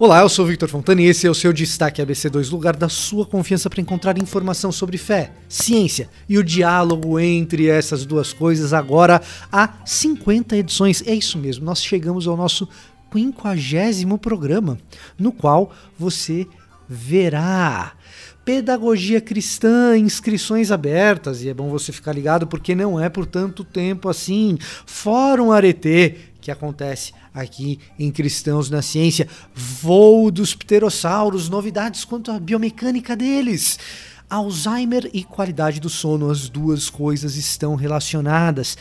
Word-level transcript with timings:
Olá, 0.00 0.20
eu 0.20 0.28
sou 0.28 0.46
Victor 0.46 0.68
Fontana 0.68 1.02
e 1.02 1.06
esse 1.06 1.26
é 1.26 1.30
o 1.30 1.34
seu 1.34 1.52
Destaque 1.52 2.00
ABC2, 2.00 2.52
lugar 2.52 2.76
da 2.76 2.88
sua 2.88 3.26
confiança 3.26 3.68
para 3.68 3.80
encontrar 3.80 4.16
informação 4.16 4.70
sobre 4.70 4.96
fé, 4.96 5.32
ciência 5.48 6.08
e 6.28 6.38
o 6.38 6.44
diálogo 6.44 7.18
entre 7.18 7.66
essas 7.66 8.06
duas 8.06 8.32
coisas. 8.32 8.72
Agora 8.72 9.20
há 9.50 9.84
50 9.84 10.56
edições. 10.56 11.02
É 11.04 11.12
isso 11.12 11.36
mesmo, 11.36 11.64
nós 11.64 11.82
chegamos 11.82 12.28
ao 12.28 12.36
nosso 12.36 12.68
quinquagésimo 13.10 14.18
programa, 14.18 14.78
no 15.18 15.32
qual 15.32 15.72
você 15.98 16.46
verá 16.88 17.92
pedagogia 18.44 19.20
cristã, 19.20 19.98
inscrições 19.98 20.70
abertas, 20.70 21.42
e 21.42 21.48
é 21.48 21.54
bom 21.54 21.68
você 21.68 21.90
ficar 21.90 22.12
ligado 22.12 22.46
porque 22.46 22.72
não 22.72 23.00
é 23.00 23.08
por 23.08 23.26
tanto 23.26 23.64
tempo 23.64 24.08
assim. 24.08 24.56
Fórum 24.86 25.50
Arete, 25.50 26.14
que 26.40 26.52
acontece 26.52 27.12
aqui 27.40 27.78
em 27.98 28.10
Cristãos 28.10 28.68
na 28.68 28.82
Ciência, 28.82 29.28
voo 29.54 30.30
dos 30.30 30.54
pterossauros, 30.54 31.48
novidades 31.48 32.04
quanto 32.04 32.30
à 32.30 32.38
biomecânica 32.38 33.16
deles. 33.16 33.78
Alzheimer 34.28 35.08
e 35.12 35.24
qualidade 35.24 35.80
do 35.80 35.88
sono, 35.88 36.30
as 36.30 36.48
duas 36.48 36.90
coisas 36.90 37.36
estão 37.36 37.74
relacionadas. 37.74 38.76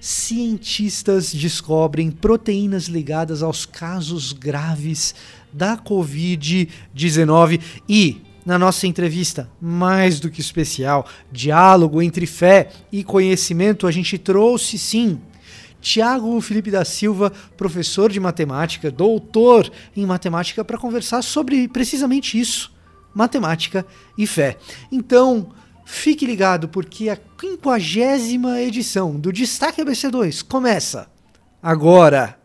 Cientistas 0.00 1.32
descobrem 1.32 2.10
proteínas 2.10 2.84
ligadas 2.84 3.42
aos 3.42 3.64
casos 3.64 4.32
graves 4.32 5.14
da 5.52 5.76
Covid-19 5.76 7.60
e 7.88 8.22
na 8.44 8.58
nossa 8.58 8.86
entrevista, 8.86 9.48
mais 9.60 10.18
do 10.18 10.30
que 10.30 10.40
especial, 10.40 11.06
diálogo 11.30 12.00
entre 12.00 12.26
fé 12.26 12.70
e 12.90 13.04
conhecimento, 13.04 13.86
a 13.86 13.90
gente 13.90 14.16
trouxe 14.16 14.78
sim 14.78 15.20
Tiago 15.80 16.40
Felipe 16.40 16.70
da 16.70 16.84
Silva, 16.84 17.32
professor 17.56 18.10
de 18.10 18.20
matemática, 18.20 18.90
doutor 18.90 19.70
em 19.96 20.04
matemática, 20.04 20.64
para 20.64 20.78
conversar 20.78 21.22
sobre 21.22 21.68
precisamente 21.68 22.38
isso: 22.38 22.72
matemática 23.14 23.86
e 24.16 24.26
fé. 24.26 24.56
Então, 24.92 25.52
fique 25.84 26.26
ligado, 26.26 26.68
porque 26.68 27.08
a 27.08 27.16
quinquagésima 27.16 28.60
edição 28.60 29.18
do 29.18 29.32
Destaque 29.32 29.82
ABC2 29.82 30.44
começa 30.46 31.08
agora. 31.62 32.38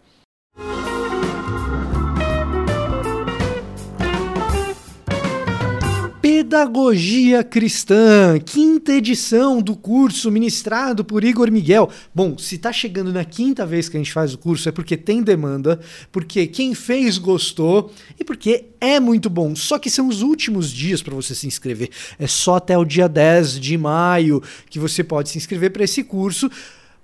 Pedagogia 6.45 7.43
Cristã, 7.43 8.39
quinta 8.39 8.93
edição 8.93 9.63
do 9.63 9.75
curso 9.75 10.29
ministrado 10.29 11.03
por 11.03 11.23
Igor 11.23 11.51
Miguel. 11.51 11.89
Bom, 12.13 12.37
se 12.37 12.53
está 12.53 12.71
chegando 12.71 13.11
na 13.11 13.25
quinta 13.25 13.65
vez 13.65 13.89
que 13.89 13.97
a 13.97 13.99
gente 13.99 14.13
faz 14.13 14.31
o 14.31 14.37
curso 14.37 14.69
é 14.69 14.71
porque 14.71 14.95
tem 14.95 15.23
demanda, 15.23 15.79
porque 16.11 16.45
quem 16.45 16.75
fez 16.75 17.17
gostou 17.17 17.91
e 18.19 18.23
porque 18.23 18.65
é 18.79 18.99
muito 18.99 19.27
bom. 19.27 19.55
Só 19.55 19.79
que 19.79 19.89
são 19.89 20.07
os 20.07 20.21
últimos 20.21 20.71
dias 20.71 21.01
para 21.01 21.15
você 21.15 21.33
se 21.33 21.47
inscrever. 21.47 21.89
É 22.19 22.27
só 22.27 22.57
até 22.57 22.77
o 22.77 22.85
dia 22.85 23.09
10 23.09 23.59
de 23.59 23.75
maio 23.75 24.39
que 24.69 24.77
você 24.77 25.03
pode 25.03 25.29
se 25.29 25.39
inscrever 25.39 25.71
para 25.71 25.83
esse 25.83 26.03
curso, 26.03 26.47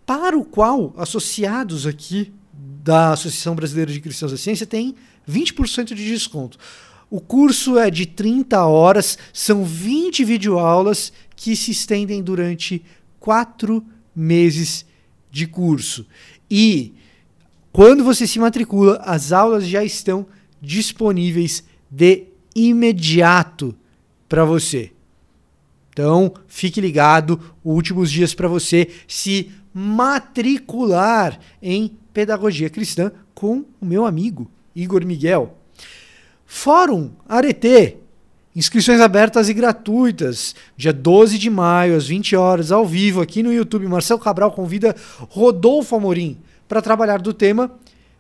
para 0.06 0.38
o 0.38 0.46
qual 0.46 0.94
associados 0.96 1.88
aqui 1.88 2.32
da 2.54 3.14
Associação 3.14 3.56
Brasileira 3.56 3.92
de 3.92 4.02
Cristãos 4.02 4.32
da 4.32 4.38
Ciência 4.38 4.68
têm 4.68 4.94
20% 5.28 5.96
de 5.96 6.06
desconto. 6.06 6.60
O 7.12 7.20
curso 7.20 7.78
é 7.78 7.92
de 7.92 8.06
30 8.06 8.66
horas, 8.66 9.18
são 9.34 9.66
20 9.66 10.24
videoaulas 10.24 11.12
que 11.36 11.58
se 11.58 11.72
estendem 11.72 12.24
durante 12.24 12.82
quatro 13.20 13.84
meses 14.16 14.86
de 15.30 15.46
curso. 15.46 16.08
E 16.50 16.94
quando 17.74 18.02
você 18.02 18.26
se 18.26 18.40
matricula, 18.40 18.96
as 19.04 19.34
aulas 19.34 19.68
já 19.68 19.84
estão 19.84 20.26
disponíveis 20.62 21.66
de 21.90 22.28
imediato 22.56 23.76
para 24.30 24.46
você. 24.46 24.94
Então, 25.90 26.34
fique 26.48 26.80
ligado, 26.80 27.38
últimos 27.62 28.10
dias 28.10 28.34
para 28.34 28.48
você 28.48 28.88
se 29.06 29.52
matricular 29.74 31.38
em 31.62 31.92
Pedagogia 32.14 32.70
Cristã 32.70 33.12
com 33.34 33.66
o 33.82 33.86
meu 33.86 34.06
amigo 34.06 34.50
Igor 34.74 35.06
Miguel. 35.06 35.58
Fórum 36.54 37.12
Arete. 37.30 37.96
Inscrições 38.54 39.00
abertas 39.00 39.48
e 39.48 39.54
gratuitas. 39.54 40.54
Dia 40.76 40.92
12 40.92 41.40
de 41.40 41.50
maio, 41.50 41.96
às 41.96 42.08
20 42.08 42.36
horas, 42.36 42.74
ao 42.74 42.86
vivo, 42.86 43.22
aqui 43.22 43.42
no 43.42 43.54
YouTube. 43.54 43.88
Marcelo 43.88 44.20
Cabral 44.20 44.52
convida 44.52 44.94
Rodolfo 45.30 45.96
Amorim 45.96 46.38
para 46.68 46.82
trabalhar 46.82 47.22
do 47.22 47.34
tema 47.34 47.72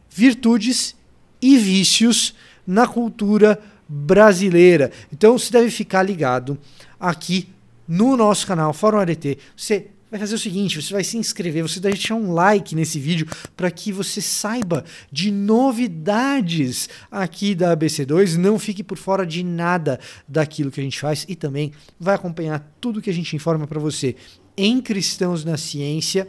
Virtudes 0.10 0.96
e 1.42 1.58
Vícios 1.58 2.34
na 2.66 2.88
Cultura 2.88 3.62
Brasileira. 3.88 4.92
Então 5.12 5.38
você 5.38 5.52
deve 5.52 5.70
ficar 5.70 6.02
ligado 6.02 6.58
aqui 6.98 7.50
no 7.86 8.16
nosso 8.16 8.48
canal 8.48 8.72
Fórum 8.72 9.00
Arete. 9.00 9.38
Você 9.58 9.88
vai 10.12 10.20
fazer 10.20 10.36
o 10.36 10.40
seguinte: 10.40 10.80
você 10.80 10.94
vai 10.94 11.04
se 11.04 11.18
inscrever, 11.18 11.64
você 11.64 11.80
vai 11.80 11.94
deixar 11.94 12.16
um 12.16 12.34
like 12.34 12.76
nesse 12.76 13.00
vídeo 13.00 13.26
para 13.56 13.72
que 13.72 13.92
você 13.92 14.22
saiba 14.22 14.84
de 15.10 15.32
novidades 15.32 16.90
aqui 17.10 17.56
da 17.56 17.76
ABC2, 17.76 18.36
não 18.36 18.60
fique 18.60 18.84
por 18.84 18.98
fora 18.98 19.26
de 19.26 19.42
nada 19.42 20.00
daquilo 20.28 20.70
que 20.70 20.82
a 20.82 20.84
gente 20.84 21.00
faz 21.00 21.26
e 21.28 21.36
também 21.36 21.72
vai 21.98 22.14
acompanhar 22.14 22.60
tudo 22.82 23.02
que 23.02 23.10
a 23.10 23.14
gente 23.14 23.36
informa 23.36 23.66
para 23.66 23.80
você 23.80 24.16
em 24.58 24.82
Cristãos 24.82 25.46
na 25.46 25.58
Ciência, 25.58 26.28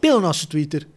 pelo 0.00 0.20
nosso 0.20 0.48
Twitter, 0.48 0.88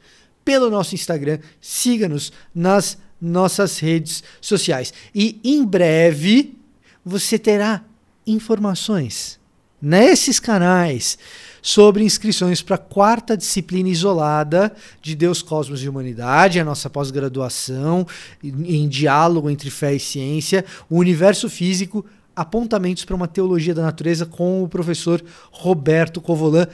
pelo 0.46 0.70
nosso 0.70 0.96
Instagram. 0.96 1.40
Siga-nos 1.60 2.32
nas 2.56 2.98
nossas 3.20 3.78
redes 3.78 4.24
sociais. 4.40 4.94
E 5.14 5.40
em 5.44 5.64
breve 5.64 6.58
você 7.04 7.38
terá 7.38 7.84
informações 8.26 9.40
nesses 9.82 10.40
canais 10.40 11.18
sobre 11.62 12.04
inscrições 12.04 12.62
para 12.62 12.76
a 12.76 12.80
quarta 12.80 13.38
disciplina 13.38 13.90
isolada 13.90 14.74
de 15.02 15.16
Deus, 15.16 15.42
Cosmos 15.42 15.84
e 15.84 15.90
Humanidade, 15.90 16.60
a 16.60 16.66
nossa 16.66 16.90
pós-graduação 16.90 18.08
em 18.44 18.88
diálogo 18.88 19.50
entre 19.50 19.70
fé 19.70 19.94
e 19.94 20.00
ciência, 20.00 20.66
o 20.90 20.98
universo 20.98 21.50
físico, 21.50 22.06
apontamentos 22.36 23.06
para 23.06 23.16
uma 23.16 23.28
teologia 23.28 23.74
da 23.74 23.84
natureza 23.84 24.26
com 24.26 24.64
o 24.64 24.70
professor 24.70 25.24
Roberto 25.52 26.20
Covolan. 26.20 26.68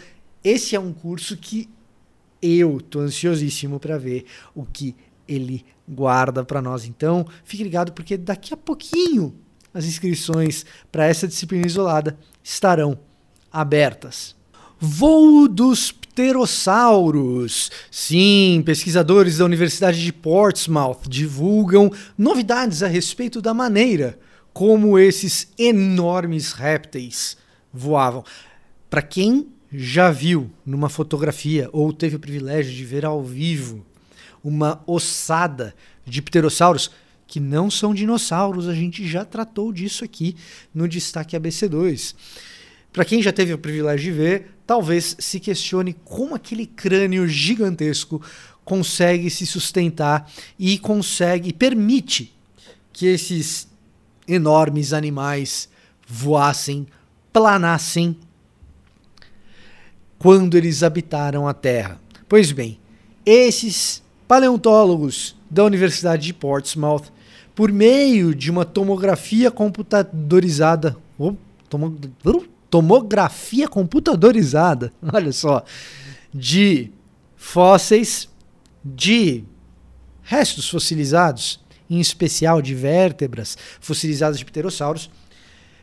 Esse 0.44 0.76
é 0.76 0.80
um 0.80 0.94
curso 0.94 1.36
que 1.36 1.70
eu 2.42 2.80
tô 2.80 3.00
ansiosíssimo 3.00 3.80
para 3.80 3.98
ver 3.98 4.26
o 4.56 4.64
que 4.64 4.96
ele 5.28 5.66
guarda 5.88 6.46
para 6.46 6.62
nós. 6.62 6.86
Então, 6.86 7.26
fique 7.44 7.64
ligado 7.64 7.92
porque 7.92 8.16
daqui 8.16 8.54
a 8.54 8.58
pouquinho 8.58 9.36
as 9.74 9.86
inscrições 9.86 10.66
para 10.92 11.06
essa 11.06 11.28
disciplina 11.28 11.66
isolada 11.66 12.18
estarão 12.44 12.98
abertas. 13.52 14.37
Voo 14.80 15.48
dos 15.48 15.92
pterossauros. 15.92 17.72
Sim, 17.90 18.62
pesquisadores 18.64 19.38
da 19.38 19.46
Universidade 19.46 20.04
de 20.04 20.14
Portsmouth 20.14 21.08
divulgam 21.08 21.92
novidades 22.16 22.84
a 22.84 22.88
respeito 22.88 23.42
da 23.42 23.54
maneira 23.54 24.20
como 24.54 24.98
esses 24.98 25.52
enormes 25.58 26.52
répteis 26.52 27.38
voavam. 27.74 28.24
Para 28.90 29.02
quem 29.02 29.48
já 29.72 30.12
viu 30.12 30.52
numa 30.66 30.90
fotografia 30.90 31.70
ou 31.74 31.92
teve 31.92 32.16
o 32.16 32.20
privilégio 32.20 32.74
de 32.74 32.86
ver 32.86 33.06
ao 33.06 33.24
vivo 33.24 33.86
uma 34.44 34.82
ossada 34.88 35.76
de 36.06 36.22
pterossauros, 36.22 36.92
que 37.28 37.40
não 37.40 37.70
são 37.70 37.94
dinossauros, 37.94 38.68
a 38.68 38.74
gente 38.74 39.06
já 39.08 39.26
tratou 39.26 39.74
disso 39.74 40.06
aqui 40.06 40.36
no 40.74 40.88
destaque 40.88 41.38
ABC2. 41.38 42.16
Para 42.98 43.06
quem 43.06 43.22
já 43.22 43.32
teve 43.32 43.54
o 43.54 43.60
privilégio 43.60 44.12
de 44.12 44.20
ver, 44.20 44.52
talvez 44.66 45.16
se 45.20 45.40
questione 45.40 45.96
como 46.04 46.34
aquele 46.34 46.66
crânio 46.66 47.28
gigantesco 47.28 48.20
consegue 48.66 49.30
se 49.30 49.46
sustentar 49.46 50.28
e 50.58 50.80
consegue, 50.80 51.54
permite 51.54 52.36
que 52.92 53.06
esses 53.06 53.68
enormes 54.28 54.94
animais 54.94 55.70
voassem, 56.08 56.88
planassem 57.32 58.18
quando 60.18 60.58
eles 60.58 60.82
habitaram 60.82 61.48
a 61.48 61.54
Terra. 61.54 62.02
Pois 62.28 62.52
bem, 62.52 62.80
esses 63.24 64.02
paleontólogos 64.28 65.36
da 65.52 65.64
Universidade 65.64 66.26
de 66.26 66.34
Portsmouth, 66.34 67.14
por 67.54 67.72
meio 67.72 68.34
de 68.34 68.50
uma 68.50 68.66
tomografia 68.66 69.52
computadorizada, 69.52 70.98
oh, 71.16 71.36
tomo, 71.70 71.96
tomografia 72.70 73.68
computadorizada, 73.68 74.92
olha 75.14 75.32
só, 75.32 75.64
de 76.34 76.92
fósseis 77.36 78.30
de 78.84 79.44
restos 80.24 80.70
fossilizados, 80.70 81.60
em 81.90 82.00
especial 82.00 82.62
de 82.62 82.76
vértebras 82.76 83.58
fossilizadas 83.80 84.38
de 84.38 84.46
pterossauros, 84.46 85.10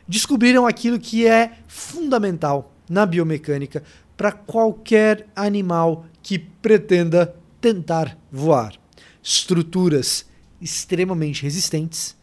descobriram 0.07 0.67
aquilo 0.67 0.99
que 0.99 1.27
é 1.27 1.57
fundamental 1.67 2.71
na 2.89 3.05
biomecânica 3.05 3.83
para 4.15 4.31
qualquer 4.31 5.27
animal 5.35 6.05
que 6.21 6.37
pretenda 6.39 7.35
tentar 7.59 8.17
voar: 8.31 8.75
estruturas 9.21 10.25
extremamente 10.61 11.43
resistentes 11.43 12.15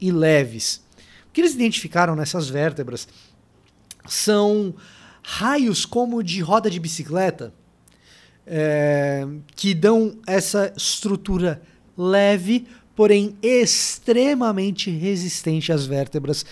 e 0.00 0.10
leves. 0.10 0.82
O 1.28 1.32
que 1.32 1.40
eles 1.40 1.54
identificaram 1.54 2.16
nessas 2.16 2.48
vértebras 2.48 3.06
são 4.08 4.74
raios 5.22 5.84
como 5.84 6.22
de 6.22 6.40
roda 6.40 6.70
de 6.70 6.78
bicicleta 6.78 7.52
é, 8.46 9.26
que 9.56 9.74
dão 9.74 10.16
essa 10.26 10.72
estrutura 10.76 11.60
leve, 11.96 12.66
porém 12.94 13.36
extremamente 13.42 14.90
resistente 14.90 15.72
às 15.72 15.84
vértebras, 15.84 16.46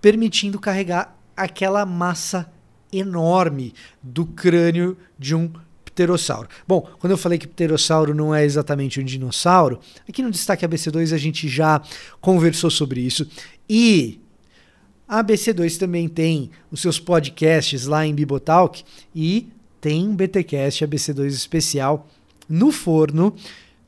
permitindo 0.00 0.58
carregar 0.58 1.16
aquela 1.36 1.84
massa 1.84 2.50
enorme 2.92 3.74
do 4.02 4.24
crânio 4.24 4.96
de 5.18 5.34
um 5.34 5.52
pterossauro. 5.84 6.48
Bom, 6.66 6.88
quando 6.98 7.10
eu 7.10 7.18
falei 7.18 7.38
que 7.38 7.46
pterossauro 7.46 8.14
não 8.14 8.34
é 8.34 8.44
exatamente 8.44 9.00
um 9.00 9.04
dinossauro, 9.04 9.80
aqui 10.08 10.22
no 10.22 10.30
Destaque 10.30 10.66
ABC2 10.66 11.14
a 11.14 11.18
gente 11.18 11.48
já 11.48 11.82
conversou 12.20 12.70
sobre 12.70 13.00
isso. 13.00 13.26
E 13.68 14.20
a 15.08 15.22
ABC2 15.22 15.78
também 15.78 16.08
tem 16.08 16.50
os 16.70 16.80
seus 16.80 16.98
podcasts 16.98 17.86
lá 17.86 18.04
em 18.06 18.14
Bibotalk 18.14 18.82
e 19.14 19.48
tem 19.80 20.08
um 20.08 20.16
BTcast 20.16 20.84
ABC2 20.84 21.26
especial 21.26 22.08
no 22.48 22.72
forno 22.72 23.34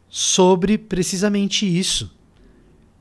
sobre 0.08 0.78
precisamente 0.78 1.66
isso. 1.66 2.16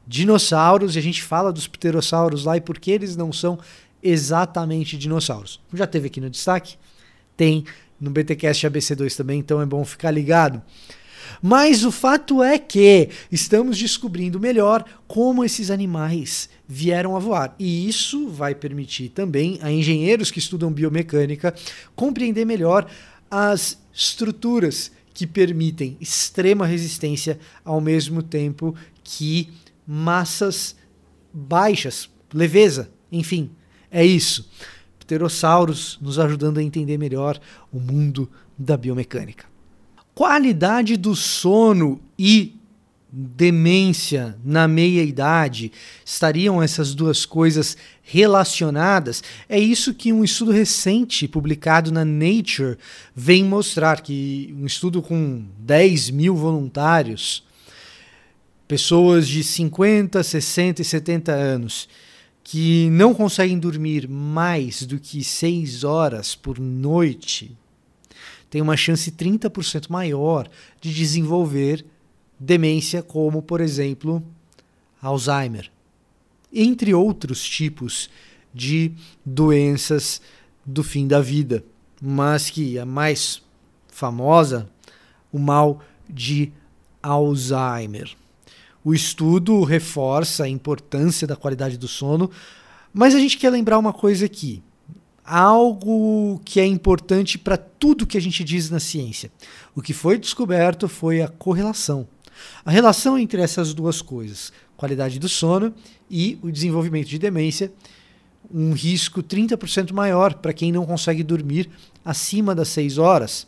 Dinossauros, 0.05 0.95
e 0.95 0.99
a 0.99 1.01
gente 1.01 1.21
fala 1.21 1.51
dos 1.51 1.67
pterossauros 1.67 2.45
lá 2.45 2.57
e 2.57 2.61
por 2.61 2.79
que 2.79 2.91
eles 2.91 3.15
não 3.15 3.31
são 3.31 3.59
exatamente 4.01 4.97
dinossauros. 4.97 5.59
Já 5.73 5.85
teve 5.85 6.07
aqui 6.07 6.21
no 6.21 6.29
destaque? 6.29 6.75
Tem 7.35 7.65
no 7.99 8.09
BTcast 8.09 8.67
ABC2 8.67 9.15
também, 9.15 9.39
então 9.39 9.61
é 9.61 9.65
bom 9.65 9.83
ficar 9.83 10.11
ligado. 10.11 10.61
Mas 11.41 11.83
o 11.83 11.91
fato 11.91 12.43
é 12.43 12.57
que 12.57 13.09
estamos 13.31 13.77
descobrindo 13.77 14.39
melhor 14.39 14.85
como 15.07 15.43
esses 15.43 15.71
animais 15.71 16.49
vieram 16.67 17.15
a 17.15 17.19
voar. 17.19 17.55
E 17.57 17.87
isso 17.87 18.29
vai 18.29 18.53
permitir 18.53 19.09
também 19.09 19.59
a 19.61 19.71
engenheiros 19.71 20.31
que 20.31 20.39
estudam 20.39 20.71
biomecânica 20.71 21.53
compreender 21.95 22.45
melhor 22.45 22.89
as 23.29 23.77
estruturas 23.93 24.91
que 25.13 25.25
permitem 25.25 25.97
extrema 25.99 26.65
resistência 26.65 27.39
ao 27.65 27.81
mesmo 27.81 28.21
tempo 28.21 28.75
que 29.03 29.49
massas 29.85 30.75
baixas, 31.33 32.09
leveza, 32.33 32.91
enfim, 33.11 33.49
é 33.89 34.05
isso. 34.05 34.49
Pterossauros 34.99 35.97
nos 36.01 36.19
ajudando 36.19 36.57
a 36.57 36.63
entender 36.63 36.97
melhor 36.97 37.39
o 37.71 37.79
mundo 37.79 38.29
da 38.57 38.75
biomecânica. 38.75 39.45
Qualidade 40.17 40.97
do 40.97 41.15
sono 41.15 42.01
e 42.17 42.55
demência 43.07 44.35
na 44.43 44.67
meia-idade, 44.67 45.71
estariam 46.03 46.59
essas 46.59 46.95
duas 46.95 47.23
coisas 47.23 47.77
relacionadas? 48.01 49.21
É 49.47 49.59
isso 49.59 49.93
que 49.93 50.11
um 50.11 50.23
estudo 50.23 50.49
recente 50.49 51.27
publicado 51.27 51.91
na 51.91 52.03
Nature 52.03 52.79
vem 53.15 53.43
mostrar, 53.43 54.01
que 54.01 54.55
um 54.59 54.65
estudo 54.65 55.03
com 55.03 55.45
10 55.59 56.09
mil 56.09 56.35
voluntários, 56.35 57.43
pessoas 58.67 59.27
de 59.27 59.43
50, 59.43 60.23
60 60.23 60.81
e 60.81 60.85
70 60.85 61.31
anos, 61.31 61.87
que 62.43 62.89
não 62.89 63.13
conseguem 63.13 63.59
dormir 63.59 64.09
mais 64.09 64.81
do 64.81 64.99
que 64.99 65.23
6 65.23 65.83
horas 65.83 66.33
por 66.33 66.57
noite, 66.57 67.55
tem 68.49 68.61
uma 68.61 68.77
chance 68.77 69.11
30% 69.11 69.89
maior 69.89 70.47
de 70.79 70.93
desenvolver 70.93 71.85
demência, 72.39 73.01
como, 73.01 73.41
por 73.41 73.61
exemplo, 73.61 74.23
Alzheimer, 75.01 75.69
entre 76.53 76.93
outros 76.93 77.43
tipos 77.43 78.09
de 78.53 78.91
doenças 79.25 80.21
do 80.65 80.83
fim 80.83 81.07
da 81.07 81.21
vida, 81.21 81.63
mas 82.01 82.49
que 82.49 82.77
a 82.77 82.85
mais 82.85 83.41
famosa, 83.87 84.69
o 85.31 85.39
mal 85.39 85.81
de 86.09 86.51
Alzheimer. 87.01 88.15
O 88.83 88.93
estudo 88.93 89.63
reforça 89.63 90.45
a 90.45 90.49
importância 90.49 91.27
da 91.27 91.35
qualidade 91.35 91.77
do 91.77 91.87
sono, 91.87 92.31
mas 92.93 93.13
a 93.13 93.19
gente 93.19 93.37
quer 93.37 93.49
lembrar 93.49 93.77
uma 93.77 93.93
coisa 93.93 94.25
aqui. 94.25 94.63
Algo 95.29 96.39
que 96.45 96.57
é 96.57 96.65
importante 96.65 97.37
para 97.37 97.57
tudo 97.57 98.07
que 98.07 98.17
a 98.17 98.21
gente 98.21 98.45
diz 98.45 98.69
na 98.69 98.79
ciência. 98.79 99.29
O 99.75 99.81
que 99.81 99.91
foi 99.91 100.17
descoberto 100.17 100.87
foi 100.87 101.21
a 101.21 101.27
correlação. 101.27 102.07
A 102.63 102.71
relação 102.71 103.17
entre 103.17 103.41
essas 103.41 103.73
duas 103.73 104.01
coisas, 104.01 104.53
qualidade 104.77 105.19
do 105.19 105.27
sono 105.27 105.73
e 106.09 106.39
o 106.41 106.49
desenvolvimento 106.49 107.07
de 107.09 107.19
demência, 107.19 107.73
um 108.49 108.71
risco 108.71 109.21
30% 109.21 109.91
maior 109.91 110.35
para 110.35 110.53
quem 110.53 110.71
não 110.71 110.85
consegue 110.85 111.23
dormir 111.23 111.69
acima 112.05 112.55
das 112.55 112.69
6 112.69 112.97
horas 112.97 113.45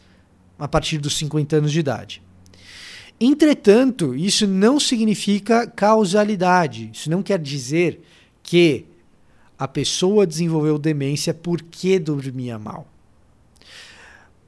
a 0.58 0.68
partir 0.68 0.98
dos 0.98 1.18
50 1.18 1.56
anos 1.56 1.72
de 1.72 1.80
idade. 1.80 2.22
Entretanto, 3.22 4.16
isso 4.16 4.46
não 4.46 4.80
significa 4.80 5.66
causalidade. 5.66 6.90
Isso 6.94 7.10
não 7.10 7.24
quer 7.24 7.40
dizer 7.40 8.02
que 8.44 8.86
a 9.60 9.68
pessoa 9.68 10.26
desenvolveu 10.26 10.80
demência 10.80 11.34
porque 11.34 12.00
dormia 12.00 12.58
mal. 12.58 12.88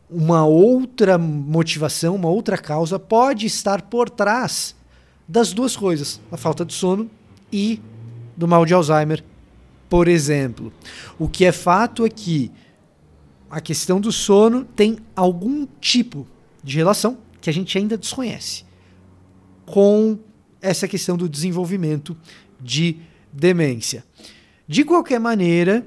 Uma 0.09 0.45
outra 0.45 1.17
motivação, 1.17 2.15
uma 2.15 2.29
outra 2.29 2.57
causa 2.57 2.97
pode 2.97 3.45
estar 3.45 3.81
por 3.83 4.09
trás 4.09 4.73
das 5.27 5.51
duas 5.51 5.75
coisas: 5.75 6.21
a 6.31 6.37
falta 6.37 6.63
de 6.63 6.73
sono 6.73 7.11
e 7.51 7.81
do 8.37 8.47
mal 8.47 8.65
de 8.65 8.73
Alzheimer, 8.73 9.21
por 9.89 10.07
exemplo. 10.07 10.71
O 11.19 11.27
que 11.27 11.43
é 11.43 11.51
fato 11.51 12.05
é 12.05 12.09
que 12.09 12.49
a 13.49 13.59
questão 13.59 13.99
do 13.99 14.13
sono 14.13 14.63
tem 14.63 14.97
algum 15.13 15.67
tipo 15.81 16.25
de 16.63 16.77
relação 16.77 17.17
que 17.41 17.49
a 17.49 17.53
gente 17.53 17.77
ainda 17.77 17.97
desconhece 17.97 18.63
com 19.65 20.17
essa 20.61 20.87
questão 20.87 21.17
do 21.17 21.27
desenvolvimento 21.27 22.15
de 22.59 22.97
demência. 23.31 24.03
De 24.71 24.85
qualquer 24.85 25.19
maneira, 25.19 25.85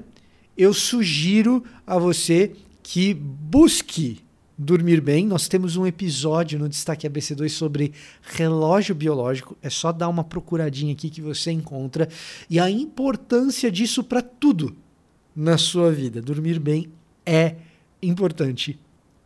eu 0.55 0.71
sugiro 0.71 1.63
a 1.87 1.97
você 1.97 2.51
que 2.83 3.15
busque 3.15 4.19
dormir 4.55 5.01
bem. 5.01 5.25
Nós 5.25 5.47
temos 5.47 5.75
um 5.75 5.87
episódio 5.87 6.59
no 6.59 6.69
Destaque 6.69 7.09
ABC2 7.09 7.49
sobre 7.49 7.93
relógio 8.21 8.93
biológico. 8.93 9.57
É 9.59 9.71
só 9.71 9.91
dar 9.91 10.07
uma 10.07 10.23
procuradinha 10.23 10.93
aqui 10.93 11.09
que 11.09 11.19
você 11.19 11.49
encontra. 11.49 12.07
E 12.47 12.59
a 12.59 12.69
importância 12.69 13.71
disso 13.71 14.03
para 14.03 14.21
tudo 14.21 14.75
na 15.35 15.57
sua 15.57 15.91
vida. 15.91 16.21
Dormir 16.21 16.59
bem 16.59 16.87
é 17.25 17.55
importante. 18.03 18.79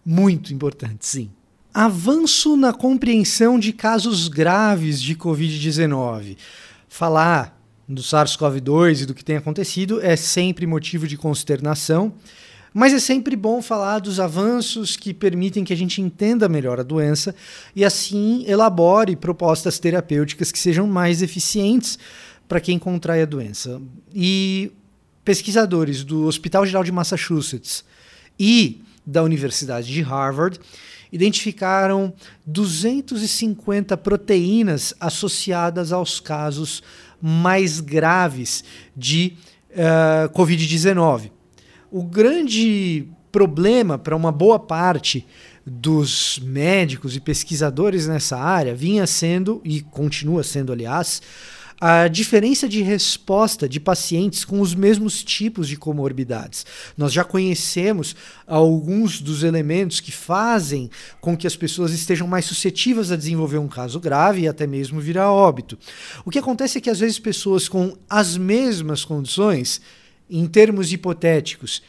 Muito 0.06 0.54
importante, 0.54 1.06
sim. 1.06 1.30
Avanço 1.74 2.56
na 2.56 2.72
compreensão 2.72 3.60
de 3.60 3.74
casos 3.74 4.30
graves 4.30 5.02
de 5.02 5.18
Covid-19. 5.18 6.38
Falar 6.88 7.59
do 7.90 8.04
SARS-CoV-2 8.04 9.02
e 9.02 9.06
do 9.08 9.16
que 9.16 9.26
tem 9.26 9.36
acontecido 9.36 10.00
é 10.00 10.16
sempre 10.16 10.68
motivo 10.68 11.08
de 11.08 11.18
consternação, 11.18 12.14
mas 12.72 12.94
é 12.94 13.00
sempre 13.00 13.36
bom 13.36 13.64
falar 13.64 13.98
dos 13.98 14.20
avanços 14.20 14.96
que 14.96 15.12
permitem 15.12 15.64
que 15.64 15.74
a 15.74 15.76
gente 15.76 16.00
entenda 16.00 16.48
melhor 16.48 16.80
a 16.80 16.84
doença 16.84 17.34
e 17.76 17.84
assim 17.84 18.46
elabore 18.48 19.16
propostas 19.16 19.80
terapêuticas 19.80 20.52
que 20.52 20.60
sejam 20.60 20.86
mais 20.86 21.24
eficientes 21.24 21.98
para 22.48 22.62
quem 22.62 22.78
contrai 22.78 23.24
a 23.24 23.26
doença. 23.26 23.82
E 24.14 24.72
pesquisadores 25.26 26.04
do 26.04 26.26
Hospital 26.26 26.68
Geral 26.68 26.84
de 26.84 26.92
Massachusetts 26.92 27.84
e 28.40 28.84
da 29.04 29.24
Universidade 29.24 29.92
de 29.92 30.02
Harvard 30.02 30.60
identificaram 31.12 32.14
250 32.46 33.98
proteínas 33.98 34.94
associadas 35.00 35.92
aos 35.92 36.20
casos 36.20 36.84
mais 37.22 37.80
graves 37.80 38.64
de 38.96 39.34
uh, 39.72 40.30
Covid-19. 40.30 41.32
O 41.92 42.04
grande 42.04 43.08
problema 43.32 43.98
para 43.98 44.16
uma 44.16 44.32
boa 44.32 44.60
parte 44.60 45.26
dos 45.66 46.40
médicos 46.44 47.16
e 47.16 47.20
pesquisadores 47.20 48.08
nessa 48.08 48.38
área 48.38 48.74
vinha 48.74 49.06
sendo, 49.06 49.62
e 49.64 49.82
continua 49.82 50.44
sendo, 50.44 50.74
aliás, 50.74 51.22
a 51.80 52.10
diferença 52.10 52.68
de 52.68 52.82
resposta 52.82 53.70
de 53.70 53.80
pacientes 53.80 54.44
com 54.44 54.60
os 54.60 54.76
mesmos 54.76 55.24
tipos 55.24 55.68
de 55.68 55.78
comorbidades. 55.78 56.66
Nós 56.98 57.14
já 57.14 57.24
conhecemos 57.24 58.16
alguns 58.46 59.22
dos 59.22 59.44
elementos 59.44 60.02
que 60.02 60.12
fazem 60.12 60.90
com 61.22 61.38
que 61.38 61.48
as 61.48 61.56
pessoas 61.56 61.94
estejam 61.94 62.28
mais 62.28 62.46
suscetíveis 62.46 63.12
a 63.12 63.16
desenvolver 63.16 63.60
um 63.60 63.68
caso 63.68 64.00
grave 64.00 64.42
e 64.42 64.48
até 64.48 64.68
mesmo 64.68 65.00
vir 65.00 65.18
a 65.18 65.32
óbito. 65.32 65.78
O 66.26 66.30
que 66.30 66.40
acontece 66.40 66.78
é 66.78 66.82
que 66.82 66.90
às 66.90 67.00
vezes 67.00 67.18
pessoas 67.18 67.70
com 67.70 67.96
as 68.10 68.36
mesmas 68.36 69.06
condições, 69.06 69.82
em 70.30 70.46
termos 70.48 70.92
hipotéticos, 70.92 71.82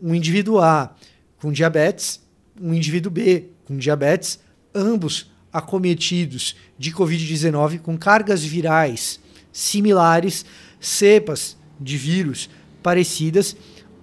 um 0.00 0.14
indivíduo 0.14 0.60
A 0.60 0.94
com 1.40 1.50
diabetes, 1.50 2.20
um 2.60 2.72
indivíduo 2.72 3.10
B 3.10 3.48
com 3.64 3.76
diabetes, 3.76 4.38
ambos 4.72 5.30
acometidos 5.52 6.56
de 6.78 6.92
Covid-19 6.92 7.80
com 7.80 7.96
cargas 7.96 8.44
virais 8.44 9.20
similares, 9.52 10.44
cepas 10.80 11.56
de 11.80 11.96
vírus 11.96 12.48
parecidas. 12.82 13.56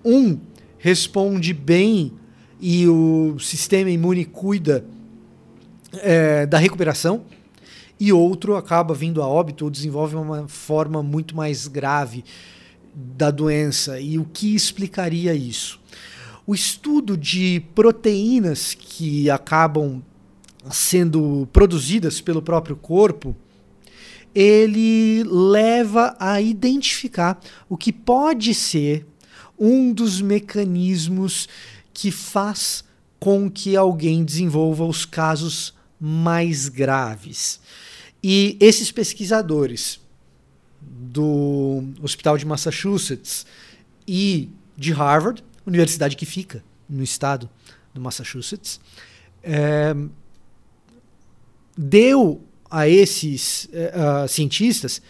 Um 0.04 0.40
responde 0.78 1.54
bem 1.54 2.14
e 2.60 2.88
o 2.88 3.38
sistema 3.40 3.90
imune 3.90 4.26
cuida 4.26 4.86
é, 6.02 6.46
da 6.46 6.58
recuperação, 6.58 7.24
e 8.00 8.12
outro 8.12 8.56
acaba 8.56 8.94
vindo 8.94 9.22
a 9.22 9.28
óbito 9.28 9.66
ou 9.66 9.72
desenvolve 9.72 10.16
uma 10.16 10.48
forma 10.48 11.02
muito 11.02 11.36
mais 11.36 11.68
grave 11.68 12.24
da 12.94 13.32
doença. 13.32 14.00
E 14.00 14.20
o 14.20 14.26
que 14.26 14.54
explicaria 14.54 15.34
isso? 15.34 15.80
O 16.46 16.54
estudo 16.54 17.18
de 17.18 17.64
proteínas 17.74 18.74
que 18.74 19.30
acabam 19.30 20.04
sendo 20.72 21.48
produzidas 21.52 22.22
pelo 22.22 22.42
próprio 22.42 22.76
corpo, 22.76 23.36
ele 24.34 25.24
leva 25.24 26.16
a 26.20 26.42
identificar 26.42 27.40
o 27.70 27.78
que 27.78 27.94
pode 27.94 28.54
ser 28.54 29.06
um 29.58 29.94
dos 29.94 30.22
mecanismos 30.22 31.48
que 31.94 32.12
faz 32.12 32.84
com 33.20 33.50
que 33.50 33.76
alguém 33.76 34.26
desenvolva 34.26 34.86
os 34.86 35.06
casos 35.06 35.74
mais 36.00 36.68
graves. 36.68 37.60
E 38.22 38.58
esses 38.60 38.92
pesquisadores 38.92 40.00
do 40.82 41.84
Hospital 42.02 42.38
de 42.38 42.46
Massachusetts 42.46 43.46
e 44.08 44.50
de 44.78 44.92
Harvard, 44.92 45.44
universidade 45.66 46.16
que 46.16 46.26
fica 46.26 46.64
no 46.90 47.04
estado 47.04 47.50
do 47.94 48.02
Massachusetts, 48.02 48.80
é, 49.42 49.96
deu 51.78 52.42
a 52.70 52.88
esses 52.88 53.66
uh, 53.66 54.28
cientistas 54.28 55.02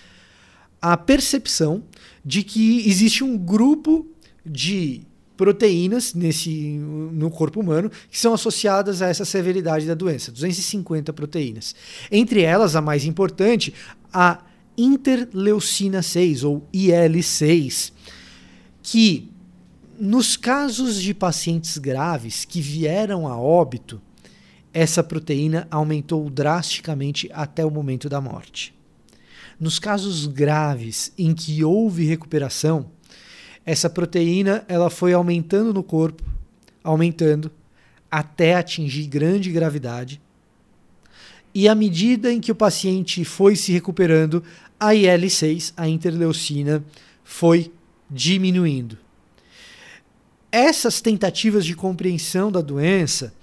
a 0.81 0.95
percepção 0.95 1.83
de 2.23 2.43
que 2.43 2.87
existe 2.87 3.23
um 3.23 3.37
grupo 3.37 4.05
de 4.45 5.01
proteínas 5.35 6.13
nesse 6.13 6.49
no 6.51 7.29
corpo 7.29 7.59
humano 7.59 7.91
que 8.09 8.17
são 8.17 8.33
associadas 8.33 9.01
a 9.01 9.07
essa 9.07 9.25
severidade 9.25 9.85
da 9.85 9.93
doença, 9.93 10.31
250 10.31 11.11
proteínas. 11.13 11.75
Entre 12.11 12.41
elas, 12.41 12.75
a 12.75 12.81
mais 12.81 13.05
importante, 13.05 13.73
a 14.13 14.43
interleucina 14.77 16.01
6 16.01 16.43
ou 16.43 16.67
IL6, 16.73 17.91
que 18.81 19.31
nos 19.99 20.37
casos 20.37 21.01
de 21.01 21.13
pacientes 21.13 21.77
graves 21.77 22.45
que 22.45 22.61
vieram 22.61 23.27
a 23.27 23.37
óbito, 23.37 24.01
essa 24.75 25.01
proteína 25.01 25.69
aumentou 25.71 26.29
drasticamente 26.29 27.29
até 27.33 27.65
o 27.65 27.71
momento 27.71 28.09
da 28.09 28.19
morte. 28.19 28.75
Nos 29.57 29.79
casos 29.79 30.27
graves 30.27 31.13
em 31.17 31.33
que 31.33 31.63
houve 31.63 32.03
recuperação, 32.03 32.91
essa 33.65 33.89
proteína 33.89 34.65
ela 34.67 34.89
foi 34.89 35.13
aumentando 35.13 35.73
no 35.73 35.81
corpo, 35.81 36.21
aumentando 36.83 37.49
até 38.11 38.55
atingir 38.55 39.07
grande 39.07 39.49
gravidade. 39.49 40.21
E 41.53 41.69
à 41.69 41.73
medida 41.73 42.33
em 42.33 42.41
que 42.41 42.51
o 42.51 42.55
paciente 42.55 43.23
foi 43.23 43.55
se 43.55 43.71
recuperando, 43.71 44.43
a 44.77 44.93
IL-6, 44.93 45.71
a 45.77 45.87
interleucina, 45.87 46.83
foi 47.23 47.71
diminuindo. 48.11 48.97
Essas 50.51 50.99
tentativas 50.99 51.65
de 51.65 51.77
compreensão 51.77 52.51
da 52.51 52.59
doença, 52.59 53.33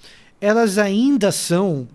elas 0.42 0.76
ainda 0.76 1.30
são 1.30 1.86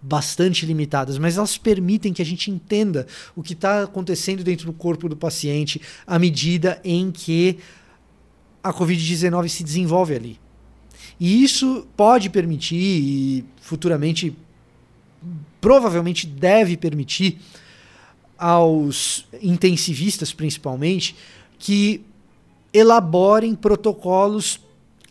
bastante 0.00 0.64
limitadas, 0.64 1.18
mas 1.18 1.36
elas 1.36 1.58
permitem 1.58 2.14
que 2.14 2.22
a 2.22 2.24
gente 2.24 2.50
entenda 2.50 3.06
o 3.36 3.42
que 3.42 3.52
está 3.52 3.82
acontecendo 3.82 4.42
dentro 4.42 4.64
do 4.64 4.72
corpo 4.72 5.06
do 5.06 5.14
paciente 5.14 5.82
à 6.06 6.18
medida 6.18 6.80
em 6.82 7.10
que 7.10 7.58
a 8.64 8.72
Covid-19 8.72 9.48
se 9.48 9.62
desenvolve 9.62 10.14
ali. 10.14 10.40
E 11.20 11.44
isso 11.44 11.86
pode 11.94 12.30
permitir, 12.30 12.76
e 12.78 13.44
futuramente 13.60 14.34
provavelmente 15.60 16.26
deve 16.26 16.78
permitir, 16.78 17.38
aos 18.38 19.26
intensivistas 19.42 20.32
principalmente, 20.32 21.14
que 21.58 22.00
elaborem 22.72 23.54
protocolos 23.54 24.58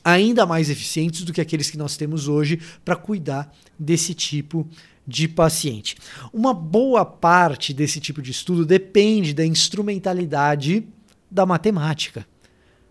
ainda 0.03 0.45
mais 0.45 0.69
eficientes 0.69 1.23
do 1.23 1.33
que 1.33 1.41
aqueles 1.41 1.69
que 1.69 1.77
nós 1.77 1.97
temos 1.97 2.27
hoje 2.27 2.59
para 2.83 2.95
cuidar 2.95 3.53
desse 3.77 4.13
tipo 4.13 4.67
de 5.05 5.27
paciente. 5.27 5.95
Uma 6.31 6.53
boa 6.53 7.03
parte 7.03 7.73
desse 7.73 7.99
tipo 7.99 8.21
de 8.21 8.31
estudo 8.31 8.65
depende 8.65 9.33
da 9.33 9.45
instrumentalidade 9.45 10.87
da 11.31 11.45
matemática, 11.45 12.25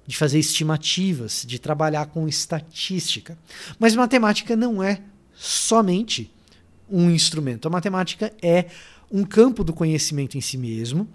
de 0.06 0.16
fazer 0.16 0.38
estimativas, 0.38 1.44
de 1.46 1.58
trabalhar 1.58 2.06
com 2.06 2.26
estatística. 2.26 3.38
Mas 3.78 3.94
matemática 3.94 4.56
não 4.56 4.82
é 4.82 5.00
somente 5.34 6.32
um 6.90 7.10
instrumento. 7.10 7.68
A 7.68 7.70
matemática 7.70 8.32
é 8.42 8.66
um 9.10 9.24
campo 9.24 9.62
do 9.62 9.72
conhecimento 9.72 10.36
em 10.36 10.40
si 10.40 10.58
mesmo 10.58 11.08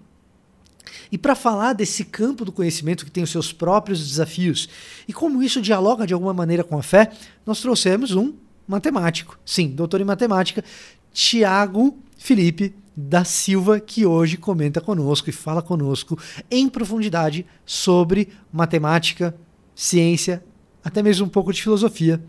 e 1.10 1.18
para 1.18 1.34
falar 1.34 1.72
desse 1.72 2.04
campo 2.04 2.44
do 2.44 2.52
conhecimento 2.52 3.04
que 3.04 3.10
tem 3.10 3.22
os 3.22 3.30
seus 3.30 3.52
próprios 3.52 4.06
desafios 4.06 4.68
e 5.06 5.12
como 5.12 5.42
isso 5.42 5.60
dialoga 5.60 6.06
de 6.06 6.14
alguma 6.14 6.34
maneira 6.34 6.64
com 6.64 6.78
a 6.78 6.82
fé, 6.82 7.12
nós 7.46 7.60
trouxemos 7.60 8.14
um 8.14 8.34
matemático. 8.66 9.38
Sim, 9.44 9.68
doutor 9.68 10.00
em 10.00 10.04
matemática, 10.04 10.64
Tiago 11.12 11.98
Felipe 12.16 12.74
da 12.96 13.24
Silva, 13.24 13.80
que 13.80 14.06
hoje 14.06 14.36
comenta 14.36 14.80
conosco 14.80 15.28
e 15.28 15.32
fala 15.32 15.60
conosco 15.60 16.18
em 16.50 16.68
profundidade 16.68 17.44
sobre 17.66 18.28
matemática, 18.52 19.34
ciência, 19.74 20.44
até 20.82 21.02
mesmo 21.02 21.26
um 21.26 21.28
pouco 21.28 21.52
de 21.52 21.62
filosofia 21.62 22.22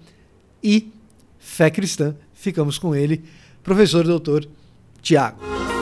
e 0.63 0.91
fé 1.37 1.69
cristã. 1.69 2.15
Ficamos 2.33 2.77
com 2.77 2.95
ele, 2.95 3.23
professor 3.63 4.03
doutor 4.05 4.47
Tiago. 5.01 5.74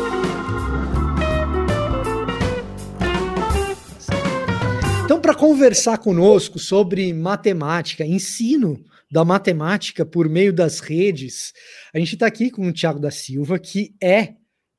Então, 5.14 5.22
para 5.22 5.36
conversar 5.36 6.00
conosco 6.00 6.58
sobre 6.58 7.14
matemática, 7.14 8.04
ensino 8.04 8.84
da 9.12 9.24
matemática 9.24 10.04
por 10.04 10.28
meio 10.28 10.52
das 10.52 10.80
redes, 10.80 11.54
a 11.94 12.00
gente 12.00 12.16
está 12.16 12.26
aqui 12.26 12.50
com 12.50 12.68
o 12.68 12.74
Tiago 12.74 13.00
da 13.00 13.12
Silva, 13.12 13.60
que 13.60 13.94
é 14.02 14.34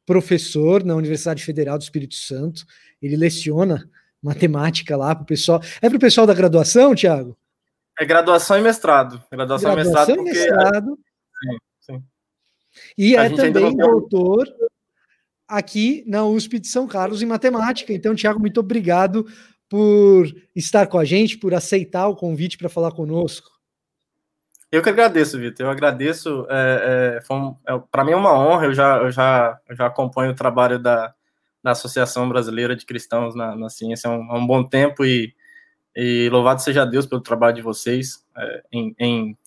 professor 0.04 0.82
na 0.82 0.96
Universidade 0.96 1.44
Federal 1.44 1.78
do 1.78 1.82
Espírito 1.82 2.16
Santo. 2.16 2.66
Ele 3.00 3.14
leciona 3.14 3.88
matemática 4.20 4.96
lá 4.96 5.14
para 5.14 5.22
o 5.22 5.26
pessoal. 5.26 5.62
É 5.80 5.88
para 5.88 5.98
o 5.98 6.00
pessoal 6.00 6.26
da 6.26 6.34
graduação, 6.34 6.96
Tiago? 6.96 7.38
É 7.96 8.04
graduação 8.04 8.58
e 8.58 8.60
mestrado. 8.60 9.22
Graduação, 9.30 9.72
graduação 9.72 10.16
e 10.16 10.22
mestrado. 10.22 10.50
E 10.50 10.58
mestrado. 10.58 10.98
Sim, 11.44 11.58
sim. 11.80 12.04
E 12.98 13.16
a 13.16 13.26
é 13.26 13.30
também 13.30 13.76
doutor 13.76 14.52
aqui 15.46 16.02
na 16.08 16.24
USP 16.24 16.58
de 16.58 16.66
São 16.66 16.88
Carlos 16.88 17.22
em 17.22 17.26
matemática. 17.26 17.92
Então, 17.92 18.16
Tiago, 18.16 18.40
muito 18.40 18.58
obrigado 18.58 19.26
por 19.74 20.32
estar 20.54 20.86
com 20.86 21.00
a 21.00 21.04
gente, 21.04 21.36
por 21.36 21.52
aceitar 21.52 22.06
o 22.06 22.14
convite 22.14 22.56
para 22.56 22.68
falar 22.68 22.92
conosco. 22.92 23.50
Eu 24.70 24.80
que 24.80 24.88
agradeço, 24.88 25.36
Vitor. 25.36 25.66
Eu 25.66 25.70
agradeço. 25.70 26.46
É, 26.48 27.18
é, 27.28 27.34
um, 27.34 27.56
é, 27.66 27.82
para 27.90 28.04
mim 28.04 28.12
é 28.12 28.16
uma 28.16 28.38
honra. 28.38 28.66
Eu 28.66 28.72
já, 28.72 28.98
eu 28.98 29.10
já, 29.10 29.58
eu 29.68 29.74
já 29.74 29.86
acompanho 29.86 30.30
o 30.30 30.36
trabalho 30.36 30.78
da, 30.78 31.12
da 31.60 31.72
Associação 31.72 32.28
Brasileira 32.28 32.76
de 32.76 32.86
Cristãos 32.86 33.34
na, 33.34 33.56
na 33.56 33.68
Ciência 33.68 34.08
há 34.08 34.12
um, 34.12 34.30
há 34.30 34.38
um, 34.38 34.46
bom 34.46 34.62
tempo 34.62 35.04
e, 35.04 35.34
e, 35.96 36.28
louvado 36.30 36.62
seja 36.62 36.86
Deus 36.86 37.04
pelo 37.04 37.20
trabalho 37.20 37.56
de 37.56 37.62
vocês 37.62 38.24
é, 38.38 38.62
em, 38.70 38.94
em, 38.96 39.38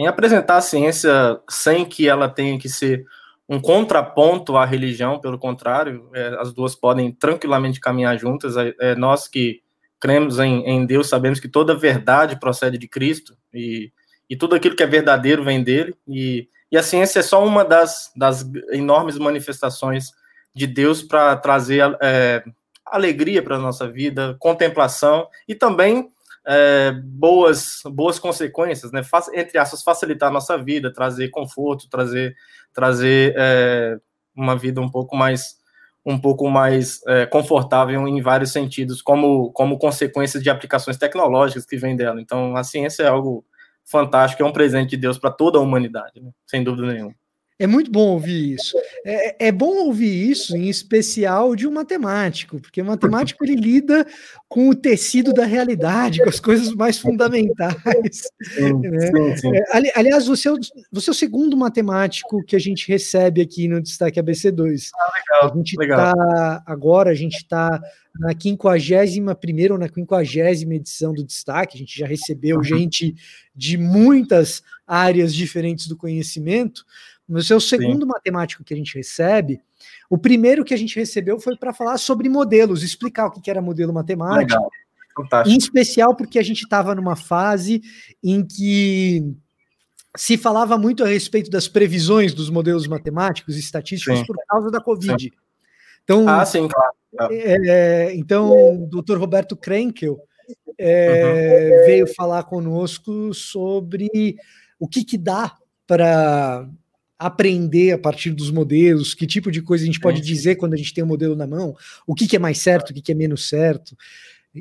em 0.00 0.06
apresentar 0.08 0.56
a 0.56 0.62
ciência 0.62 1.40
sem 1.48 1.84
que 1.84 2.08
ela 2.08 2.28
tenha 2.28 2.58
que 2.58 2.68
ser 2.68 3.06
um 3.50 3.60
contraponto 3.60 4.56
à 4.56 4.64
religião, 4.64 5.18
pelo 5.18 5.36
contrário, 5.36 6.08
é, 6.14 6.36
as 6.38 6.54
duas 6.54 6.76
podem 6.76 7.10
tranquilamente 7.10 7.80
caminhar 7.80 8.16
juntas. 8.16 8.56
É, 8.56 8.72
é, 8.78 8.94
nós 8.94 9.26
que 9.26 9.60
cremos 9.98 10.38
em, 10.38 10.64
em, 10.64 10.86
Deus 10.86 11.08
sabemos 11.08 11.40
que 11.40 11.48
toda 11.48 11.74
verdade 11.74 12.38
procede 12.38 12.78
de 12.78 12.86
Cristo 12.86 13.36
e, 13.52 13.90
e 14.30 14.36
tudo 14.36 14.54
aquilo 14.54 14.76
que 14.76 14.84
é 14.84 14.86
verdadeiro 14.86 15.42
vem 15.42 15.64
dele. 15.64 15.96
E, 16.06 16.48
e 16.70 16.78
a 16.78 16.82
ciência 16.82 17.18
é 17.18 17.22
só 17.22 17.44
uma 17.44 17.64
das, 17.64 18.12
das 18.14 18.48
enormes 18.70 19.18
manifestações 19.18 20.12
de 20.54 20.68
Deus 20.68 21.02
para 21.02 21.36
trazer 21.36 21.98
é, 22.00 22.44
alegria 22.86 23.42
para 23.42 23.56
a 23.56 23.60
nossa 23.60 23.90
vida, 23.90 24.36
contemplação 24.38 25.26
e 25.48 25.56
também 25.56 26.08
é, 26.46 26.92
boas, 26.92 27.82
boas 27.84 28.18
consequências, 28.18 28.92
né? 28.92 29.02
entre 29.34 29.58
aspas, 29.58 29.82
facilitar 29.82 30.30
a 30.30 30.32
nossa 30.32 30.56
vida, 30.56 30.92
trazer 30.92 31.28
conforto, 31.28 31.88
trazer, 31.88 32.34
trazer 32.72 33.34
é, 33.36 33.98
uma 34.34 34.56
vida 34.56 34.80
um 34.80 34.88
pouco 34.88 35.16
mais 35.16 35.60
um 36.04 36.18
pouco 36.18 36.48
mais 36.48 37.00
é, 37.06 37.26
confortável 37.26 38.08
em 38.08 38.22
vários 38.22 38.52
sentidos, 38.52 39.02
como, 39.02 39.52
como 39.52 39.78
consequência 39.78 40.40
de 40.40 40.48
aplicações 40.48 40.96
tecnológicas 40.96 41.66
que 41.66 41.76
vem 41.76 41.94
dela. 41.94 42.20
Então, 42.20 42.56
a 42.56 42.64
ciência 42.64 43.02
é 43.02 43.08
algo 43.08 43.44
fantástico, 43.84 44.42
é 44.42 44.46
um 44.46 44.52
presente 44.52 44.90
de 44.90 44.96
Deus 44.96 45.18
para 45.18 45.30
toda 45.30 45.58
a 45.58 45.60
humanidade, 45.60 46.20
né? 46.20 46.30
sem 46.46 46.64
dúvida 46.64 46.92
nenhuma. 46.92 47.14
É 47.60 47.66
muito 47.66 47.90
bom 47.90 48.12
ouvir 48.12 48.54
isso. 48.54 48.74
É, 49.04 49.48
é, 49.48 49.52
bom 49.52 49.84
ouvir 49.84 50.30
isso, 50.30 50.56
em 50.56 50.70
especial 50.70 51.54
de 51.54 51.68
um 51.68 51.70
matemático, 51.70 52.58
porque 52.58 52.80
o 52.80 52.84
matemático 52.86 53.44
ele 53.44 53.54
lida 53.54 54.06
com 54.48 54.70
o 54.70 54.74
tecido 54.74 55.30
da 55.34 55.44
realidade, 55.44 56.22
com 56.22 56.30
as 56.30 56.40
coisas 56.40 56.72
mais 56.72 56.98
fundamentais. 56.98 58.22
Sim, 58.54 58.78
né? 58.80 58.98
sim, 58.98 59.36
sim. 59.36 59.54
É, 59.54 59.76
ali, 59.76 59.92
aliás, 59.94 60.26
você 60.26 60.48
é, 60.48 60.52
o, 60.52 60.58
você 60.90 61.10
é 61.10 61.12
o 61.12 61.14
segundo 61.14 61.54
matemático 61.54 62.42
que 62.42 62.56
a 62.56 62.58
gente 62.58 62.88
recebe 62.88 63.42
aqui 63.42 63.68
no 63.68 63.82
Destaque 63.82 64.18
ABC2. 64.18 64.88
Ah, 64.94 65.12
legal, 65.18 65.52
a 65.52 65.56
gente 65.58 65.78
está 65.78 66.62
agora, 66.64 67.10
a 67.10 67.14
gente 67.14 67.36
está 67.36 67.78
na 68.18 68.30
51 68.30 69.72
ou 69.72 69.78
na 69.78 69.86
50 69.86 70.74
edição 70.74 71.12
do 71.12 71.24
Destaque, 71.24 71.76
a 71.76 71.78
gente 71.78 71.98
já 71.98 72.06
recebeu 72.06 72.64
gente 72.64 73.14
de 73.54 73.76
muitas 73.76 74.62
áreas 74.86 75.34
diferentes 75.34 75.86
do 75.86 75.96
conhecimento, 75.96 76.84
mas 77.30 77.50
é 77.50 77.54
o 77.54 77.60
segundo 77.60 78.02
Sim. 78.02 78.08
matemático 78.08 78.64
que 78.64 78.74
a 78.74 78.76
gente 78.76 78.94
recebe. 78.96 79.60
O 80.08 80.18
primeiro 80.18 80.64
que 80.64 80.74
a 80.74 80.76
gente 80.76 80.98
recebeu 80.98 81.38
foi 81.38 81.56
para 81.56 81.72
falar 81.72 81.96
sobre 81.98 82.28
modelos, 82.28 82.82
explicar 82.82 83.26
o 83.26 83.30
que 83.30 83.50
era 83.50 83.62
modelo 83.62 83.92
matemático. 83.92 84.52
Legal. 84.52 84.70
Fantástico. 85.16 85.54
Em 85.54 85.58
especial 85.58 86.14
porque 86.14 86.38
a 86.38 86.42
gente 86.42 86.62
estava 86.62 86.94
numa 86.94 87.16
fase 87.16 87.82
em 88.22 88.44
que 88.44 89.34
se 90.16 90.36
falava 90.36 90.76
muito 90.76 91.04
a 91.04 91.06
respeito 91.06 91.50
das 91.50 91.68
previsões 91.68 92.34
dos 92.34 92.50
modelos 92.50 92.86
matemáticos 92.86 93.56
e 93.56 93.60
estatísticos 93.60 94.18
sim. 94.18 94.24
por 94.26 94.36
causa 94.48 94.70
da 94.70 94.80
Covid. 94.80 95.22
Sim. 95.22 95.30
Então, 96.02 96.28
ah, 96.28 96.44
sim, 96.44 96.66
claro. 96.66 97.32
É, 97.32 98.08
é 98.08 98.14
então, 98.16 98.50
o 98.50 98.86
Dr. 98.88 99.16
Roberto 99.16 99.56
Krenkel 99.56 100.18
é, 100.78 101.78
uhum. 101.80 101.86
veio 101.86 102.14
falar 102.14 102.42
conosco 102.44 103.32
sobre 103.34 104.36
o 104.78 104.88
que, 104.88 105.04
que 105.04 105.18
dá 105.18 105.56
para 105.86 106.68
aprender 107.20 107.92
a 107.92 107.98
partir 107.98 108.30
dos 108.30 108.50
modelos, 108.50 109.12
que 109.12 109.26
tipo 109.26 109.50
de 109.50 109.60
coisa 109.60 109.84
a 109.84 109.86
gente 109.86 110.00
pode 110.00 110.22
dizer 110.22 110.56
quando 110.56 110.72
a 110.72 110.76
gente 110.78 110.94
tem 110.94 111.04
o 111.04 111.06
um 111.06 111.08
modelo 111.08 111.36
na 111.36 111.46
mão, 111.46 111.76
o 112.06 112.14
que, 112.14 112.26
que 112.26 112.34
é 112.34 112.38
mais 112.38 112.56
certo, 112.58 112.90
o 112.90 112.94
que, 112.94 113.02
que 113.02 113.12
é 113.12 113.14
menos 113.14 113.46
certo. 113.46 113.94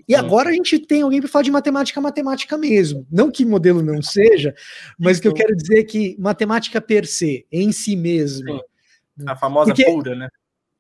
E 0.06 0.14
agora 0.14 0.50
a 0.50 0.54
gente 0.54 0.78
tem 0.78 1.02
alguém 1.02 1.22
para 1.22 1.30
falar 1.30 1.44
de 1.44 1.52
matemática, 1.52 2.02
matemática 2.02 2.58
mesmo. 2.58 3.08
Não 3.10 3.32
que 3.32 3.46
modelo 3.46 3.82
não 3.82 4.02
seja, 4.02 4.54
mas 5.00 5.18
o 5.18 5.22
que 5.22 5.28
eu 5.30 5.34
quero 5.34 5.56
dizer 5.56 5.80
é 5.80 5.84
que 5.84 6.18
matemática 6.20 6.82
per 6.82 7.08
se, 7.08 7.48
em 7.50 7.72
si 7.72 7.96
mesmo. 7.96 8.60
Sim. 9.18 9.26
A 9.26 9.38
famosa 9.38 9.74
Porque, 9.74 9.86
pura, 9.86 10.16
né? 10.16 10.28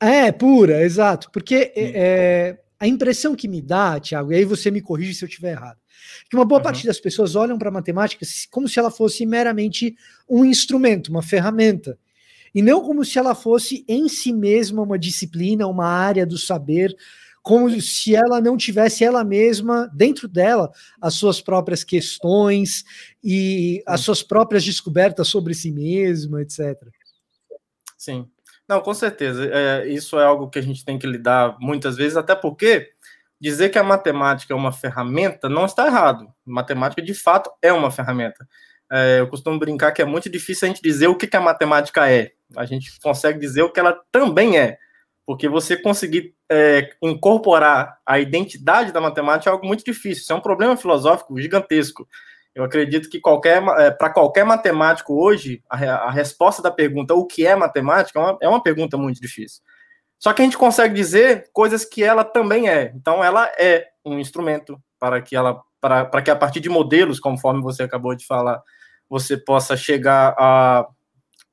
É, 0.02 0.32
pura, 0.34 0.84
exato. 0.84 1.32
Porque 1.32 1.72
é, 1.76 1.92
é, 1.96 2.60
a 2.78 2.88
impressão 2.88 3.36
que 3.36 3.48
me 3.48 3.62
dá, 3.62 4.00
Tiago, 4.02 4.34
e 4.34 4.36
aí 4.36 4.46
você 4.46 4.70
me 4.70 4.82
corrige 4.82 5.14
se 5.14 5.24
eu 5.24 5.30
estiver 5.30 5.52
errado, 5.52 5.79
que 6.30 6.36
uma 6.36 6.46
boa 6.46 6.60
uhum. 6.60 6.64
parte 6.64 6.86
das 6.86 7.00
pessoas 7.00 7.36
olham 7.36 7.58
para 7.58 7.70
a 7.70 7.74
matemática 7.74 8.26
como 8.52 8.68
se 8.68 8.80
ela 8.80 8.92
fosse 8.92 9.26
meramente 9.26 9.96
um 10.28 10.46
instrumento, 10.46 11.10
uma 11.10 11.22
ferramenta, 11.22 11.98
e 12.54 12.62
não 12.62 12.82
como 12.82 13.06
se 13.06 13.20
ela 13.20 13.36
fosse 13.36 13.86
em 13.88 14.08
si 14.10 14.34
mesma 14.34 14.82
uma 14.82 14.98
disciplina, 14.98 15.68
uma 15.68 15.88
área 15.88 16.26
do 16.26 16.38
saber, 16.38 16.96
como 17.42 17.80
se 17.82 18.16
ela 18.16 18.42
não 18.42 18.58
tivesse 18.58 19.04
ela 19.04 19.24
mesma, 19.24 19.90
dentro 19.94 20.28
dela, 20.28 20.72
as 21.02 21.16
suas 21.16 21.42
próprias 21.42 21.84
questões 21.84 22.84
e 23.24 23.82
as 23.88 24.02
suas 24.02 24.22
próprias 24.22 24.64
descobertas 24.64 25.28
sobre 25.28 25.54
si 25.54 25.72
mesma, 25.72 26.42
etc. 26.42 26.76
Sim. 27.98 28.28
Não, 28.68 28.82
com 28.82 28.94
certeza. 28.94 29.50
É, 29.52 29.88
isso 29.88 30.20
é 30.20 30.24
algo 30.24 30.48
que 30.48 30.60
a 30.60 30.62
gente 30.62 30.86
tem 30.86 31.00
que 31.00 31.08
lidar 31.08 31.58
muitas 31.60 31.98
vezes, 31.98 32.16
até 32.16 32.36
porque 32.36 32.92
dizer 33.40 33.70
que 33.70 33.78
a 33.78 33.84
matemática 33.84 34.54
é 34.54 34.56
uma 34.56 34.72
ferramenta 34.72 35.48
não 35.48 35.66
está 35.66 35.88
errado. 35.88 36.28
Matemática, 36.46 37.02
de 37.02 37.14
fato, 37.14 37.50
é 37.62 37.72
uma 37.72 37.92
ferramenta. 37.92 38.48
É, 38.92 39.20
eu 39.20 39.28
costumo 39.28 39.60
brincar 39.60 39.92
que 39.92 40.02
é 40.02 40.06
muito 40.06 40.30
difícil 40.30 40.66
a 40.66 40.70
gente 40.70 40.82
dizer 40.82 41.08
o 41.08 41.16
que, 41.16 41.28
que 41.28 41.38
a 41.38 41.42
matemática 41.42 42.10
é. 42.10 42.32
A 42.56 42.66
gente 42.66 43.00
consegue 43.02 43.40
dizer 43.40 43.62
o 43.62 43.72
que 43.72 43.80
ela 43.80 43.98
também 44.12 44.58
é. 44.58 44.78
Porque 45.26 45.48
você 45.48 45.78
conseguir 45.78 46.34
é, 46.52 46.90
incorporar 47.02 48.00
a 48.06 48.20
identidade 48.20 48.92
da 48.92 49.00
matemática 49.00 49.50
é 49.50 49.54
algo 49.54 49.66
muito 49.66 49.86
difícil. 49.86 50.24
Isso 50.24 50.34
é 50.34 50.36
um 50.36 50.42
problema 50.42 50.76
filosófico 50.76 51.40
gigantesco. 51.40 52.08
Eu 52.56 52.64
acredito 52.64 53.10
que 53.10 53.20
qualquer 53.20 53.62
é, 53.78 53.92
para 53.92 54.10
qualquer 54.10 54.44
matemático 54.44 55.14
hoje, 55.14 55.64
a, 55.70 55.78
a, 55.78 56.12
resposta 56.12 56.64
da 56.64 56.72
pergunta 56.72 57.14
o 57.14 57.28
que 57.28 57.46
é 57.46 57.56
matemática 57.56 58.20
é 58.20 58.22
uma, 58.22 58.38
é 58.42 58.50
uma 58.50 58.62
pergunta 58.62 58.98
muito 58.98 59.22
difícil. 59.22 59.62
Só 60.20 60.34
que 60.34 60.42
a 60.42 60.46
gente 60.46 60.58
consegue 60.58 60.94
dizer 60.94 61.50
coisas 61.54 61.86
que 61.86 62.04
ela 62.04 62.26
também 62.26 62.70
é. 62.70 62.92
Então, 62.94 63.24
ela 63.24 63.46
é 63.58 63.88
um 64.06 64.20
instrumento 64.20 64.78
para 65.00 65.22
que 65.22 65.36
ela, 65.36 65.62
para, 65.80 66.06
para 66.06 66.22
que 66.22 66.30
a 66.30 66.36
partir 66.36 66.60
de 66.60 66.68
modelos, 66.68 67.20
conforme 67.20 67.62
você 67.62 67.84
acabou 67.84 68.14
de 68.14 68.26
falar, 68.26 68.62
você 69.10 69.38
possa 69.38 69.78
chegar 69.78 70.36
a, 70.38 70.86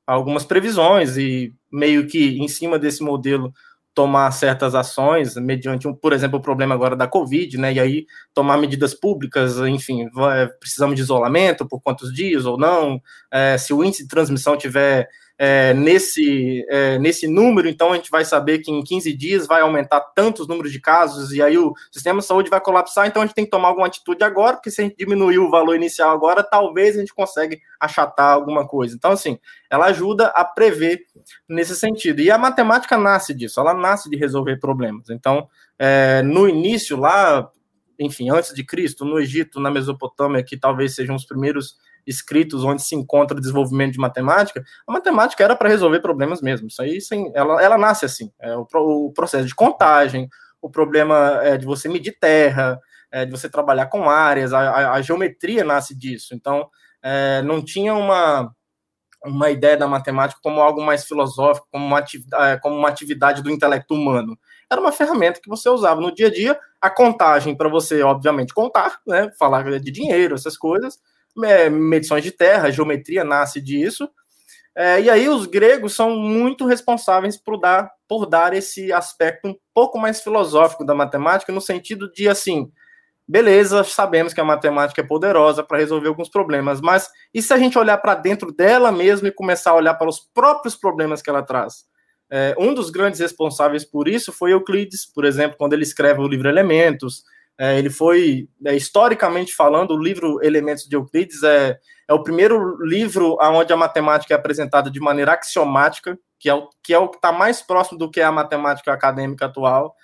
a 0.07 0.13
algumas 0.13 0.45
previsões 0.45 1.17
e 1.17 1.55
meio 1.73 2.07
que 2.09 2.39
em 2.39 2.49
cima 2.49 2.79
desse 2.79 3.03
modelo 3.03 3.53
tomar 3.95 4.31
certas 4.33 4.75
ações 4.75 5.37
mediante, 5.37 5.89
um, 5.89 5.95
por 5.95 6.13
exemplo, 6.13 6.39
o 6.39 6.43
problema 6.43 6.75
agora 6.75 6.95
da 6.95 7.09
Covid, 7.09 7.57
né? 7.57 7.73
E 7.73 7.81
aí 7.81 8.07
tomar 8.35 8.59
medidas 8.59 8.93
públicas, 8.93 9.57
enfim, 9.59 10.07
vai, 10.11 10.49
precisamos 10.49 10.97
de 10.97 11.01
isolamento 11.01 11.67
por 11.67 11.81
quantos 11.81 12.13
dias 12.13 12.45
ou 12.45 12.59
não, 12.59 13.01
é, 13.33 13.57
se 13.57 13.73
o 13.73 13.83
índice 13.83 14.03
de 14.03 14.09
transmissão 14.09 14.55
tiver 14.55 15.09
é, 15.39 15.75
nesse, 15.75 16.65
é, 16.69 16.99
nesse 16.99 17.27
número, 17.27 17.69
então 17.69 17.93
a 17.93 17.97
gente 17.97 18.11
vai 18.11 18.25
saber 18.25 18.61
que 18.61 18.71
em 18.71 18.83
15 18.83 19.13
dias 19.15 19.47
vai 19.47 19.61
aumentar 19.61 20.01
tantos 20.01 20.49
números 20.49 20.73
de 20.73 20.81
casos, 20.81 21.33
e 21.33 21.43
aí 21.43 21.59
o 21.59 21.75
sistema 21.93 22.21
de 22.21 22.27
saúde 22.27 22.49
vai 22.49 22.61
colapsar, 22.61 23.07
então 23.07 23.23
a 23.23 23.27
gente 23.27 23.35
tem 23.35 23.45
que 23.45 23.51
tomar 23.51 23.69
alguma 23.69 23.87
atitude 23.87 24.25
agora, 24.25 24.57
porque 24.57 24.71
se 24.71 24.81
a 24.81 24.85
gente 24.85 24.97
diminuir 24.97 25.39
o 25.39 25.51
valor 25.51 25.77
inicial 25.77 26.11
agora, 26.11 26.43
talvez 26.43 26.97
a 26.97 27.01
gente 27.01 27.15
consiga 27.15 27.57
achatar 27.79 28.33
alguma 28.33 28.67
coisa. 28.67 28.95
Então, 28.95 29.13
assim, 29.13 29.39
ela 29.71 29.87
ajuda 29.87 30.29
a 30.29 30.45
prever 30.45 31.01
nesse 31.49 31.77
sentido. 31.77 32.21
E 32.21 32.31
a 32.31 32.39
matemática 32.39 32.97
nasce 32.97 33.35
disso, 33.35 33.61
ela 33.61 33.75
nasce 33.75 34.09
de 34.09 34.17
resolver 34.17 34.57
problemas. 34.59 35.11
Então, 35.11 35.49
é, 35.79 36.23
no 36.23 36.49
início, 36.49 36.97
lá, 36.97 37.51
enfim, 37.99 38.31
antes 38.31 38.55
de 38.55 38.65
Cristo, 38.65 39.05
no 39.05 39.19
Egito, 39.19 39.61
na 39.61 39.71
Mesopotâmia, 39.71 40.43
que 40.43 40.57
talvez 40.57 40.95
sejam 40.95 41.15
os 41.15 41.27
primeiros 41.27 41.77
escritos 42.07 42.65
onde 42.65 42.83
se 42.83 42.95
encontra 42.95 43.37
o 43.37 43.41
desenvolvimento 43.41 43.93
de 43.93 43.99
matemática, 43.99 44.63
a 44.87 44.93
matemática 44.93 45.43
era 45.43 45.57
para 45.57 45.69
resolver 45.69 46.01
problemas 46.01 46.41
mesmo. 46.41 46.69
Isso 46.69 46.81
aí, 46.81 47.01
sim, 47.01 47.31
ela, 47.35 47.61
ela 47.63 47.77
nasce 47.77 48.05
assim. 48.05 48.31
É 48.41 48.57
o, 48.57 48.67
o 48.75 49.13
processo 49.13 49.47
de 49.47 49.55
contagem, 49.55 50.29
o 50.61 50.71
problema 50.71 51.41
é 51.43 51.57
de 51.57 51.67
você 51.67 51.89
medir 51.89 52.17
terra, 52.19 52.81
é 53.11 53.25
de 53.25 53.31
você 53.31 53.49
trabalhar 53.49 53.87
com 53.87 54.09
áreas, 54.09 54.53
a, 54.53 54.61
a, 54.61 54.93
a 54.93 55.03
geometria 55.03 55.65
nasce 55.65 55.95
disso. 55.97 56.35
Então, 56.35 56.69
é, 57.03 57.43
não 57.43 57.63
tinha 57.63 57.95
uma, 57.95 58.53
uma 59.25 59.51
ideia 59.51 59.77
da 59.77 59.87
matemática 59.87 60.41
como 60.43 60.61
algo 60.61 60.83
mais 60.83 61.05
filosófico, 61.05 61.69
como 61.71 61.85
uma, 61.85 62.05
é, 62.45 62.57
como 62.59 62.77
uma 62.77 62.89
atividade 62.89 63.43
do 63.43 63.51
intelecto 63.51 63.95
humano. 63.95 64.39
Era 64.71 64.81
uma 64.81 64.93
ferramenta 64.93 65.41
que 65.41 65.49
você 65.49 65.69
usava 65.69 66.01
no 66.01 66.13
dia 66.13 66.27
a 66.27 66.31
dia, 66.31 66.59
a 66.81 66.91
contagem 66.91 67.57
para 67.57 67.69
você, 67.69 68.03
obviamente, 68.03 68.53
contar, 68.53 68.99
né, 69.07 69.31
falar 69.39 69.81
de 69.81 69.91
dinheiro, 69.91 70.35
essas 70.35 70.57
coisas, 70.57 70.99
é, 71.45 71.69
medições 71.69 72.23
de 72.23 72.31
terra, 72.31 72.71
geometria 72.71 73.25
nasce 73.25 73.61
disso. 73.61 74.09
É, 74.75 75.01
e 75.01 75.09
aí 75.09 75.29
os 75.29 75.47
gregos 75.47 75.95
são 75.95 76.11
muito 76.17 76.67
responsáveis 76.67 77.37
por 77.37 77.59
dar, 77.59 77.91
por 78.07 78.27
dar 78.27 78.53
esse 78.53 78.93
aspecto 78.93 79.49
um 79.49 79.57
pouco 79.73 79.99
mais 79.99 80.21
filosófico 80.21 80.85
da 80.85 80.95
matemática, 80.95 81.51
no 81.51 81.63
sentido 81.63 82.13
de 82.13 82.29
assim, 82.29 82.71
beleza, 83.27 83.83
sabemos 83.85 84.35
que 84.35 84.41
a 84.41 84.45
matemática 84.45 85.01
é 85.01 85.05
poderosa 85.05 85.65
para 85.65 85.79
resolver 85.79 86.09
alguns 86.09 86.29
problemas, 86.29 86.81
mas 86.83 87.09
e 87.33 87.41
se 87.41 87.55
a 87.55 87.59
gente 87.59 87.79
olhar 87.79 87.97
para 87.99 88.15
dentro 88.15 88.53
dela 88.53 88.93
mesmo 88.93 89.27
e 89.27 89.33
começar 89.33 89.71
a 89.71 89.77
olhar 89.77 89.95
para 89.95 90.09
os 90.09 90.21
próprios 90.21 90.77
problemas 90.77 91.23
que 91.23 91.31
ela 91.31 91.43
traz? 91.43 91.87
É, 92.31 92.55
um 92.59 92.75
dos 92.75 92.91
grandes 92.91 93.21
responsáveis 93.21 93.85
por 93.85 94.09
isso 94.09 94.33
foi 94.33 94.53
Euclides, 94.53 95.07
por 95.07 95.25
exemplo, 95.25 95.57
quando 95.57 95.73
ele 95.73 95.85
escreve 95.85 96.21
o 96.21 96.29
livro 96.29 96.49
Elementos, 96.49 97.23
é, 97.59 97.79
ele 97.79 97.89
foi, 97.89 98.49
é, 98.65 98.77
historicamente 98.77 99.55
falando, 99.55 99.93
o 99.93 100.03
livro 100.03 100.39
Elementos 100.43 100.85
de 100.85 100.95
Euclides 100.95 101.43
é, 101.43 101.79
é 102.07 102.13
o 102.13 102.23
primeiro 102.23 102.77
livro 102.85 103.37
onde 103.41 103.73
a 103.73 103.77
matemática 103.77 104.35
é 104.35 104.37
apresentada 104.37 104.91
de 104.91 105.01
maneira 105.01 105.33
axiomática, 105.33 106.19
que 106.39 106.51
é 106.51 106.55
o 106.55 106.69
que 106.83 106.95
é 106.95 107.03
está 107.03 107.33
mais 107.33 107.63
próximo 107.63 107.99
do 107.99 108.11
que 108.11 108.21
é 108.21 108.25
a 108.25 108.33
matemática 108.33 108.93
acadêmica 108.93 109.47
atual. 109.47 109.95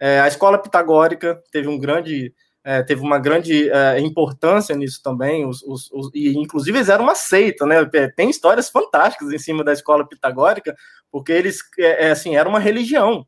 É, 0.00 0.20
a 0.20 0.28
escola 0.28 0.58
pitagórica 0.58 1.40
teve 1.52 1.68
um 1.68 1.78
grande 1.78 2.34
é, 2.64 2.82
teve 2.82 3.02
uma 3.02 3.18
grande 3.18 3.68
é, 3.70 3.98
importância 4.00 4.74
nisso 4.74 5.02
também, 5.02 5.44
os, 5.44 5.62
os, 5.64 5.90
os, 5.92 6.10
e 6.14 6.32
inclusive 6.38 6.78
eles 6.78 6.88
eram 6.88 7.04
uma 7.04 7.14
seita, 7.16 7.66
né? 7.66 7.84
Tem 8.16 8.30
histórias 8.30 8.70
fantásticas 8.70 9.32
em 9.32 9.38
cima 9.38 9.64
da 9.64 9.72
escola 9.72 10.08
pitagórica, 10.08 10.74
porque 11.10 11.32
eles, 11.32 11.58
é, 11.78 12.06
é 12.06 12.10
assim, 12.12 12.36
era 12.36 12.48
uma 12.48 12.60
religião. 12.60 13.26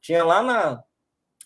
tinha 0.00 0.24
lá 0.24 0.42
na, 0.42 0.82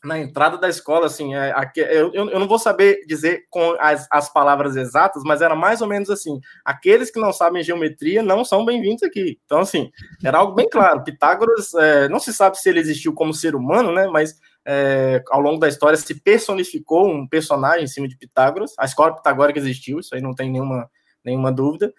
na 0.05 0.19
entrada 0.19 0.59
da 0.59 0.69
escola, 0.69 1.07
assim, 1.07 1.35
é, 1.35 1.53
eu, 1.77 2.13
eu 2.15 2.39
não 2.39 2.47
vou 2.47 2.59
saber 2.59 3.05
dizer 3.07 3.47
com 3.49 3.75
as, 3.81 4.07
as 4.11 4.31
palavras 4.33 4.77
exatas, 4.77 5.23
mas 5.25 5.41
era 5.41 5.55
mais 5.55 5.81
ou 5.81 5.89
menos 5.89 6.11
assim: 6.11 6.41
aqueles 6.65 7.11
que 7.11 7.19
não 7.19 7.33
sabem 7.33 7.63
geometria 7.63 8.23
não 8.23 8.45
são 8.45 8.65
bem-vindos 8.65 9.03
aqui. 9.03 9.39
Então, 9.45 9.61
assim, 9.61 9.91
era 10.23 10.39
algo 10.39 10.55
bem 10.55 10.69
claro. 10.69 11.03
Pitágoras, 11.03 11.73
é, 11.75 12.09
não 12.09 12.21
se 12.21 12.33
sabe 12.33 12.59
se 12.59 12.69
ele 12.69 12.81
existiu 12.81 13.15
como 13.15 13.33
ser 13.33 13.55
humano, 13.55 13.93
né, 13.93 14.07
mas 14.07 14.39
é, 14.67 15.23
ao 15.31 15.41
longo 15.41 15.59
da 15.59 15.69
história 15.69 15.97
se 15.97 16.15
personificou 16.21 17.09
um 17.09 17.27
personagem 17.27 17.85
em 17.85 17.89
cima 17.89 18.07
de 18.07 18.17
Pitágoras. 18.17 18.73
A 18.79 18.85
escola 18.85 19.15
pitagórica 19.15 19.59
existiu, 19.59 20.01
isso 20.01 20.15
aí 20.15 20.21
não 20.21 20.35
tem 20.35 20.51
nenhuma, 20.51 20.91
nenhuma 21.25 21.51
dúvida. 21.51 21.93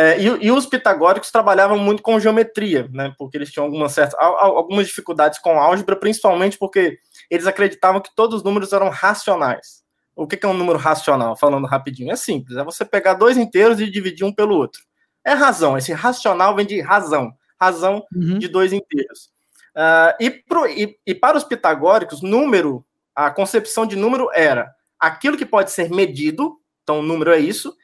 É, 0.00 0.18
e, 0.18 0.46
e, 0.46 0.50
os 0.50 0.64
pitagóricos 0.64 1.30
trabalhavam 1.30 1.76
muito 1.76 2.02
com 2.02 2.18
geometria, 2.18 2.88
né? 2.90 3.12
Porque 3.18 3.36
eles 3.36 3.52
tinham 3.52 3.66
algumas 3.66 3.92
certas, 3.92 4.18
algumas 4.18 4.86
dificuldades 4.86 5.38
com 5.38 5.60
álgebra, 5.60 5.94
principalmente 5.94 6.56
porque 6.56 6.98
eles 7.30 7.46
acreditavam 7.46 8.00
que 8.00 8.14
todos 8.14 8.36
os 8.36 8.42
números 8.42 8.72
eram 8.72 8.88
racionais. 8.88 9.82
O 10.16 10.26
que 10.26 10.44
é 10.44 10.48
um 10.48 10.54
número 10.54 10.78
racional? 10.78 11.36
Falando 11.36 11.66
rapidinho, 11.66 12.12
é 12.12 12.16
simples. 12.16 12.56
É 12.56 12.64
você 12.64 12.84
pegar 12.84 13.14
dois 13.14 13.36
inteiros 13.36 13.80
e 13.80 13.90
dividir 13.90 14.24
um 14.24 14.34
pelo 14.34 14.56
outro. 14.56 14.82
É 15.24 15.32
razão. 15.32 15.78
Esse 15.78 15.92
racional 15.92 16.54
vem 16.56 16.66
de 16.66 16.80
razão. 16.80 17.32
Razão 17.58 18.04
uhum. 18.14 18.38
de 18.38 18.48
dois 18.48 18.72
inteiros. 18.72 19.30
Uh, 19.74 20.12
e, 20.18 20.30
pro, 20.30 20.66
e, 20.66 20.98
e 21.06 21.14
para 21.14 21.38
os 21.38 21.44
pitagóricos, 21.44 22.22
número, 22.22 22.84
a 23.14 23.30
concepção 23.30 23.86
de 23.86 23.96
número 23.96 24.28
era 24.34 24.74
aquilo 24.98 25.36
que 25.36 25.46
pode 25.46 25.70
ser 25.70 25.88
medido, 25.90 26.58
então 26.82 27.00
o 27.00 27.02
número 27.02 27.32
é 27.32 27.38
isso, 27.38 27.74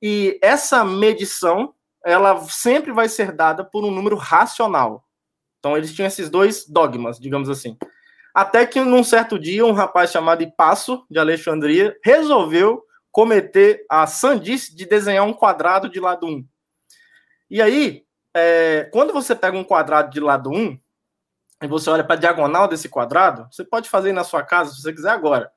e 0.00 0.38
essa 0.42 0.84
medição 0.84 1.74
ela 2.04 2.40
sempre 2.48 2.92
vai 2.92 3.08
ser 3.08 3.32
dada 3.32 3.64
por 3.64 3.84
um 3.84 3.90
número 3.90 4.16
racional. 4.16 5.04
Então 5.58 5.76
eles 5.76 5.94
tinham 5.94 6.08
esses 6.08 6.28
dois 6.28 6.66
dogmas, 6.66 7.18
digamos 7.18 7.48
assim. 7.48 7.76
Até 8.34 8.64
que 8.66 8.80
num 8.80 9.04
certo 9.04 9.38
dia 9.38 9.64
um 9.64 9.72
rapaz 9.72 10.10
chamado 10.10 10.42
Ipasso 10.42 11.04
de 11.10 11.18
Alexandria 11.18 11.96
resolveu 12.04 12.82
cometer 13.10 13.84
a 13.90 14.06
sandice 14.06 14.74
de 14.74 14.86
desenhar 14.86 15.26
um 15.26 15.34
quadrado 15.34 15.88
de 15.88 16.00
lado 16.00 16.26
1. 16.26 16.44
E 17.50 17.60
aí, 17.60 18.04
é, 18.34 18.88
quando 18.90 19.12
você 19.12 19.36
pega 19.36 19.56
um 19.56 19.64
quadrado 19.64 20.10
de 20.10 20.18
lado 20.18 20.50
1 20.50 20.78
e 21.62 21.66
você 21.66 21.90
olha 21.90 22.02
para 22.02 22.14
a 22.14 22.18
diagonal 22.18 22.66
desse 22.66 22.88
quadrado, 22.88 23.46
você 23.52 23.62
pode 23.62 23.90
fazer 23.90 24.12
na 24.12 24.24
sua 24.24 24.42
casa 24.42 24.72
se 24.72 24.80
você 24.80 24.92
quiser 24.92 25.10
agora. 25.10 25.52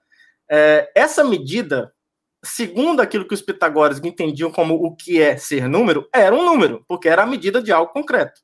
É, 0.52 0.92
essa 0.94 1.24
medida, 1.24 1.94
segundo 2.44 3.02
aquilo 3.02 3.26
que 3.26 3.34
os 3.34 3.42
pitagóricos 3.42 4.04
entendiam 4.04 4.52
como 4.52 4.76
o 4.76 4.94
que 4.94 5.22
é 5.22 5.38
ser 5.38 5.70
número, 5.70 6.08
era 6.14 6.36
um 6.36 6.44
número, 6.44 6.84
porque 6.90 7.08
era 7.08 7.24
a 7.24 7.26
medida 7.26 7.64
de 7.64 7.72
algo 7.72 7.94
concreto. 7.94 8.42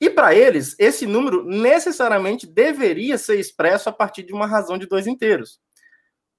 E 0.00 0.08
para 0.08 0.34
eles, 0.34 0.76
esse 0.78 1.06
número 1.06 1.44
necessariamente 1.44 2.46
deveria 2.46 3.18
ser 3.18 3.38
expresso 3.38 3.88
a 3.88 3.92
partir 3.92 4.22
de 4.22 4.32
uma 4.32 4.46
razão 4.46 4.78
de 4.78 4.86
dois 4.86 5.06
inteiros. 5.06 5.58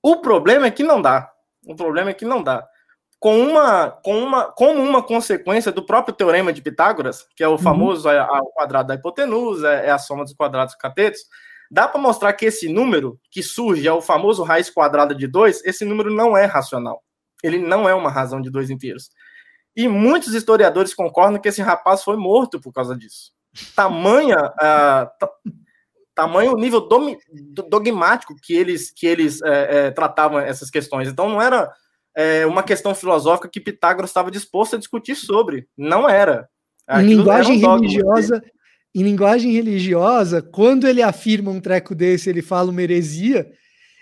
O 0.01 0.21
problema 0.21 0.67
é 0.67 0.71
que 0.71 0.83
não 0.83 1.01
dá. 1.01 1.29
O 1.65 1.75
problema 1.75 2.11
é 2.11 2.13
que 2.13 2.23
não 2.23 2.41
dá. 2.41 2.65
Com 3.19 3.37
uma, 3.37 3.91
com 3.91 4.17
uma, 4.17 4.45
como 4.45 4.81
uma 4.81 5.03
consequência 5.03 5.73
do 5.73 5.85
próprio 5.85 6.15
teorema 6.15 6.53
de 6.53 6.61
Pitágoras, 6.61 7.27
que 7.35 7.43
é 7.43 7.47
o 7.49 7.51
uhum. 7.51 7.57
famoso 7.57 8.07
uhum. 8.07 8.17
a, 8.17 8.41
quadrado 8.53 8.87
da 8.87 8.95
hipotenusa, 8.95 9.73
é, 9.73 9.87
é 9.87 9.91
a 9.91 9.97
soma 9.97 10.23
dos 10.23 10.33
quadrados 10.33 10.73
catetos, 10.75 11.19
dá 11.69 11.85
para 11.85 11.99
mostrar 11.99 12.31
que 12.31 12.45
esse 12.45 12.71
número 12.71 13.19
que 13.29 13.43
surge 13.43 13.85
é 13.85 13.91
o 13.91 14.01
famoso 14.01 14.41
raiz 14.43 14.69
quadrada 14.69 15.13
de 15.13 15.27
2, 15.27 15.65
esse 15.65 15.83
número 15.83 16.09
não 16.09 16.37
é 16.37 16.45
racional. 16.45 17.03
Ele 17.43 17.57
não 17.57 17.89
é 17.89 17.93
uma 17.93 18.09
razão 18.09 18.39
de 18.39 18.49
dois 18.49 18.69
inteiros. 18.69 19.09
E 19.75 19.85
muitos 19.89 20.33
historiadores 20.33 20.93
concordam 20.93 21.41
que 21.41 21.49
esse 21.49 21.61
rapaz 21.61 22.03
foi 22.03 22.15
morto 22.15 22.59
por 22.61 22.71
causa 22.71 22.95
disso 22.95 23.33
tamanha 23.75 24.37
uh, 24.37 25.27
tamanho 26.19 26.55
nível 26.55 26.87
dogmático 27.69 28.35
que 28.41 28.53
eles 28.53 28.91
que 28.91 29.07
eles 29.07 29.41
é, 29.41 29.87
é, 29.87 29.91
tratavam 29.91 30.39
essas 30.39 30.69
questões. 30.69 31.07
Então 31.07 31.29
não 31.29 31.41
era 31.41 31.71
é, 32.15 32.45
uma 32.45 32.61
questão 32.61 32.93
filosófica 32.93 33.49
que 33.49 33.61
Pitágoras 33.61 34.09
estava 34.09 34.29
disposto 34.29 34.75
a 34.75 34.79
discutir 34.79 35.15
sobre. 35.15 35.67
Não 35.77 36.09
era. 36.09 36.49
Aquilo 36.85 37.11
em 37.11 37.15
linguagem 37.15 37.65
um 37.65 37.75
religiosa, 37.75 38.43
em 38.93 39.03
linguagem 39.03 39.51
religiosa, 39.51 40.41
quando 40.41 40.87
ele 40.87 41.01
afirma 41.01 41.51
um 41.51 41.61
treco 41.61 41.95
desse, 41.95 42.29
ele 42.29 42.41
fala 42.41 42.71
uma 42.71 42.81
heresia. 42.81 43.49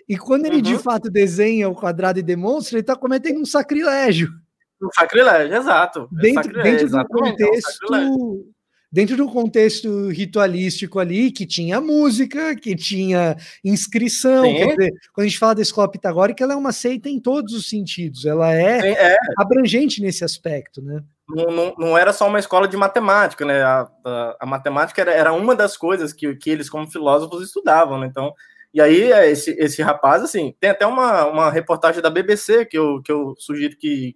E 0.10 0.18
quando 0.18 0.46
ele 0.46 0.56
uhum. 0.58 0.62
de 0.62 0.78
fato 0.78 1.12
desenha 1.12 1.70
o 1.70 1.76
quadrado 1.76 2.18
e 2.18 2.24
demonstra, 2.24 2.78
ele 2.78 2.82
está 2.82 2.96
cometendo 2.96 3.42
um 3.42 3.46
sacrilégio. 3.46 4.30
Um 4.82 4.90
sacrilégio, 4.94 5.56
exato. 5.56 6.08
Dentro, 6.12 6.44
sacrilégio, 6.44 6.90
dentro 6.90 6.98
do 6.98 7.08
contexto 7.08 8.46
um 8.92 8.98
dentro 8.98 9.18
do 9.18 9.28
contexto 9.28 10.10
ritualístico 10.10 11.00
ali, 11.00 11.32
que 11.32 11.46
tinha 11.46 11.82
música, 11.82 12.56
que 12.56 12.76
tinha 12.76 13.36
inscrição. 13.64 14.44
Dizer, 14.44 14.92
quando 15.14 15.26
a 15.26 15.28
gente 15.28 15.40
fala 15.40 15.56
da 15.56 15.62
escola 15.62 15.92
pitagórica, 15.92 16.44
ela 16.44 16.54
é 16.54 16.58
uma 16.58 16.72
seita 16.72 17.10
em 17.10 17.20
todos 17.20 17.54
os 17.54 17.70
sentidos, 17.70 18.26
ela 18.26 18.52
é, 18.54 18.82
Sim, 18.82 18.88
é. 18.88 19.18
abrangente 19.38 20.02
nesse 20.02 20.24
aspecto, 20.24 20.82
né? 20.82 21.04
Não, 21.30 21.46
não, 21.48 21.76
não, 21.78 21.98
era 21.98 22.14
só 22.14 22.26
uma 22.26 22.40
escola 22.40 22.68
de 22.68 22.78
matemática, 22.78 23.44
né? 23.44 23.62
A, 23.62 23.88
a, 24.06 24.38
a 24.42 24.46
matemática 24.46 25.02
era, 25.02 25.12
era, 25.12 25.34
uma 25.34 25.54
das 25.54 25.76
coisas 25.76 26.14
que, 26.14 26.34
que 26.36 26.50
eles, 26.50 26.70
como 26.70 26.90
filósofos, 26.90 27.44
estudavam, 27.44 28.00
né? 28.00 28.08
Então, 28.08 28.34
e 28.74 28.80
aí, 28.80 29.12
é, 29.12 29.30
esse, 29.30 29.52
esse 29.60 29.82
rapaz, 29.82 30.24
assim, 30.24 30.56
tem 30.60 30.70
até 30.70 30.86
uma, 30.86 31.26
uma 31.26 31.52
reportagem 31.52 32.02
da 32.02 32.10
BBC 32.10 32.66
que 32.66 32.78
eu, 32.78 33.02
que 33.02 33.12
eu 33.12 33.34
sugiro 33.38 33.76
que 33.78 34.16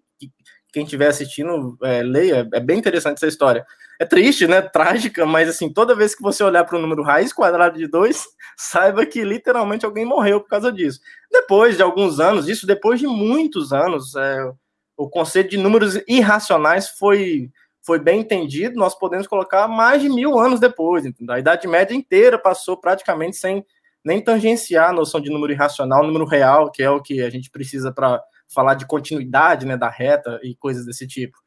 quem 0.71 0.83
estiver 0.83 1.07
assistindo 1.07 1.77
é, 1.83 2.01
leia, 2.01 2.47
é 2.53 2.59
bem 2.59 2.79
interessante 2.79 3.17
essa 3.17 3.27
história. 3.27 3.65
É 3.99 4.05
triste, 4.05 4.47
né? 4.47 4.61
Trágica, 4.61 5.25
mas 5.25 5.47
assim, 5.49 5.71
toda 5.71 5.95
vez 5.95 6.15
que 6.15 6.23
você 6.23 6.43
olhar 6.43 6.63
para 6.63 6.77
o 6.77 6.81
número 6.81 7.03
raiz 7.03 7.31
quadrada 7.31 7.77
de 7.77 7.87
2, 7.87 8.25
saiba 8.57 9.05
que 9.05 9.23
literalmente 9.23 9.85
alguém 9.85 10.05
morreu 10.05 10.41
por 10.41 10.49
causa 10.49 10.71
disso. 10.71 10.99
Depois 11.31 11.77
de 11.77 11.83
alguns 11.83 12.19
anos, 12.19 12.47
isso 12.47 12.65
depois 12.65 12.99
de 12.99 13.05
muitos 13.05 13.71
anos, 13.71 14.15
é, 14.15 14.51
o 14.97 15.09
conceito 15.09 15.51
de 15.51 15.57
números 15.57 15.99
irracionais 16.07 16.89
foi, 16.89 17.49
foi 17.85 17.99
bem 17.99 18.21
entendido, 18.21 18.75
nós 18.75 18.97
podemos 18.97 19.27
colocar 19.27 19.67
mais 19.67 20.01
de 20.01 20.09
mil 20.09 20.39
anos 20.39 20.59
depois. 20.59 21.05
Entendeu? 21.05 21.35
A 21.35 21.39
Idade 21.39 21.67
Média 21.67 21.93
inteira 21.93 22.39
passou 22.39 22.77
praticamente 22.77 23.37
sem 23.37 23.65
nem 24.03 24.19
tangenciar 24.19 24.89
a 24.89 24.93
noção 24.93 25.21
de 25.21 25.29
número 25.29 25.53
irracional, 25.53 26.03
número 26.03 26.25
real, 26.25 26.71
que 26.71 26.81
é 26.81 26.89
o 26.89 27.01
que 27.01 27.21
a 27.21 27.29
gente 27.29 27.51
precisa 27.51 27.91
para 27.91 28.19
falar 28.53 28.75
de 28.75 28.85
continuidade 28.85 29.65
né, 29.65 29.77
da 29.77 29.89
reta 29.89 30.39
e 30.43 30.55
coisas 30.55 30.85
desse 30.85 31.07
tipo. 31.07 31.37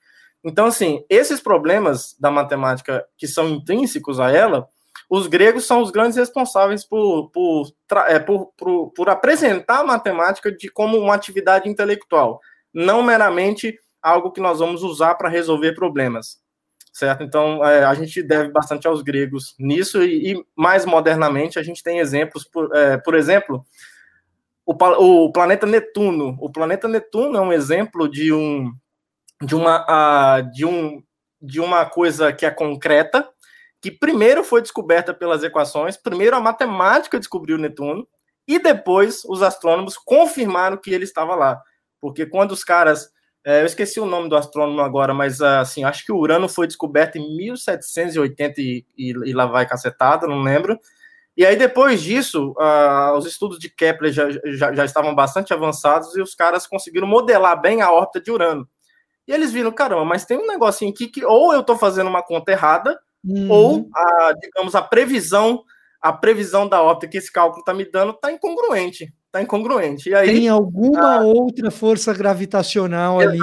Então, 0.45 0.67
assim, 0.67 1.05
esses 1.09 1.41
problemas 1.41 2.15
da 2.21 2.31
matemática 2.31 3.05
que 3.17 3.27
são 3.27 3.49
intrínsecos 3.49 4.21
a 4.21 4.31
ela, 4.31 4.69
os 5.09 5.27
gregos 5.27 5.67
são 5.67 5.81
os 5.81 5.91
grandes 5.91 6.17
responsáveis 6.17 6.85
por, 6.85 7.31
por, 7.31 7.67
é, 8.07 8.19
por, 8.19 8.53
por, 8.57 8.91
por 8.91 9.09
apresentar 9.09 9.81
a 9.81 9.85
matemática 9.85 10.53
de 10.53 10.69
como 10.69 10.99
uma 10.99 11.15
atividade 11.15 11.69
intelectual, 11.69 12.41
não 12.73 13.03
meramente 13.03 13.79
algo 14.03 14.31
que 14.31 14.41
nós 14.41 14.59
vamos 14.59 14.83
usar 14.83 15.15
para 15.15 15.31
resolver 15.31 15.73
problemas, 15.73 16.39
certo? 16.93 17.23
Então, 17.23 17.65
é, 17.65 17.85
a 17.85 17.95
gente 17.95 18.23
deve 18.23 18.51
bastante 18.51 18.87
aos 18.87 19.01
gregos 19.03 19.55
nisso, 19.59 20.03
e, 20.03 20.33
e 20.33 20.45
mais 20.55 20.85
modernamente 20.85 21.59
a 21.59 21.63
gente 21.63 21.83
tem 21.83 22.01
exemplos, 22.01 22.45
por, 22.45 22.75
é, 22.77 22.99
por 22.99 23.15
exemplo, 23.15 23.65
o, 24.67 25.25
o 25.25 25.33
planeta 25.33 25.67
Netuno. 25.67 26.37
O 26.41 26.51
planeta 26.51 26.89
Netuno 26.89 27.37
é 27.37 27.41
um 27.41 27.53
exemplo 27.53 28.09
de 28.09 28.33
um 28.33 28.73
de 29.43 29.55
uma 29.55 30.41
de 30.53 30.65
um 30.65 31.03
de 31.41 31.61
uma 31.61 31.85
coisa 31.85 32.33
que 32.33 32.47
é 32.47 32.51
concreta, 32.51 33.29
que 33.81 33.91
primeiro 33.91 34.43
foi 34.43 34.63
descoberta 34.63 35.13
pelas 35.13 35.43
equações, 35.43 35.97
primeiro 35.97 36.35
a 36.35 36.41
matemática 36.41 37.19
descobriu 37.19 37.59
Netuno 37.59 38.09
e 38.49 38.59
depois 38.59 39.23
os 39.27 39.43
astrônomos 39.43 39.99
confirmaram 39.99 40.79
que 40.79 40.91
ele 40.91 41.05
estava 41.05 41.35
lá, 41.35 41.61
porque 42.01 42.25
quando 42.25 42.53
os 42.53 42.65
caras 42.65 43.11
é, 43.47 43.61
eu 43.61 43.67
esqueci 43.67 44.01
o 44.01 44.07
nome 44.07 44.31
do 44.31 44.37
astrônomo 44.37 44.81
agora, 44.81 45.13
mas 45.13 45.43
assim, 45.43 45.85
acho 45.85 46.03
que 46.07 46.11
o 46.11 46.17
Urano 46.17 46.49
foi 46.49 46.67
descoberto 46.67 47.17
em 47.17 47.37
1780 47.37 48.61
e, 48.63 48.87
e, 48.97 49.11
e 49.11 49.33
lá 49.35 49.45
vai 49.45 49.69
cacetada, 49.69 50.27
não 50.27 50.41
lembro. 50.41 50.81
E 51.37 51.45
aí, 51.45 51.57
depois 51.57 52.01
disso, 52.01 52.53
uh, 52.53 53.17
os 53.17 53.27
estudos 53.27 53.59
de 53.59 53.69
Kepler 53.69 54.13
já, 54.13 54.31
já, 54.31 54.73
já, 54.73 54.85
estavam 54.85 55.15
bastante 55.15 55.53
avançados 55.53 56.17
e 56.17 56.23
os 56.23 56.35
caras 56.35 56.67
conseguiram 56.67 57.09
modelar 57.09 57.61
bem 57.61 57.83
a 57.83 57.91
órbita 57.91 58.21
de 58.21 58.31
Urano. 58.31 58.69
E 59.27 59.33
eles 59.33 59.51
viram, 59.51 59.73
caramba, 59.73 60.05
mas 60.05 60.25
tem 60.25 60.39
um 60.39 60.47
negocinho 60.47 60.93
aqui 60.93 61.09
que 61.09 61.25
ou 61.25 61.53
eu 61.53 61.61
estou 61.61 61.77
fazendo 61.77 62.09
uma 62.09 62.23
conta 62.23 62.53
errada, 62.53 62.99
uhum. 63.25 63.51
ou, 63.51 63.89
a, 63.95 64.33
digamos, 64.41 64.75
a 64.75 64.83
previsão 64.83 65.65
a 66.01 66.13
previsão 66.13 66.69
da 66.69 66.83
órbita 66.83 67.09
que 67.09 67.17
esse 67.17 67.33
cálculo 67.33 67.61
está 67.61 67.73
me 67.73 67.91
dando 67.91 68.11
está 68.11 68.31
incongruente. 68.31 69.11
Está 69.25 69.41
incongruente. 69.41 70.11
E 70.11 70.15
aí, 70.15 70.27
tem 70.27 70.49
alguma 70.49 71.23
uh, 71.23 71.27
outra 71.27 71.71
força 71.71 72.13
gravitacional 72.13 73.19
ali. 73.19 73.39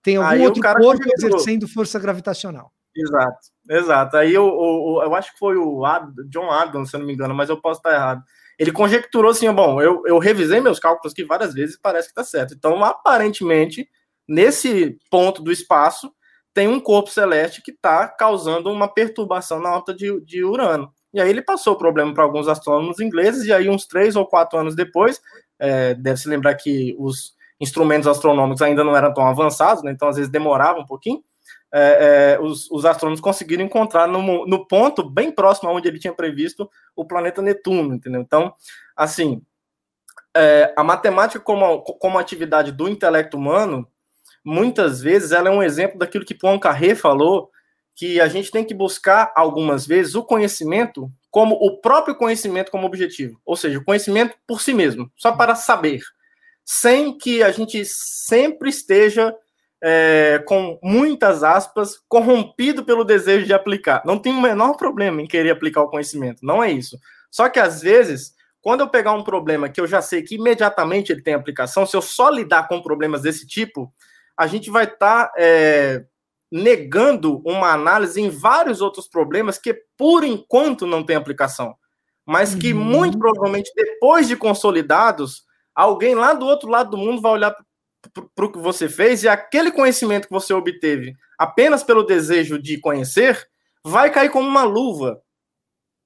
Tem 0.00 0.16
algum 0.16 0.28
aí 0.28 0.40
outro 0.40 0.62
corpo 0.62 1.02
exercendo 1.16 1.66
força 1.66 1.98
gravitacional. 1.98 2.72
Exato, 2.94 3.38
exato. 3.68 4.16
Aí 4.16 4.32
eu, 4.32 4.44
eu, 4.44 5.02
eu 5.04 5.14
acho 5.14 5.32
que 5.32 5.38
foi 5.38 5.56
o 5.56 5.84
Ad, 5.84 6.12
John 6.28 6.50
Adams, 6.50 6.90
se 6.90 6.96
eu 6.96 7.00
não 7.00 7.06
me 7.06 7.12
engano, 7.12 7.34
mas 7.34 7.48
eu 7.48 7.60
posso 7.60 7.80
estar 7.80 7.92
errado. 7.92 8.22
Ele 8.58 8.72
conjecturou 8.72 9.30
assim: 9.30 9.50
bom, 9.52 9.80
eu, 9.80 10.02
eu 10.06 10.18
revisei 10.18 10.60
meus 10.60 10.78
cálculos 10.78 11.12
aqui 11.12 11.24
várias 11.24 11.54
vezes 11.54 11.76
e 11.76 11.80
parece 11.80 12.08
que 12.08 12.12
está 12.12 12.24
certo. 12.24 12.54
Então, 12.54 12.82
aparentemente, 12.84 13.88
nesse 14.28 14.98
ponto 15.10 15.42
do 15.42 15.50
espaço, 15.50 16.12
tem 16.54 16.68
um 16.68 16.80
corpo 16.80 17.10
celeste 17.10 17.62
que 17.62 17.70
está 17.70 18.06
causando 18.08 18.70
uma 18.70 18.88
perturbação 18.88 19.60
na 19.60 19.72
órbita 19.72 19.94
de, 19.94 20.20
de 20.24 20.44
Urano. 20.44 20.92
E 21.14 21.20
aí 21.20 21.28
ele 21.28 21.42
passou 21.42 21.74
o 21.74 21.78
problema 21.78 22.12
para 22.14 22.24
alguns 22.24 22.48
astrônomos 22.48 23.00
ingleses, 23.00 23.46
e 23.46 23.52
aí, 23.52 23.68
uns 23.68 23.86
três 23.86 24.16
ou 24.16 24.26
quatro 24.26 24.58
anos 24.58 24.74
depois, 24.74 25.20
é, 25.58 25.94
deve 25.94 26.18
se 26.18 26.28
lembrar 26.28 26.54
que 26.54 26.94
os 26.98 27.34
instrumentos 27.60 28.08
astronômicos 28.08 28.62
ainda 28.62 28.82
não 28.82 28.96
eram 28.96 29.12
tão 29.12 29.26
avançados, 29.26 29.82
né, 29.84 29.92
então 29.92 30.08
às 30.08 30.16
vezes 30.16 30.30
demorava 30.30 30.80
um 30.80 30.86
pouquinho 30.86 31.22
é, 31.72 32.34
é, 32.34 32.40
os, 32.40 32.70
os, 32.70 32.84
astrônomos 32.84 33.20
conseguiram 33.20 33.64
encontrar 33.64 34.06
no, 34.06 34.46
no, 34.46 34.66
ponto 34.66 35.08
bem 35.08 35.32
próximo 35.32 35.70
aonde 35.70 35.88
ele 35.88 35.98
tinha 35.98 36.12
previsto 36.12 36.70
o 36.94 37.04
planeta 37.04 37.40
Netuno, 37.40 37.94
entendeu? 37.94 38.20
Então, 38.20 38.54
assim, 38.94 39.42
é, 40.36 40.72
a 40.76 40.84
matemática 40.84 41.40
como, 41.42 41.80
como 41.80 42.18
atividade 42.18 42.72
do 42.72 42.88
intelecto 42.88 43.38
humano 43.38 43.88
muitas 44.44 45.00
vezes 45.00 45.32
ela 45.32 45.48
é 45.48 45.52
um 45.52 45.62
exemplo 45.62 45.98
daquilo 45.98 46.24
que 46.24 46.34
Poincaré 46.34 46.94
falou, 46.94 47.50
que 47.94 48.20
a 48.20 48.28
gente 48.28 48.50
tem 48.50 48.64
que 48.64 48.74
buscar 48.74 49.32
algumas 49.36 49.86
vezes 49.86 50.14
o 50.14 50.24
conhecimento 50.24 51.10
como 51.30 51.54
o 51.54 51.80
próprio 51.80 52.16
conhecimento 52.16 52.70
como 52.70 52.86
objetivo, 52.86 53.40
ou 53.44 53.56
seja, 53.56 53.78
o 53.78 53.84
conhecimento 53.84 54.36
por 54.46 54.60
si 54.60 54.74
mesmo, 54.74 55.10
só 55.16 55.32
para 55.32 55.54
saber, 55.54 56.02
sem 56.64 57.16
que 57.16 57.42
a 57.42 57.50
gente 57.50 57.84
sempre 57.84 58.68
esteja 58.68 59.34
é, 59.82 60.42
com 60.46 60.78
muitas 60.82 61.42
aspas 61.42 61.98
corrompido 62.08 62.84
pelo 62.84 63.04
desejo 63.04 63.44
de 63.44 63.52
aplicar. 63.52 64.02
Não 64.04 64.18
tem 64.18 64.32
o 64.32 64.40
menor 64.40 64.76
problema 64.76 65.20
em 65.20 65.26
querer 65.26 65.50
aplicar 65.50 65.82
o 65.82 65.88
conhecimento, 65.88 66.44
não 66.46 66.62
é 66.62 66.70
isso. 66.70 66.98
Só 67.30 67.48
que 67.48 67.58
às 67.58 67.82
vezes 67.82 68.34
quando 68.62 68.80
eu 68.80 68.88
pegar 68.88 69.12
um 69.12 69.24
problema 69.24 69.68
que 69.68 69.80
eu 69.80 69.88
já 69.88 70.00
sei 70.00 70.22
que 70.22 70.36
imediatamente 70.36 71.10
ele 71.10 71.20
tem 71.20 71.34
aplicação, 71.34 71.84
se 71.84 71.96
eu 71.96 72.00
só 72.00 72.30
lidar 72.30 72.68
com 72.68 72.80
problemas 72.80 73.22
desse 73.22 73.44
tipo, 73.44 73.92
a 74.36 74.46
gente 74.46 74.70
vai 74.70 74.84
estar 74.84 75.26
tá, 75.26 75.32
é, 75.36 76.04
negando 76.50 77.42
uma 77.44 77.72
análise 77.72 78.20
em 78.20 78.30
vários 78.30 78.80
outros 78.80 79.08
problemas 79.08 79.58
que, 79.58 79.74
por 79.98 80.22
enquanto, 80.22 80.86
não 80.86 81.02
tem 81.02 81.16
aplicação. 81.16 81.74
Mas 82.24 82.54
que, 82.54 82.72
uhum. 82.72 82.78
muito 82.78 83.18
provavelmente, 83.18 83.72
depois 83.74 84.28
de 84.28 84.36
consolidados, 84.36 85.42
alguém 85.74 86.14
lá 86.14 86.32
do 86.32 86.46
outro 86.46 86.68
lado 86.68 86.90
do 86.90 86.96
mundo 86.96 87.20
vai 87.20 87.32
olhar 87.32 87.56
para 88.34 88.44
o 88.44 88.52
que 88.52 88.58
você 88.58 88.88
fez 88.88 89.22
e 89.22 89.28
aquele 89.28 89.70
conhecimento 89.70 90.26
que 90.26 90.32
você 90.32 90.52
obteve 90.52 91.14
apenas 91.38 91.82
pelo 91.82 92.02
desejo 92.02 92.60
de 92.60 92.78
conhecer 92.78 93.46
vai 93.84 94.10
cair 94.10 94.30
como 94.30 94.48
uma 94.48 94.64
luva 94.64 95.20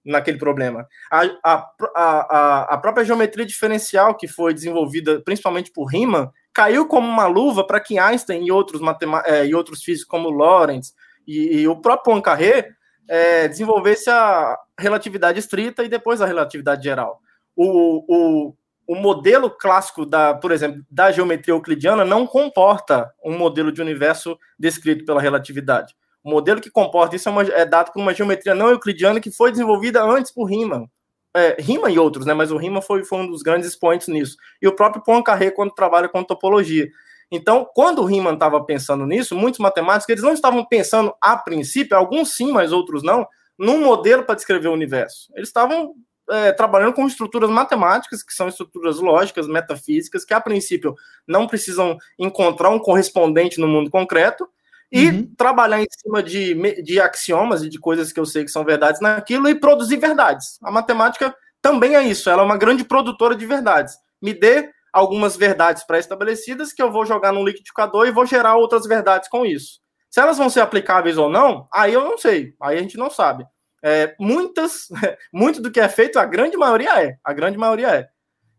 naquele 0.04 0.38
problema. 0.38 0.86
A, 1.10 1.22
a, 1.44 1.70
a, 1.96 2.74
a 2.74 2.78
própria 2.78 3.04
geometria 3.04 3.44
diferencial 3.44 4.14
que 4.14 4.28
foi 4.28 4.54
desenvolvida 4.54 5.20
principalmente 5.22 5.72
por 5.72 5.86
Riemann 5.86 6.30
caiu 6.54 6.86
como 6.86 7.08
uma 7.08 7.26
luva 7.26 7.66
para 7.66 7.80
que 7.80 7.98
Einstein 7.98 8.46
e 8.46 8.52
outros, 8.52 8.80
é, 9.26 9.46
e 9.46 9.54
outros 9.54 9.82
físicos 9.82 10.08
como 10.08 10.30
Lorentz 10.30 10.94
e, 11.26 11.58
e 11.58 11.68
o 11.68 11.76
próprio 11.76 12.14
Poincaré 12.14 12.70
é, 13.08 13.48
desenvolvesse 13.48 14.08
a 14.08 14.56
relatividade 14.78 15.38
estrita 15.38 15.84
e 15.84 15.88
depois 15.88 16.20
a 16.20 16.26
relatividade 16.26 16.84
geral. 16.84 17.20
O, 17.54 18.04
o, 18.08 18.54
o 18.86 18.94
modelo 18.94 19.50
clássico 19.50 20.06
da, 20.06 20.34
por 20.34 20.52
exemplo, 20.52 20.82
da 20.90 21.10
geometria 21.10 21.52
euclidiana 21.52 22.04
não 22.04 22.26
comporta 22.26 23.12
um 23.24 23.36
modelo 23.36 23.72
de 23.72 23.82
universo 23.82 24.38
descrito 24.58 25.04
pela 25.04 25.20
relatividade. 25.20 25.94
O 26.22 26.30
modelo 26.30 26.60
que 26.60 26.70
comporta 26.70 27.16
isso 27.16 27.28
é, 27.28 27.32
uma, 27.32 27.42
é 27.42 27.64
dado 27.64 27.92
por 27.92 28.00
uma 28.00 28.14
geometria 28.14 28.54
não 28.54 28.68
euclidiana 28.68 29.20
que 29.20 29.30
foi 29.30 29.50
desenvolvida 29.50 30.02
antes 30.02 30.32
por 30.32 30.44
Riemann. 30.44 30.88
É, 31.34 31.56
Riemann 31.60 31.94
e 31.94 31.98
outros, 31.98 32.24
né? 32.26 32.32
Mas 32.32 32.50
o 32.50 32.56
Riemann 32.56 32.82
foi, 32.82 33.04
foi 33.04 33.18
um 33.18 33.26
dos 33.28 33.42
grandes 33.42 33.68
expoentes 33.68 34.08
nisso. 34.08 34.36
E 34.60 34.66
o 34.66 34.74
próprio 34.74 35.02
Poincaré 35.02 35.50
quando 35.50 35.74
trabalha 35.74 36.08
com 36.08 36.24
topologia. 36.24 36.88
Então, 37.30 37.68
quando 37.74 38.02
o 38.02 38.04
Riemann 38.04 38.34
estava 38.34 38.64
pensando 38.64 39.04
nisso, 39.04 39.34
muitos 39.34 39.58
matemáticos 39.58 40.08
eles 40.08 40.22
não 40.22 40.32
estavam 40.32 40.64
pensando 40.64 41.12
a 41.20 41.36
princípio, 41.36 41.96
alguns 41.96 42.34
sim, 42.36 42.52
mas 42.52 42.72
outros 42.72 43.02
não, 43.02 43.26
num 43.58 43.84
modelo 43.84 44.22
para 44.22 44.36
descrever 44.36 44.68
o 44.68 44.72
universo. 44.72 45.28
Eles 45.34 45.48
estavam 45.48 45.94
é, 46.30 46.52
trabalhando 46.52 46.94
com 46.94 47.06
estruturas 47.06 47.50
matemáticas, 47.50 48.22
que 48.22 48.32
são 48.32 48.48
estruturas 48.48 48.98
lógicas, 48.98 49.46
metafísicas, 49.46 50.24
que 50.24 50.34
a 50.34 50.40
princípio 50.40 50.94
não 51.26 51.46
precisam 51.46 51.96
encontrar 52.18 52.70
um 52.70 52.78
correspondente 52.78 53.60
no 53.60 53.68
mundo 53.68 53.90
concreto, 53.90 54.48
e 54.90 55.08
uhum. 55.08 55.34
trabalhar 55.36 55.82
em 55.82 55.86
cima 55.90 56.22
de, 56.22 56.82
de 56.82 57.00
axiomas 57.00 57.62
e 57.62 57.68
de 57.68 57.78
coisas 57.78 58.12
que 58.12 58.20
eu 58.20 58.26
sei 58.26 58.44
que 58.44 58.50
são 58.50 58.64
verdades 58.64 59.00
naquilo 59.00 59.48
e 59.48 59.54
produzir 59.54 59.96
verdades. 59.96 60.58
A 60.62 60.70
matemática 60.70 61.34
também 61.60 61.96
é 61.96 62.02
isso, 62.02 62.30
ela 62.30 62.42
é 62.42 62.44
uma 62.44 62.56
grande 62.56 62.84
produtora 62.84 63.34
de 63.34 63.44
verdades. 63.46 63.96
Me 64.22 64.32
dê 64.32 64.70
algumas 64.92 65.36
verdades 65.36 65.84
pré-estabelecidas 65.84 66.72
que 66.72 66.80
eu 66.80 66.90
vou 66.90 67.04
jogar 67.04 67.32
num 67.32 67.44
liquidificador 67.44 68.06
e 68.06 68.12
vou 68.12 68.24
gerar 68.24 68.56
outras 68.56 68.86
verdades 68.86 69.28
com 69.28 69.44
isso. 69.44 69.80
Se 70.08 70.20
elas 70.20 70.38
vão 70.38 70.48
ser 70.48 70.60
aplicáveis 70.60 71.18
ou 71.18 71.28
não, 71.28 71.68
aí 71.72 71.92
eu 71.92 72.02
não 72.04 72.16
sei, 72.16 72.54
aí 72.62 72.78
a 72.78 72.80
gente 72.80 72.96
não 72.96 73.10
sabe. 73.10 73.44
É, 73.88 74.16
muitas, 74.18 74.88
muito 75.32 75.62
do 75.62 75.70
que 75.70 75.78
é 75.78 75.88
feito, 75.88 76.18
a 76.18 76.24
grande 76.24 76.56
maioria 76.56 77.00
é, 77.04 77.18
a 77.22 77.32
grande 77.32 77.56
maioria 77.56 77.88
é. 77.88 78.08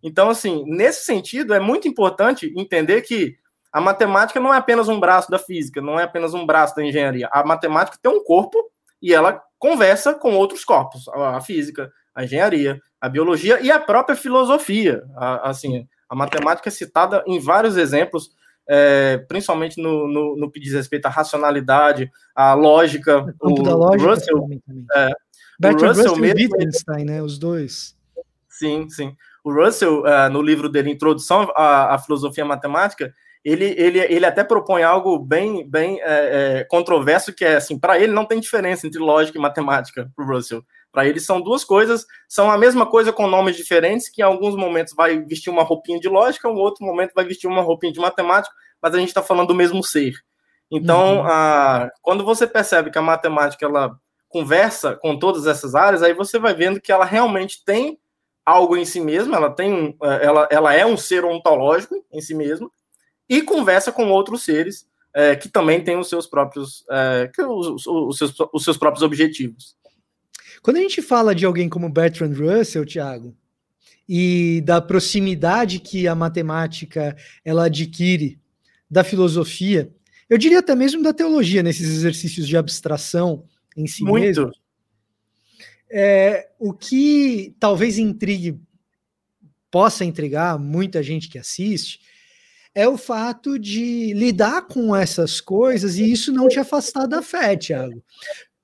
Então, 0.01 0.29
assim, 0.29 0.63
nesse 0.65 1.03
sentido, 1.03 1.53
é 1.53 1.59
muito 1.59 1.85
importante 1.85 2.53
entender 2.55 3.01
que 3.01 3.35
a 3.73 3.81
matemática 3.81 4.39
não 4.39 4.53
é 4.53 4.57
apenas 4.57 4.87
um 4.87 5.01
braço 5.01 5.29
da 5.29 5.37
física, 5.37 5.81
não 5.81 5.99
é 5.99 6.03
apenas 6.03 6.33
um 6.33 6.45
braço 6.45 6.77
da 6.77 6.85
engenharia. 6.85 7.27
A 7.29 7.43
matemática 7.43 7.97
tem 8.01 8.09
um 8.09 8.23
corpo 8.23 8.57
e 9.01 9.13
ela 9.13 9.43
conversa 9.59 10.13
com 10.13 10.33
outros 10.33 10.63
corpos, 10.63 11.09
a 11.09 11.41
física, 11.41 11.91
a 12.15 12.23
engenharia, 12.23 12.79
a 13.01 13.09
biologia 13.09 13.59
e 13.59 13.69
a 13.69 13.81
própria 13.81 14.15
filosofia. 14.15 15.03
A, 15.17 15.49
assim, 15.49 15.85
a 16.07 16.15
matemática 16.15 16.69
é 16.69 16.71
citada 16.71 17.21
em 17.27 17.37
vários 17.37 17.75
exemplos, 17.75 18.29
é, 18.69 19.17
principalmente 19.27 19.81
no, 19.81 20.07
no, 20.07 20.35
no, 20.37 20.51
que 20.51 20.59
diz 20.59 20.73
respeito 20.73 21.05
à 21.05 21.09
racionalidade, 21.09 22.11
à 22.35 22.53
lógica. 22.53 23.19
O 23.41 23.55
campo 23.55 23.69
o, 23.69 23.77
lógica 23.77 24.09
Russell, 24.11 24.41
também. 24.41 24.61
É, 24.95 25.09
Bertrand 25.59 25.89
Russell, 25.89 26.03
Russell 26.03 26.21
mesmo, 26.21 26.39
e 26.39 26.43
Wittgenstein, 26.43 27.05
né? 27.05 27.21
Os 27.21 27.37
dois. 27.39 27.95
Sim, 28.49 28.89
sim. 28.89 29.15
O 29.43 29.53
Russell, 29.53 30.01
uh, 30.01 30.29
no 30.31 30.41
livro 30.41 30.67
dele, 30.67 30.91
Introdução 30.91 31.51
à, 31.55 31.95
à 31.95 31.99
Filosofia 31.99 32.43
Matemática, 32.43 33.13
ele, 33.43 33.73
ele, 33.77 33.99
ele 33.99 34.25
até 34.25 34.43
propõe 34.43 34.83
algo 34.83 35.17
bem, 35.17 35.67
bem 35.69 36.01
é, 36.01 36.59
é, 36.59 36.63
controverso, 36.65 37.33
que 37.33 37.45
é 37.45 37.55
assim, 37.55 37.79
para 37.79 37.97
ele 37.97 38.11
não 38.11 38.25
tem 38.25 38.41
diferença 38.41 38.85
entre 38.85 38.99
lógica 38.99 39.37
e 39.37 39.41
matemática, 39.41 40.11
para 40.15 40.25
o 40.25 40.27
Russell. 40.27 40.63
Para 40.97 41.07
ele 41.07 41.19
são 41.19 41.39
duas 41.39 41.63
coisas, 41.63 42.07
são 42.27 42.49
a 42.49 42.57
mesma 42.57 42.83
coisa 42.83 43.13
com 43.13 43.27
nomes 43.27 43.55
diferentes, 43.55 44.09
que 44.09 44.23
em 44.23 44.25
alguns 44.25 44.55
momentos 44.55 44.95
vai 44.95 45.19
vestir 45.19 45.51
uma 45.51 45.61
roupinha 45.61 45.99
de 45.99 46.09
lógica, 46.09 46.49
em 46.49 46.55
outro 46.55 46.83
momento 46.83 47.11
vai 47.13 47.23
vestir 47.23 47.45
uma 47.47 47.61
roupinha 47.61 47.93
de 47.93 47.99
matemática, 47.99 48.51
mas 48.81 48.95
a 48.95 48.97
gente 48.97 49.09
está 49.09 49.21
falando 49.21 49.49
do 49.49 49.53
mesmo 49.53 49.83
ser. 49.83 50.15
Então, 50.71 51.17
uhum. 51.17 51.27
a, 51.27 51.91
quando 52.01 52.25
você 52.25 52.47
percebe 52.47 52.89
que 52.89 52.97
a 52.97 53.01
matemática 53.03 53.63
ela 53.63 53.95
conversa 54.27 54.95
com 54.95 55.19
todas 55.19 55.45
essas 55.45 55.75
áreas, 55.75 56.01
aí 56.01 56.15
você 56.15 56.39
vai 56.39 56.55
vendo 56.55 56.81
que 56.81 56.91
ela 56.91 57.05
realmente 57.05 57.63
tem 57.63 57.99
algo 58.43 58.75
em 58.75 58.83
si 58.83 58.99
mesma, 58.99 59.37
ela 59.37 59.51
tem, 59.51 59.95
ela, 60.01 60.47
ela 60.49 60.73
é 60.73 60.83
um 60.83 60.97
ser 60.97 61.23
ontológico 61.23 62.03
em 62.11 62.21
si 62.21 62.33
mesmo, 62.33 62.71
e 63.29 63.43
conversa 63.43 63.91
com 63.91 64.09
outros 64.09 64.43
seres 64.43 64.87
é, 65.13 65.35
que 65.35 65.47
também 65.47 65.83
têm 65.83 65.97
os 65.97 66.09
seus 66.09 66.25
próprios 66.25 66.83
é, 66.89 67.29
os, 67.39 67.85
os, 67.85 68.17
seus, 68.17 68.33
os 68.51 68.63
seus 68.63 68.77
próprios 68.77 69.03
objetivos. 69.03 69.76
Quando 70.67 70.79
a 70.79 70.81
gente 70.81 71.01
fala 71.01 71.33
de 71.33 71.45
alguém 71.45 71.69
como 71.69 71.87
Bertrand 71.87 72.33
Russell, 72.33 72.85
Thiago, 72.85 73.33
e 74.05 74.61
da 74.65 74.81
proximidade 74.81 75.79
que 75.79 76.09
a 76.09 76.13
matemática 76.13 77.15
ela 77.45 77.67
adquire 77.67 78.37
da 78.91 79.01
filosofia, 79.01 79.89
eu 80.29 80.37
diria 80.37 80.59
até 80.59 80.75
mesmo 80.75 81.01
da 81.01 81.13
teologia 81.13 81.63
nesses 81.63 81.87
exercícios 81.87 82.45
de 82.45 82.57
abstração 82.57 83.45
em 83.77 83.87
si 83.87 84.03
Muito. 84.03 84.21
mesmo. 84.25 84.51
É, 85.89 86.49
o 86.59 86.73
que 86.73 87.55
talvez 87.61 87.97
intrigue, 87.97 88.59
possa 89.71 90.03
intrigar 90.03 90.59
muita 90.59 91.01
gente 91.01 91.29
que 91.29 91.39
assiste, 91.39 92.01
é 92.75 92.85
o 92.89 92.97
fato 92.97 93.57
de 93.57 94.13
lidar 94.13 94.67
com 94.67 94.93
essas 94.93 95.39
coisas 95.39 95.97
e 95.97 96.11
isso 96.11 96.33
não 96.33 96.49
te 96.49 96.59
afastar 96.59 97.07
da 97.07 97.21
fé, 97.21 97.55
Thiago. 97.55 98.03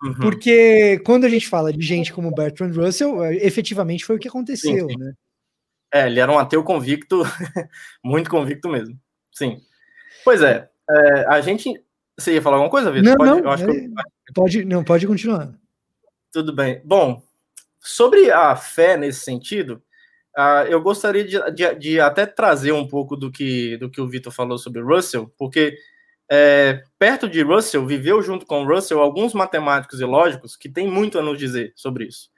Uhum. 0.04 0.14
Porque 0.16 1.00
quando 1.06 1.24
a 1.24 1.30
gente 1.30 1.48
fala 1.48 1.72
de 1.72 1.82
gente 1.86 2.12
como 2.12 2.34
Bertrand 2.34 2.74
Russell, 2.74 3.24
é, 3.24 3.36
efetivamente 3.38 4.04
foi 4.04 4.18
o 4.18 4.20
que 4.20 4.28
aconteceu, 4.28 4.90
sim, 4.90 4.94
sim. 4.94 5.00
né? 5.00 5.14
É, 5.94 6.08
ele 6.08 6.20
era 6.20 6.30
um 6.30 6.38
ateu 6.38 6.62
convicto, 6.64 7.24
muito 8.04 8.30
convicto 8.30 8.68
mesmo. 8.68 9.00
Sim. 9.32 9.62
Pois 10.26 10.42
é, 10.42 10.70
é, 10.90 11.26
a 11.28 11.40
gente. 11.40 11.82
Você 12.18 12.34
ia 12.34 12.42
falar 12.42 12.58
alguma 12.58 12.70
coisa, 12.70 12.92
Vitor? 12.92 13.10
Não, 13.10 13.16
pode, 13.16 13.30
não, 13.32 13.40
eu 13.40 13.50
acho 13.50 13.64
é, 13.64 13.68
que 13.68 13.78
eu... 13.78 13.94
pode, 14.34 14.66
não, 14.66 14.84
pode 14.84 15.08
continuar. 15.08 15.54
Tudo 16.32 16.54
bem. 16.54 16.82
Bom, 16.84 17.24
sobre 17.80 18.30
a 18.30 18.56
fé 18.56 18.98
nesse 18.98 19.22
sentido, 19.22 19.82
Uh, 20.36 20.66
eu 20.68 20.82
gostaria 20.82 21.24
de, 21.24 21.40
de, 21.52 21.76
de, 21.76 22.00
até 22.00 22.26
trazer 22.26 22.72
um 22.72 22.88
pouco 22.88 23.16
do 23.16 23.32
que, 23.32 23.78
do 23.78 23.88
que 23.88 24.02
o 24.02 24.08
Vitor 24.08 24.34
falou 24.34 24.58
sobre 24.58 24.82
Russell, 24.82 25.32
porque 25.38 25.78
é, 26.36 26.84
perto 26.98 27.30
de 27.30 27.44
Russell, 27.44 27.86
viveu 27.86 28.20
junto 28.24 28.44
com 28.44 28.66
Russell 28.66 29.00
alguns 29.00 29.36
matemáticos 29.36 30.02
e 30.02 30.04
lógicos 30.04 30.56
que 30.56 30.68
têm 30.68 30.90
muito 30.90 31.20
a 31.20 31.22
nos 31.22 31.38
dizer 31.38 31.74
sobre 31.76 32.06
isso. 32.06 32.32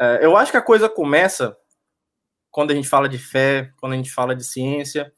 É, 0.00 0.24
eu 0.24 0.36
acho 0.36 0.52
que 0.52 0.56
a 0.56 0.62
coisa 0.62 0.88
começa 0.88 1.56
quando 2.48 2.70
a 2.70 2.74
gente 2.76 2.88
fala 2.88 3.08
de 3.08 3.18
fé, 3.18 3.72
quando 3.80 3.94
a 3.94 3.96
gente 3.96 4.12
fala 4.12 4.36
de 4.36 4.44
ciência. 4.44 5.12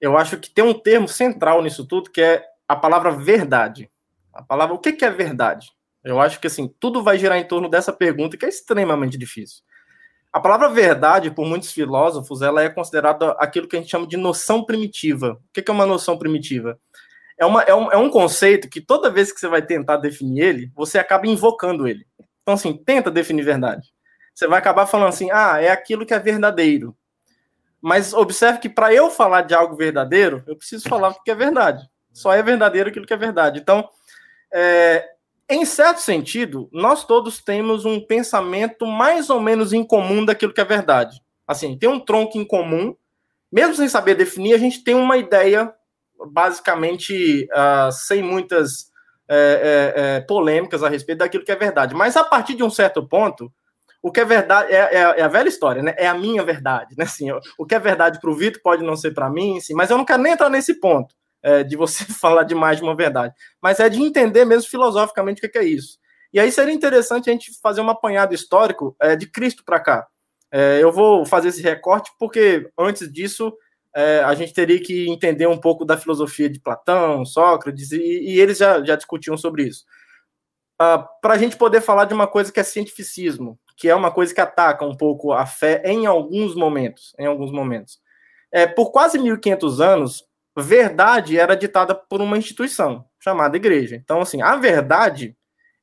Eu 0.00 0.16
acho 0.16 0.38
que 0.38 0.48
tem 0.50 0.62
um 0.62 0.72
termo 0.72 1.08
central 1.08 1.60
nisso 1.62 1.84
tudo 1.84 2.12
que 2.12 2.20
é 2.22 2.44
a 2.68 2.76
palavra 2.76 3.10
verdade. 3.10 3.90
A 4.32 4.40
palavra, 4.40 4.76
o 4.76 4.78
que, 4.78 4.92
que 4.92 5.04
é 5.04 5.10
verdade? 5.10 5.72
Eu 6.04 6.20
acho 6.20 6.38
que 6.38 6.46
assim 6.46 6.72
tudo 6.78 7.02
vai 7.02 7.18
girar 7.18 7.38
em 7.38 7.48
torno 7.48 7.68
dessa 7.68 7.92
pergunta 7.92 8.36
que 8.36 8.46
é 8.46 8.48
extremamente 8.48 9.18
difícil. 9.18 9.64
A 10.32 10.38
palavra 10.38 10.68
verdade, 10.68 11.28
por 11.32 11.44
muitos 11.44 11.72
filósofos, 11.72 12.40
ela 12.40 12.62
é 12.62 12.70
considerada 12.70 13.32
aquilo 13.32 13.66
que 13.66 13.74
a 13.74 13.80
gente 13.80 13.90
chama 13.90 14.06
de 14.06 14.16
noção 14.16 14.64
primitiva. 14.64 15.40
O 15.42 15.52
que 15.52 15.68
é 15.68 15.72
uma 15.74 15.84
noção 15.84 16.16
primitiva? 16.16 16.78
É, 17.38 17.46
uma, 17.46 17.62
é, 17.62 17.74
um, 17.74 17.92
é 17.92 17.96
um 17.96 18.10
conceito 18.10 18.68
que 18.68 18.80
toda 18.80 19.10
vez 19.10 19.32
que 19.32 19.40
você 19.40 19.48
vai 19.48 19.62
tentar 19.62 19.96
definir 19.96 20.42
ele, 20.42 20.72
você 20.74 20.98
acaba 20.98 21.26
invocando 21.26 21.86
ele. 21.88 22.06
Então, 22.42 22.54
assim, 22.54 22.76
tenta 22.76 23.10
definir 23.10 23.42
verdade. 23.42 23.88
Você 24.34 24.46
vai 24.46 24.58
acabar 24.58 24.86
falando 24.86 25.08
assim, 25.08 25.30
ah, 25.30 25.60
é 25.60 25.70
aquilo 25.70 26.06
que 26.06 26.14
é 26.14 26.18
verdadeiro. 26.18 26.96
Mas 27.80 28.14
observe 28.14 28.58
que 28.58 28.68
para 28.68 28.94
eu 28.94 29.10
falar 29.10 29.42
de 29.42 29.54
algo 29.54 29.76
verdadeiro, 29.76 30.42
eu 30.46 30.56
preciso 30.56 30.88
falar 30.88 31.08
o 31.08 31.22
que 31.22 31.30
é 31.30 31.34
verdade. 31.34 31.88
Só 32.12 32.32
é 32.32 32.42
verdadeiro 32.42 32.90
aquilo 32.90 33.06
que 33.06 33.12
é 33.12 33.16
verdade. 33.16 33.58
Então, 33.58 33.88
é, 34.52 35.12
em 35.48 35.64
certo 35.64 35.98
sentido, 35.98 36.68
nós 36.72 37.04
todos 37.04 37.42
temos 37.42 37.84
um 37.84 38.00
pensamento 38.00 38.86
mais 38.86 39.30
ou 39.30 39.40
menos 39.40 39.72
em 39.72 39.84
comum 39.84 40.24
daquilo 40.24 40.52
que 40.52 40.60
é 40.60 40.64
verdade. 40.64 41.20
Assim, 41.46 41.76
tem 41.76 41.88
um 41.88 42.00
tronco 42.00 42.38
em 42.38 42.44
comum, 42.44 42.94
mesmo 43.50 43.74
sem 43.74 43.88
saber 43.88 44.14
definir, 44.14 44.54
a 44.54 44.58
gente 44.58 44.82
tem 44.82 44.94
uma 44.94 45.16
ideia 45.16 45.74
basicamente 46.30 47.48
uh, 47.52 47.90
sem 47.90 48.22
muitas 48.22 48.92
é, 49.28 49.36
é, 49.96 50.00
é, 50.16 50.20
polêmicas 50.20 50.82
a 50.82 50.88
respeito 50.88 51.20
daquilo 51.20 51.44
que 51.44 51.52
é 51.52 51.56
verdade. 51.56 51.94
Mas 51.94 52.16
a 52.16 52.24
partir 52.24 52.54
de 52.54 52.62
um 52.62 52.68
certo 52.68 53.06
ponto, 53.06 53.50
o 54.02 54.10
que 54.10 54.20
é 54.20 54.24
verdade 54.24 54.72
é, 54.72 54.76
é, 54.76 54.98
é, 54.98 55.22
a 55.22 55.28
velha 55.28 55.48
história, 55.48 55.82
né? 55.82 55.94
É 55.96 56.06
a 56.06 56.14
minha 56.14 56.42
verdade, 56.42 56.94
né? 56.98 57.04
Assim, 57.04 57.30
o 57.56 57.64
que 57.64 57.74
é 57.74 57.78
verdade 57.78 58.20
para 58.20 58.30
o 58.30 58.34
Vitor 58.34 58.60
pode 58.62 58.82
não 58.82 58.96
ser 58.96 59.12
para 59.12 59.30
mim, 59.30 59.60
sim, 59.60 59.74
mas 59.74 59.90
eu 59.90 59.96
não 59.96 60.04
quero 60.04 60.22
nem 60.22 60.32
entrar 60.32 60.50
nesse 60.50 60.78
ponto 60.80 61.14
é, 61.42 61.62
de 61.62 61.76
você 61.76 62.04
falar 62.12 62.42
demais 62.42 62.78
de 62.78 62.82
uma 62.82 62.96
verdade, 62.96 63.32
mas 63.62 63.80
é 63.80 63.88
de 63.88 64.02
entender 64.02 64.44
mesmo 64.44 64.68
filosoficamente 64.68 65.44
o 65.44 65.50
que 65.50 65.58
é 65.58 65.64
isso. 65.64 65.98
E 66.32 66.40
aí 66.40 66.50
seria 66.50 66.74
interessante 66.74 67.30
a 67.30 67.32
gente 67.32 67.52
fazer 67.62 67.80
um 67.80 67.90
apanhado 67.90 68.34
histórico 68.34 68.96
é, 69.00 69.14
de 69.14 69.26
Cristo 69.30 69.62
para 69.64 69.78
cá. 69.78 70.06
É, 70.50 70.78
eu 70.82 70.90
vou 70.90 71.24
fazer 71.24 71.48
esse 71.48 71.62
recorte 71.62 72.10
porque 72.18 72.70
antes 72.78 73.10
disso 73.10 73.52
é, 73.94 74.20
a 74.20 74.34
gente 74.34 74.52
teria 74.52 74.80
que 74.82 75.08
entender 75.08 75.46
um 75.46 75.58
pouco 75.58 75.84
da 75.84 75.96
filosofia 75.96 76.48
de 76.48 76.60
Platão, 76.60 77.24
Sócrates, 77.24 77.92
e, 77.92 78.00
e 78.00 78.40
eles 78.40 78.58
já, 78.58 78.82
já 78.82 78.96
discutiam 78.96 79.36
sobre 79.36 79.64
isso. 79.64 79.84
Uh, 80.80 81.04
para 81.20 81.34
a 81.34 81.38
gente 81.38 81.56
poder 81.56 81.80
falar 81.80 82.06
de 82.06 82.14
uma 82.14 82.26
coisa 82.26 82.50
que 82.50 82.58
é 82.58 82.64
cientificismo, 82.64 83.58
que 83.76 83.88
é 83.88 83.94
uma 83.94 84.10
coisa 84.10 84.34
que 84.34 84.40
ataca 84.40 84.84
um 84.84 84.96
pouco 84.96 85.32
a 85.32 85.46
fé 85.46 85.82
em 85.84 86.06
alguns 86.06 86.54
momentos, 86.54 87.14
em 87.18 87.26
alguns 87.26 87.52
momentos. 87.52 88.00
É, 88.50 88.66
por 88.66 88.90
quase 88.90 89.18
1500 89.18 89.80
anos, 89.80 90.24
verdade 90.56 91.38
era 91.38 91.56
ditada 91.56 91.94
por 91.94 92.20
uma 92.20 92.36
instituição 92.36 93.04
chamada 93.20 93.56
igreja. 93.56 93.96
Então, 93.96 94.20
assim, 94.20 94.42
a 94.42 94.56
verdade 94.56 95.36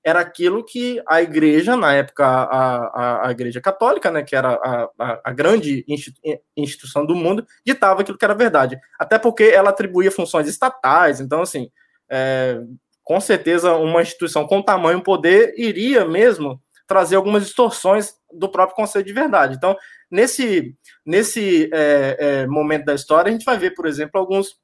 era 0.04 0.20
aquilo 0.22 0.64
que 0.64 1.02
a 1.08 1.22
igreja, 1.22 1.76
na 1.76 1.94
época, 1.94 2.26
a, 2.26 3.24
a, 3.24 3.28
a 3.28 3.32
igreja 3.32 3.60
católica, 3.60 4.10
né, 4.10 4.24
que 4.24 4.36
era 4.36 4.54
a, 4.54 4.90
a, 4.98 5.22
a, 5.26 5.34
grande 5.34 5.86
instituição 6.56 7.06
do 7.06 7.16
mundo, 7.16 7.46
ditava 7.66 8.02
aquilo 8.02 8.18
que 8.18 8.26
era 8.26 8.34
verdade. 8.34 8.80
Até 8.98 9.20
porque 9.20 9.44
ela 9.44 9.70
atribuía 9.70 10.12
funções 10.12 10.48
estatais, 10.48 11.20
então, 11.20 11.42
assim, 11.42 11.70
é, 12.10 12.62
com 13.04 13.20
certeza 13.20 13.74
uma 13.76 14.02
instituição 14.02 14.48
com 14.48 14.62
tamanho 14.62 15.02
poder 15.02 15.54
iria 15.58 16.06
mesmo 16.06 16.62
trazer 16.88 17.18
algumas 17.18 17.44
distorções 17.44 18.16
do 18.34 18.50
próprio 18.50 18.76
conceito 18.76 19.06
de 19.06 19.14
verdade. 19.14 19.56
Então, 19.56 19.76
nesse, 20.10 20.76
nesse 21.06 21.70
é, 21.74 22.18
é, 22.20 22.48
momento 22.48 22.86
da 22.86 22.96
história, 22.96 23.30
a 23.30 23.32
gente 23.32 23.46
vai 23.46 23.58
ver, 23.58 23.76
por 23.76 23.86
exemplo, 23.86 24.20
alguns 24.20 24.58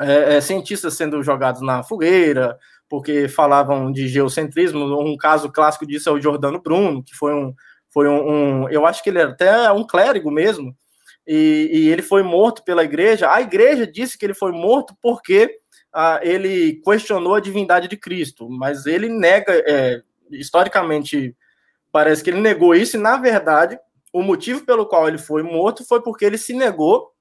é, 0.00 0.36
é 0.36 0.40
cientistas 0.40 0.94
sendo 0.94 1.22
jogados 1.22 1.60
na 1.60 1.82
fogueira, 1.82 2.58
porque 2.90 3.28
falavam 3.28 3.92
de 3.92 4.08
geocentrismo. 4.08 5.00
Um 5.00 5.16
caso 5.16 5.50
clássico 5.50 5.86
disso 5.86 6.08
é 6.08 6.12
o 6.12 6.20
Giordano 6.20 6.60
Bruno, 6.60 7.04
que 7.04 7.14
foi 7.14 7.32
um, 7.32 7.54
foi 7.88 8.08
um, 8.08 8.28
um 8.64 8.68
eu 8.68 8.84
acho 8.84 9.02
que 9.02 9.08
ele 9.08 9.20
era 9.20 9.30
até 9.30 9.70
um 9.70 9.86
clérigo 9.86 10.30
mesmo, 10.30 10.76
e, 11.26 11.70
e, 11.72 11.88
ele 11.88 12.02
foi 12.02 12.24
morto 12.24 12.64
pela 12.64 12.82
igreja. 12.82 13.32
A 13.32 13.40
igreja 13.40 13.86
disse 13.86 14.18
que 14.18 14.26
ele 14.26 14.34
foi 14.34 14.50
morto 14.50 14.96
porque 15.00 15.58
ah, 15.92 16.18
ele 16.22 16.80
questionou 16.84 17.36
a 17.36 17.40
divindade 17.40 17.86
de 17.86 17.96
Cristo, 17.96 18.48
mas 18.50 18.84
ele 18.86 19.08
nega, 19.08 19.52
é, 19.66 20.02
historicamente, 20.32 21.36
parece 21.92 22.24
que 22.24 22.30
ele 22.30 22.40
negou 22.40 22.74
isso, 22.74 22.96
e 22.96 23.00
na 23.00 23.16
verdade, 23.16 23.78
o 24.12 24.22
motivo 24.22 24.64
pelo 24.64 24.86
qual 24.86 25.06
ele 25.06 25.18
foi 25.18 25.44
morto 25.44 25.84
foi 25.84 26.02
porque 26.02 26.24
ele 26.24 26.38
se 26.38 26.52
negou 26.54 27.12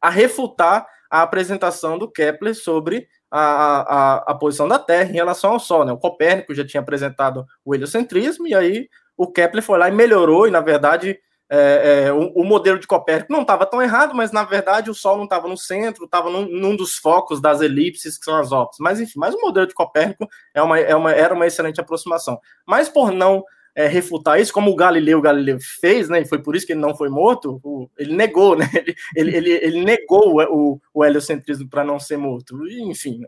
a 0.00 0.08
refutar 0.08 0.86
a 1.10 1.22
apresentação 1.22 1.98
do 1.98 2.08
Kepler 2.08 2.54
sobre 2.54 3.08
a, 3.30 3.40
a, 3.40 4.16
a 4.28 4.34
posição 4.34 4.68
da 4.68 4.78
Terra 4.78 5.10
em 5.10 5.14
relação 5.14 5.52
ao 5.52 5.60
Sol. 5.60 5.84
Né? 5.84 5.92
O 5.92 5.98
Copérnico 5.98 6.54
já 6.54 6.64
tinha 6.64 6.80
apresentado 6.80 7.46
o 7.64 7.74
heliocentrismo, 7.74 8.46
e 8.46 8.54
aí 8.54 8.88
o 9.16 9.30
Kepler 9.30 9.62
foi 9.62 9.78
lá 9.78 9.88
e 9.88 9.92
melhorou, 9.92 10.46
e 10.46 10.50
na 10.50 10.60
verdade 10.60 11.18
é, 11.48 12.06
é, 12.06 12.12
o, 12.12 12.32
o, 12.34 12.44
modelo 12.44 12.78
de 12.78 12.88
Copérnico 12.88 13.32
não 13.32 13.42
estava 13.42 13.64
tão 13.64 13.80
errado, 13.80 14.14
mas 14.14 14.32
na 14.32 14.42
verdade 14.42 14.90
o 14.90 14.94
Sol 14.94 15.16
não 15.16 15.24
estava 15.24 15.46
no 15.46 15.56
centro, 15.56 16.04
estava 16.04 16.28
num, 16.28 16.46
num, 16.48 16.74
dos 16.74 16.96
focos 16.96 17.40
das 17.40 17.60
elipses, 17.60 18.18
que 18.18 18.24
são 18.24 18.36
as 18.36 18.50
ópticas. 18.50 18.80
Mas 18.80 19.00
enfim, 19.00 19.18
mas 19.18 19.34
o 19.34 19.40
modelo 19.40 19.66
de 19.66 19.74
Copérnico 19.74 20.28
é 20.52 20.60
uma, 20.60 20.78
é 20.78 20.94
uma, 20.96 21.12
era 21.12 21.32
uma 21.32 21.46
excelente 21.46 21.80
aproximação. 21.80 22.40
Mas 22.66 22.88
por 22.88 23.12
não 23.12 23.44
é, 23.76 23.86
refutar 23.86 24.40
isso, 24.40 24.54
como 24.54 24.70
o 24.70 24.74
Galileu, 24.74 25.20
Galileu 25.20 25.58
fez, 25.80 26.08
né? 26.08 26.22
E 26.22 26.24
foi 26.24 26.42
por 26.42 26.56
isso 26.56 26.66
que 26.66 26.72
ele 26.72 26.80
não 26.80 26.96
foi 26.96 27.10
morto. 27.10 27.60
O, 27.62 27.90
ele 27.98 28.16
negou, 28.16 28.56
né? 28.56 28.66
Ele, 29.14 29.36
ele, 29.36 29.36
ele, 29.36 29.50
ele 29.62 29.84
negou 29.84 30.40
o, 30.50 30.80
o 30.94 31.04
heliocentrismo 31.04 31.68
para 31.68 31.84
não 31.84 31.98
ser 32.00 32.16
morto. 32.16 32.56
Enfim, 32.66 33.18
né? 33.18 33.26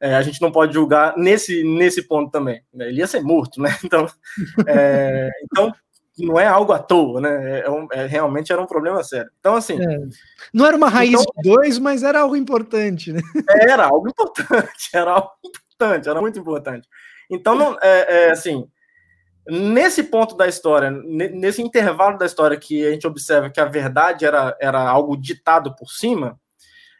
é, 0.00 0.14
a 0.14 0.22
gente 0.22 0.40
não 0.40 0.50
pode 0.50 0.72
julgar 0.72 1.16
nesse, 1.16 1.62
nesse 1.62 2.02
ponto 2.02 2.30
também. 2.30 2.62
Né? 2.72 2.88
Ele 2.88 3.00
ia 3.00 3.06
ser 3.06 3.22
morto, 3.22 3.60
né? 3.60 3.70
Então, 3.84 4.06
é, 4.66 5.28
então 5.44 5.72
não 6.18 6.38
é 6.38 6.46
algo 6.46 6.72
à 6.72 6.78
toa, 6.78 7.20
né? 7.20 7.60
É, 7.60 7.70
um, 7.70 7.86
é, 7.92 8.06
realmente 8.06 8.52
era 8.52 8.60
um 8.60 8.66
problema 8.66 9.02
sério. 9.02 9.30
Então, 9.38 9.54
assim. 9.54 9.80
É. 9.80 9.98
Não 10.52 10.66
era 10.66 10.76
uma 10.76 10.88
raiz 10.88 11.12
então, 11.12 11.24
de 11.36 11.50
dois, 11.50 11.78
mas 11.78 12.02
era 12.02 12.20
algo 12.20 12.36
importante, 12.36 13.12
né? 13.12 13.20
Era 13.60 13.86
algo 13.86 14.08
importante, 14.08 14.88
era 14.94 15.12
algo 15.12 15.32
importante, 15.44 16.08
era 16.08 16.20
muito 16.20 16.38
importante. 16.38 16.88
Então, 17.30 17.54
não, 17.54 17.76
é, 17.82 18.26
é 18.26 18.30
assim 18.30 18.66
Nesse 19.50 20.04
ponto 20.04 20.36
da 20.36 20.46
história, 20.46 20.90
nesse 20.90 21.60
intervalo 21.60 22.16
da 22.16 22.24
história 22.24 22.56
que 22.56 22.86
a 22.86 22.92
gente 22.92 23.04
observa 23.04 23.50
que 23.50 23.58
a 23.58 23.64
verdade 23.64 24.24
era, 24.24 24.56
era 24.60 24.80
algo 24.80 25.16
ditado 25.16 25.74
por 25.74 25.90
cima, 25.90 26.38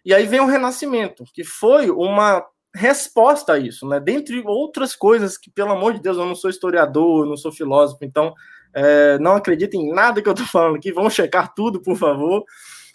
e 0.04 0.12
aí 0.12 0.26
vem 0.26 0.40
o 0.40 0.46
Renascimento, 0.46 1.22
que 1.32 1.44
foi 1.44 1.90
uma 1.90 2.44
resposta 2.74 3.52
a 3.52 3.58
isso, 3.58 3.86
né? 3.86 4.00
Dentre 4.00 4.42
outras 4.44 4.96
coisas 4.96 5.38
que, 5.38 5.48
pelo 5.48 5.70
amor 5.70 5.92
de 5.92 6.00
Deus, 6.00 6.16
eu 6.16 6.26
não 6.26 6.34
sou 6.34 6.50
historiador, 6.50 7.24
eu 7.24 7.28
não 7.28 7.36
sou 7.36 7.52
filósofo, 7.52 8.04
então 8.04 8.34
é, 8.74 9.16
não 9.18 9.36
acredito 9.36 9.74
em 9.74 9.92
nada 9.92 10.20
que 10.20 10.28
eu 10.28 10.32
estou 10.32 10.46
falando 10.46 10.76
aqui, 10.76 10.90
vamos 10.90 11.14
checar 11.14 11.54
tudo, 11.54 11.80
por 11.80 11.96
favor. 11.96 12.44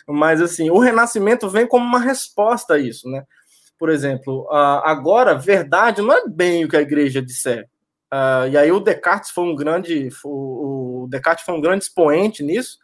Mas, 0.08 0.42
assim, 0.42 0.70
o 0.70 0.80
Renascimento 0.80 1.50
vem 1.50 1.66
como 1.66 1.86
uma 1.86 2.00
resposta 2.00 2.74
a 2.74 2.78
isso, 2.78 3.10
né? 3.10 3.24
Por 3.78 3.90
exemplo, 3.90 4.48
agora, 4.52 5.34
verdade 5.34 6.02
não 6.02 6.14
é 6.14 6.28
bem 6.28 6.66
o 6.66 6.70
que 6.70 6.78
a 6.78 6.82
igreja 6.82 7.22
disser. 7.22 7.70
Uh, 8.14 8.48
e 8.50 8.58
aí 8.58 8.72
o 8.72 8.80
Descartes 8.80 9.32
foi 9.32 9.44
um 9.44 9.56
grande, 9.56 10.10
o 10.24 11.08
Descartes 11.10 11.44
foi 11.44 11.56
um 11.56 11.62
grande 11.62 11.86
expoente 11.86 12.44
nisso, 12.44 12.78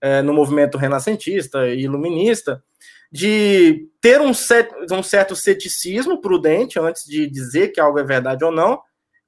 é, 0.00 0.22
no 0.22 0.32
movimento 0.32 0.78
renascentista 0.78 1.66
e 1.68 1.80
iluminista, 1.80 2.62
de 3.10 3.88
ter 4.00 4.20
um, 4.20 4.34
set, 4.34 4.70
um 4.92 5.02
certo 5.02 5.34
ceticismo 5.34 6.20
prudente 6.20 6.78
antes 6.78 7.04
de 7.04 7.26
dizer 7.26 7.68
que 7.68 7.80
algo 7.80 7.98
é 7.98 8.04
verdade 8.04 8.44
ou 8.44 8.52
não, 8.52 8.80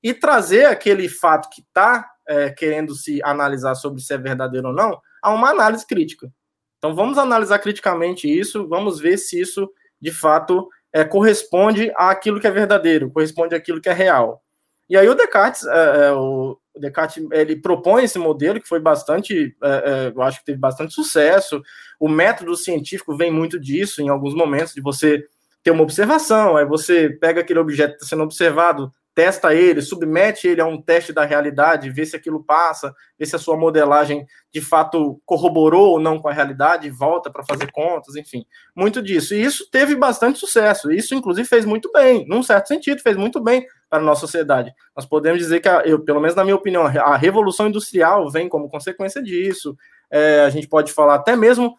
e 0.03 0.13
trazer 0.13 0.67
aquele 0.67 1.09
fato 1.09 1.49
que 1.51 1.63
está 1.63 2.09
é, 2.29 2.51
querendo 2.51 2.95
se 2.95 3.23
analisar 3.23 3.75
sobre 3.75 4.03
se 4.03 4.13
é 4.13 4.19
verdadeiro 4.19 4.69
ou 4.69 4.75
não 4.75 5.01
a 5.23 5.33
uma 5.33 5.51
análise 5.51 5.87
crítica. 5.87 6.31
Então 6.79 6.95
vamos 6.95 7.19
analisar 7.19 7.59
criticamente 7.59 8.29
isso, 8.29 8.69
vamos 8.69 9.01
ver 9.01 9.17
se 9.17 9.41
isso 9.41 9.69
de 10.01 10.13
fato 10.13 10.69
é, 10.93 11.05
corresponde 11.05 11.93
àquilo 11.97 12.41
que 12.41 12.47
é 12.47 12.51
verdadeiro, 12.51 13.11
corresponde 13.11 13.55
àquilo 13.55 13.81
que 13.81 13.89
é 13.89 13.93
real. 13.93 14.43
E 14.89 14.97
aí 14.97 15.09
o 15.09 15.15
Descartes, 15.15 15.67
é, 15.67 16.07
é, 16.07 16.13
o 16.13 16.59
Descartes, 16.77 17.23
ele 17.31 17.57
propõe 17.57 18.05
esse 18.05 18.19
modelo 18.19 18.61
que 18.61 18.69
foi 18.69 18.81
bastante, 18.81 19.55
é, 19.63 19.69
é, 19.69 20.13
eu 20.15 20.23
acho 20.23 20.39
que 20.39 20.47
teve 20.47 20.59
bastante 20.59 20.95
sucesso. 20.95 21.63
O 22.01 22.09
método 22.09 22.57
científico 22.57 23.17
vem 23.17 23.31
muito 23.31 23.61
disso, 23.61 24.01
em 24.01 24.09
alguns 24.09 24.35
momentos, 24.35 24.73
de 24.73 24.81
você 24.81 25.25
ter 25.63 25.73
uma 25.73 25.83
observação, 25.83 26.57
aí 26.57 26.65
você 26.65 27.11
pega 27.11 27.41
aquele 27.41 27.59
objeto 27.59 27.91
que 27.91 27.97
está 27.97 28.07
sendo 28.07 28.23
observado, 28.23 28.93
testa 29.19 29.53
ele, 29.53 29.83
submete 29.83 30.47
ele 30.47 30.61
a 30.61 30.65
um 30.65 30.81
teste 30.81 31.13
da 31.13 31.25
realidade, 31.25 31.91
vê 31.91 32.07
se 32.07 32.15
aquilo 32.15 32.41
passa, 32.45 32.95
vê 33.19 33.27
se 33.27 33.35
a 33.35 33.39
sua 33.39 33.57
modelagem 33.57 34.25
de 34.53 34.61
fato 34.61 35.21
corroborou 35.27 35.91
ou 35.91 35.99
não 35.99 36.21
com 36.21 36.29
a 36.29 36.33
realidade, 36.33 36.89
volta 36.89 37.29
para 37.29 37.43
fazer 37.45 37.73
contas, 37.73 38.15
enfim, 38.15 38.47
muito 38.77 39.03
disso. 39.03 39.35
E 39.35 39.43
isso 39.43 39.69
teve 39.73 39.97
bastante 39.97 40.39
sucesso. 40.39 40.93
Isso, 40.93 41.17
inclusive, 41.17 41.49
fez 41.49 41.65
muito 41.65 41.91
bem, 41.91 42.29
num 42.29 42.45
certo 42.45 42.69
sentido, 42.69 43.03
fez 43.03 43.17
muito 43.17 43.43
bem 43.43 43.67
para 43.91 43.99
a 43.99 44.03
nossa 44.03 44.21
sociedade. 44.21 44.73
Nós 44.95 45.05
podemos 45.05 45.41
dizer 45.41 45.59
que, 45.59 45.69
a, 45.69 45.83
eu, 45.85 45.99
pelo 45.99 46.21
menos 46.21 46.37
na 46.37 46.45
minha 46.45 46.55
opinião, 46.55 46.87
a 46.87 47.17
revolução 47.17 47.67
industrial 47.67 48.31
vem 48.31 48.49
como 48.49 48.71
consequência 48.71 49.21
disso. 49.21 49.77
É, 50.09 50.43
a 50.43 50.51
gente 50.51 50.69
pode 50.69 50.93
falar 50.93 51.17
até 51.17 51.35
mesmo 51.35 51.75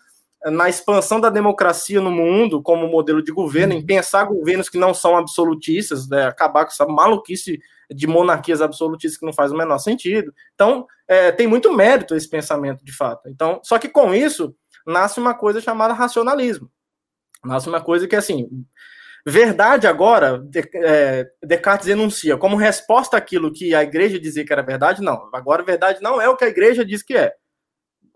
na 0.46 0.70
expansão 0.70 1.20
da 1.20 1.30
democracia 1.30 2.00
no 2.00 2.12
mundo 2.12 2.62
como 2.62 2.88
modelo 2.88 3.22
de 3.22 3.32
governo, 3.32 3.74
em 3.74 3.86
pensar 3.86 4.24
governos 4.24 4.70
que 4.70 4.78
não 4.78 4.94
são 4.94 5.18
absolutistas, 5.18 6.08
né, 6.08 6.28
acabar 6.28 6.66
com 6.66 6.72
essa 6.72 6.86
maluquice 6.86 7.60
de 7.92 8.08
monarquias 8.08 8.62
absolutistas 8.62 9.20
que 9.20 9.26
não 9.26 9.34
faz 9.34 9.52
o 9.52 9.58
menor 9.58 9.80
sentido. 9.80 10.34
Então, 10.54 10.88
é, 11.08 11.32
tem 11.32 11.48
muito 11.48 11.74
mérito 11.74 12.16
esse 12.16 12.30
pensamento, 12.30 12.86
de 12.86 12.96
fato. 12.96 13.28
Então, 13.28 13.60
só 13.64 13.78
que 13.78 13.90
com 13.90 14.14
isso 14.14 14.56
nasce 14.86 15.20
uma 15.20 15.34
coisa 15.34 15.60
chamada 15.60 15.94
racionalismo. 15.94 16.72
Nasce 17.44 17.68
uma 17.68 17.82
coisa 17.82 18.08
que, 18.08 18.16
assim, 18.16 18.48
verdade 19.26 19.88
agora, 19.88 20.42
é, 20.76 21.28
Descartes 21.44 21.88
enuncia 21.88 22.38
como 22.38 22.56
resposta 22.56 23.18
àquilo 23.18 23.52
que 23.52 23.74
a 23.76 23.84
igreja 23.84 24.20
dizia 24.20 24.46
que 24.46 24.54
era 24.54 24.62
verdade, 24.62 25.02
não. 25.02 25.30
Agora, 25.34 25.64
verdade 25.64 26.02
não 26.02 26.22
é 26.22 26.30
o 26.30 26.38
que 26.38 26.46
a 26.46 26.50
igreja 26.50 26.86
diz 26.86 27.04
que 27.04 27.16
é 27.16 27.34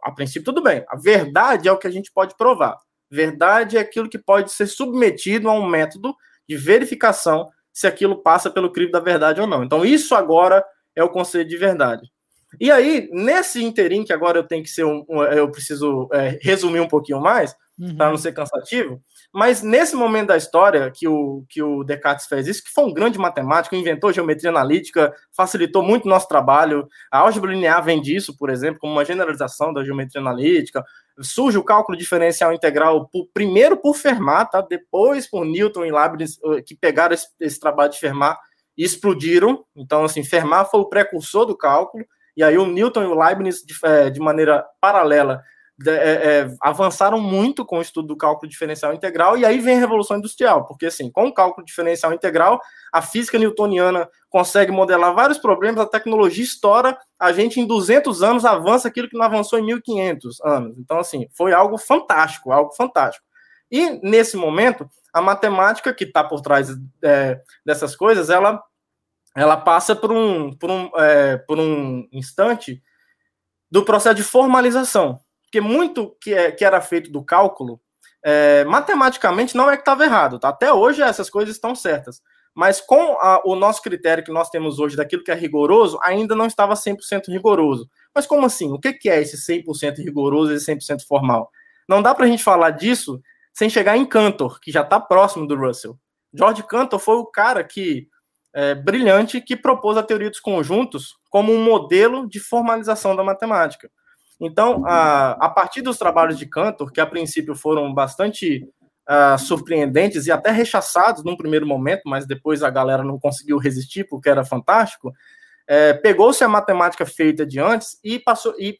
a 0.03 0.11
princípio, 0.11 0.43
tudo 0.43 0.61
bem. 0.61 0.83
A 0.87 0.95
verdade 0.95 1.67
é 1.67 1.71
o 1.71 1.77
que 1.77 1.87
a 1.87 1.91
gente 1.91 2.11
pode 2.11 2.35
provar. 2.35 2.77
Verdade 3.09 3.77
é 3.77 3.79
aquilo 3.79 4.09
que 4.09 4.17
pode 4.17 4.51
ser 4.51 4.67
submetido 4.67 5.49
a 5.49 5.53
um 5.53 5.65
método 5.65 6.15
de 6.47 6.57
verificação 6.57 7.49
se 7.71 7.87
aquilo 7.87 8.21
passa 8.21 8.49
pelo 8.49 8.71
crivo 8.71 8.91
da 8.91 8.99
verdade 8.99 9.41
ou 9.41 9.47
não. 9.47 9.63
Então, 9.63 9.85
isso 9.85 10.13
agora 10.15 10.63
é 10.95 11.03
o 11.03 11.09
conceito 11.09 11.49
de 11.49 11.57
verdade. 11.57 12.11
E 12.59 12.71
aí, 12.71 13.09
nesse 13.11 13.63
interim, 13.63 14.03
que 14.03 14.13
agora 14.13 14.37
eu 14.37 14.43
tenho 14.43 14.63
que 14.63 14.69
ser 14.69 14.83
um. 14.83 15.03
eu 15.31 15.49
preciso 15.49 16.07
é, 16.13 16.37
resumir 16.41 16.79
um 16.79 16.87
pouquinho 16.87 17.19
mais, 17.19 17.55
uhum. 17.79 17.95
para 17.95 18.09
não 18.09 18.17
ser 18.17 18.31
cansativo, 18.31 19.01
mas 19.33 19.63
nesse 19.63 19.95
momento 19.95 20.27
da 20.27 20.37
história 20.37 20.91
que 20.91 21.07
o, 21.07 21.43
que 21.49 21.61
o 21.63 21.83
Descartes 21.83 22.27
fez 22.27 22.47
isso, 22.47 22.63
que 22.63 22.69
foi 22.69 22.85
um 22.85 22.93
grande 22.93 23.17
matemático, 23.17 23.75
inventou 23.75 24.13
geometria 24.13 24.51
analítica, 24.51 25.11
facilitou 25.35 25.81
muito 25.81 26.05
o 26.05 26.09
nosso 26.09 26.27
trabalho. 26.27 26.87
A 27.11 27.17
álgebra 27.17 27.51
linear 27.51 27.83
vem 27.83 27.99
disso, 27.99 28.37
por 28.37 28.51
exemplo, 28.51 28.79
como 28.79 28.93
uma 28.93 29.03
generalização 29.03 29.73
da 29.73 29.83
geometria 29.83 30.21
analítica. 30.21 30.85
Surge 31.19 31.57
o 31.57 31.63
cálculo 31.63 31.97
diferencial 31.97 32.53
integral 32.53 33.09
por, 33.09 33.27
primeiro 33.33 33.75
por 33.75 33.95
Fermat, 33.95 34.51
tá? 34.51 34.61
depois 34.61 35.27
por 35.27 35.43
Newton 35.43 35.85
e 35.85 35.91
Leibniz, 35.91 36.37
eh, 36.45 36.61
que 36.61 36.75
pegaram 36.75 37.15
esse, 37.15 37.27
esse 37.39 37.59
trabalho 37.59 37.91
de 37.91 37.97
Fermat 37.97 38.37
e 38.77 38.83
explodiram. 38.83 39.65
Então, 39.75 40.03
assim, 40.03 40.23
Fermat 40.23 40.69
foi 40.69 40.79
o 40.79 40.89
precursor 40.89 41.47
do 41.47 41.57
cálculo, 41.57 42.05
e 42.37 42.43
aí 42.43 42.57
o 42.57 42.67
Newton 42.67 43.01
e 43.01 43.07
o 43.07 43.19
Leibniz, 43.19 43.63
de, 43.63 43.73
eh, 43.83 44.11
de 44.11 44.19
maneira 44.19 44.63
paralela, 44.79 45.41
é, 45.87 45.91
é, 45.91 46.55
avançaram 46.61 47.19
muito 47.19 47.65
com 47.65 47.79
o 47.79 47.81
estudo 47.81 48.09
do 48.09 48.17
cálculo 48.17 48.49
diferencial 48.49 48.93
integral, 48.93 49.37
e 49.37 49.45
aí 49.45 49.59
vem 49.59 49.77
a 49.77 49.79
Revolução 49.79 50.17
Industrial, 50.17 50.67
porque 50.67 50.85
assim, 50.85 51.11
com 51.11 51.25
o 51.25 51.33
cálculo 51.33 51.65
diferencial 51.65 52.13
integral, 52.13 52.61
a 52.91 53.01
física 53.01 53.39
newtoniana 53.39 54.07
consegue 54.29 54.71
modelar 54.71 55.15
vários 55.15 55.39
problemas, 55.39 55.81
a 55.81 55.87
tecnologia 55.87 56.43
estoura, 56.43 56.97
a 57.19 57.33
gente 57.33 57.59
em 57.59 57.65
200 57.65 58.21
anos 58.21 58.45
avança 58.45 58.87
aquilo 58.87 59.09
que 59.09 59.17
não 59.17 59.25
avançou 59.25 59.57
em 59.57 59.65
1500 59.65 60.41
anos. 60.41 60.77
Então, 60.77 60.99
assim, 60.99 61.27
foi 61.35 61.53
algo 61.53 61.77
fantástico, 61.77 62.51
algo 62.51 62.71
fantástico. 62.73 63.25
E 63.71 63.99
nesse 64.07 64.37
momento, 64.37 64.87
a 65.11 65.21
matemática 65.21 65.93
que 65.93 66.03
está 66.03 66.23
por 66.23 66.41
trás 66.41 66.69
é, 67.03 67.41
dessas 67.65 67.95
coisas, 67.95 68.29
ela, 68.29 68.61
ela 69.35 69.57
passa 69.57 69.95
por 69.95 70.11
um, 70.11 70.55
por, 70.55 70.69
um, 70.69 70.91
é, 70.97 71.37
por 71.37 71.59
um 71.59 72.07
instante 72.11 72.81
do 73.71 73.83
processo 73.83 74.15
de 74.15 74.23
formalização 74.23 75.19
porque 75.53 75.61
muito 75.61 76.17
que, 76.19 76.33
é, 76.33 76.51
que 76.51 76.65
era 76.65 76.81
feito 76.81 77.11
do 77.11 77.23
cálculo, 77.23 77.79
é, 78.25 78.65
matematicamente 78.65 79.55
não 79.55 79.69
é 79.69 79.75
que 79.75 79.83
estava 79.83 80.03
errado, 80.03 80.39
tá? 80.39 80.49
Até 80.49 80.73
hoje 80.73 81.03
essas 81.03 81.29
coisas 81.29 81.53
estão 81.53 81.75
certas. 81.75 82.23
Mas 82.55 82.81
com 82.81 83.17
a, 83.19 83.39
o 83.45 83.55
nosso 83.55 83.79
critério 83.83 84.23
que 84.23 84.31
nós 84.31 84.49
temos 84.49 84.79
hoje 84.79 84.95
daquilo 84.95 85.23
que 85.23 85.29
é 85.29 85.35
rigoroso, 85.35 85.99
ainda 86.01 86.35
não 86.35 86.47
estava 86.47 86.73
100% 86.73 87.27
rigoroso. 87.27 87.87
Mas 88.15 88.25
como 88.25 88.47
assim? 88.47 88.71
O 88.71 88.79
que, 88.79 88.93
que 88.93 89.07
é 89.07 89.21
esse 89.21 89.37
100% 89.37 89.97
rigoroso 89.97 90.51
e 90.51 90.55
100% 90.55 91.05
formal? 91.07 91.51
Não 91.87 92.01
dá 92.01 92.15
para 92.15 92.25
a 92.25 92.27
gente 92.27 92.43
falar 92.43 92.71
disso 92.71 93.21
sem 93.53 93.69
chegar 93.69 93.95
em 93.95 94.07
Cantor, 94.07 94.59
que 94.59 94.71
já 94.71 94.81
está 94.81 94.99
próximo 94.99 95.45
do 95.45 95.55
Russell. 95.55 95.95
George 96.33 96.63
Cantor 96.63 96.97
foi 96.97 97.17
o 97.17 97.27
cara 97.27 97.63
que 97.63 98.07
é, 98.55 98.73
brilhante 98.73 99.39
que 99.39 99.55
propôs 99.55 99.97
a 99.97 100.03
teoria 100.03 100.31
dos 100.31 100.39
conjuntos 100.39 101.15
como 101.29 101.53
um 101.53 101.63
modelo 101.63 102.27
de 102.27 102.39
formalização 102.39 103.15
da 103.15 103.23
matemática. 103.23 103.91
Então, 104.45 104.83
a, 104.85 105.31
a 105.31 105.49
partir 105.49 105.81
dos 105.81 105.97
trabalhos 105.97 106.37
de 106.37 106.45
Cantor, 106.45 106.91
que 106.91 106.99
a 106.99 107.05
princípio 107.05 107.55
foram 107.55 107.93
bastante 107.93 108.67
uh, 109.09 109.37
surpreendentes 109.39 110.27
e 110.27 110.31
até 110.31 110.51
rechaçados 110.51 111.23
num 111.23 111.37
primeiro 111.37 111.65
momento, 111.65 112.01
mas 112.05 112.27
depois 112.27 112.61
a 112.61 112.69
galera 112.69 113.03
não 113.03 113.17
conseguiu 113.17 113.57
resistir 113.57 114.05
porque 114.05 114.29
era 114.29 114.43
fantástico, 114.43 115.13
é, 115.65 115.93
pegou-se 115.93 116.43
a 116.43 116.49
matemática 116.49 117.05
feita 117.05 117.45
de 117.45 117.57
antes 117.57 117.97
e 118.03 118.19
passou 118.19 118.53
e, 118.59 118.77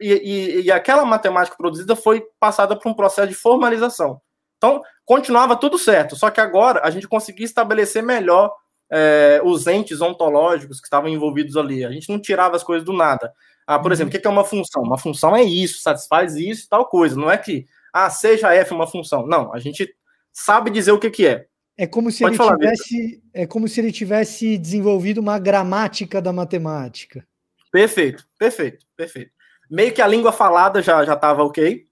e, 0.00 0.62
e, 0.64 0.72
aquela 0.72 1.04
matemática 1.04 1.56
produzida 1.56 1.94
foi 1.94 2.24
passada 2.40 2.76
por 2.76 2.88
um 2.88 2.94
processo 2.94 3.28
de 3.28 3.34
formalização. 3.34 4.20
Então, 4.56 4.82
continuava 5.04 5.54
tudo 5.54 5.78
certo, 5.78 6.16
só 6.16 6.28
que 6.28 6.40
agora 6.40 6.80
a 6.82 6.90
gente 6.90 7.06
conseguia 7.06 7.46
estabelecer 7.46 8.02
melhor 8.02 8.52
é, 8.90 9.40
os 9.44 9.68
entes 9.68 10.00
ontológicos 10.00 10.80
que 10.80 10.86
estavam 10.86 11.08
envolvidos 11.08 11.56
ali. 11.56 11.84
A 11.84 11.92
gente 11.92 12.08
não 12.08 12.20
tirava 12.20 12.56
as 12.56 12.64
coisas 12.64 12.84
do 12.84 12.92
nada. 12.92 13.32
Ah, 13.68 13.78
por 13.78 13.92
exemplo, 13.92 14.16
o 14.16 14.18
que 14.18 14.26
é 14.26 14.30
uma 14.30 14.44
função? 14.44 14.82
Uma 14.82 14.96
função 14.96 15.36
é 15.36 15.42
isso, 15.42 15.82
satisfaz 15.82 16.34
isso, 16.36 16.66
tal 16.70 16.86
coisa. 16.86 17.14
Não 17.14 17.30
é 17.30 17.36
que, 17.36 17.66
ah, 17.92 18.08
seja 18.08 18.50
f 18.54 18.72
uma 18.72 18.86
função. 18.86 19.26
Não, 19.26 19.52
a 19.52 19.58
gente 19.58 19.94
sabe 20.32 20.70
dizer 20.70 20.90
o 20.92 20.98
que, 20.98 21.10
que 21.10 21.26
é. 21.26 21.44
É 21.76 21.86
como 21.86 22.10
se 22.10 22.24
Pode 22.24 22.40
ele 22.40 22.56
tivesse, 22.56 23.22
é 23.34 23.46
como 23.46 23.68
se 23.68 23.78
ele 23.78 23.92
tivesse 23.92 24.56
desenvolvido 24.56 25.18
uma 25.18 25.38
gramática 25.38 26.22
da 26.22 26.32
matemática. 26.32 27.28
Perfeito, 27.70 28.24
perfeito, 28.38 28.86
perfeito. 28.96 29.32
Meio 29.70 29.92
que 29.92 30.00
a 30.00 30.06
língua 30.06 30.32
falada 30.32 30.80
já 30.80 31.04
já 31.04 31.12
estava 31.12 31.44
ok, 31.44 31.84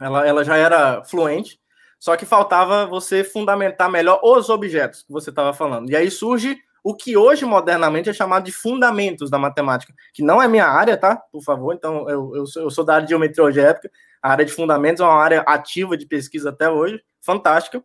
ela, 0.00 0.26
ela 0.26 0.44
já 0.44 0.56
era 0.56 1.04
fluente, 1.04 1.60
só 2.00 2.16
que 2.16 2.26
faltava 2.26 2.84
você 2.84 3.22
fundamentar 3.22 3.88
melhor 3.88 4.18
os 4.24 4.50
objetos 4.50 5.02
que 5.02 5.12
você 5.12 5.30
estava 5.30 5.54
falando. 5.54 5.88
E 5.88 5.94
aí 5.94 6.10
surge 6.10 6.58
o 6.84 6.94
que 6.94 7.16
hoje 7.16 7.44
modernamente 7.44 8.10
é 8.10 8.12
chamado 8.12 8.44
de 8.44 8.52
fundamentos 8.52 9.30
da 9.30 9.38
matemática, 9.38 9.94
que 10.12 10.22
não 10.22 10.42
é 10.42 10.48
minha 10.48 10.66
área, 10.66 10.96
tá? 10.96 11.16
Por 11.16 11.42
favor, 11.42 11.74
então 11.74 12.08
eu, 12.08 12.34
eu, 12.34 12.46
sou, 12.46 12.62
eu 12.62 12.70
sou 12.70 12.84
da 12.84 12.94
área 12.94 13.06
de 13.06 13.10
geometria 13.10 13.44
algébrica, 13.44 13.90
a 14.20 14.30
área 14.30 14.44
de 14.44 14.52
fundamentos 14.52 15.00
é 15.00 15.04
uma 15.04 15.22
área 15.22 15.40
ativa 15.42 15.96
de 15.96 16.06
pesquisa 16.06 16.50
até 16.50 16.68
hoje, 16.68 17.02
fantástica. 17.20 17.82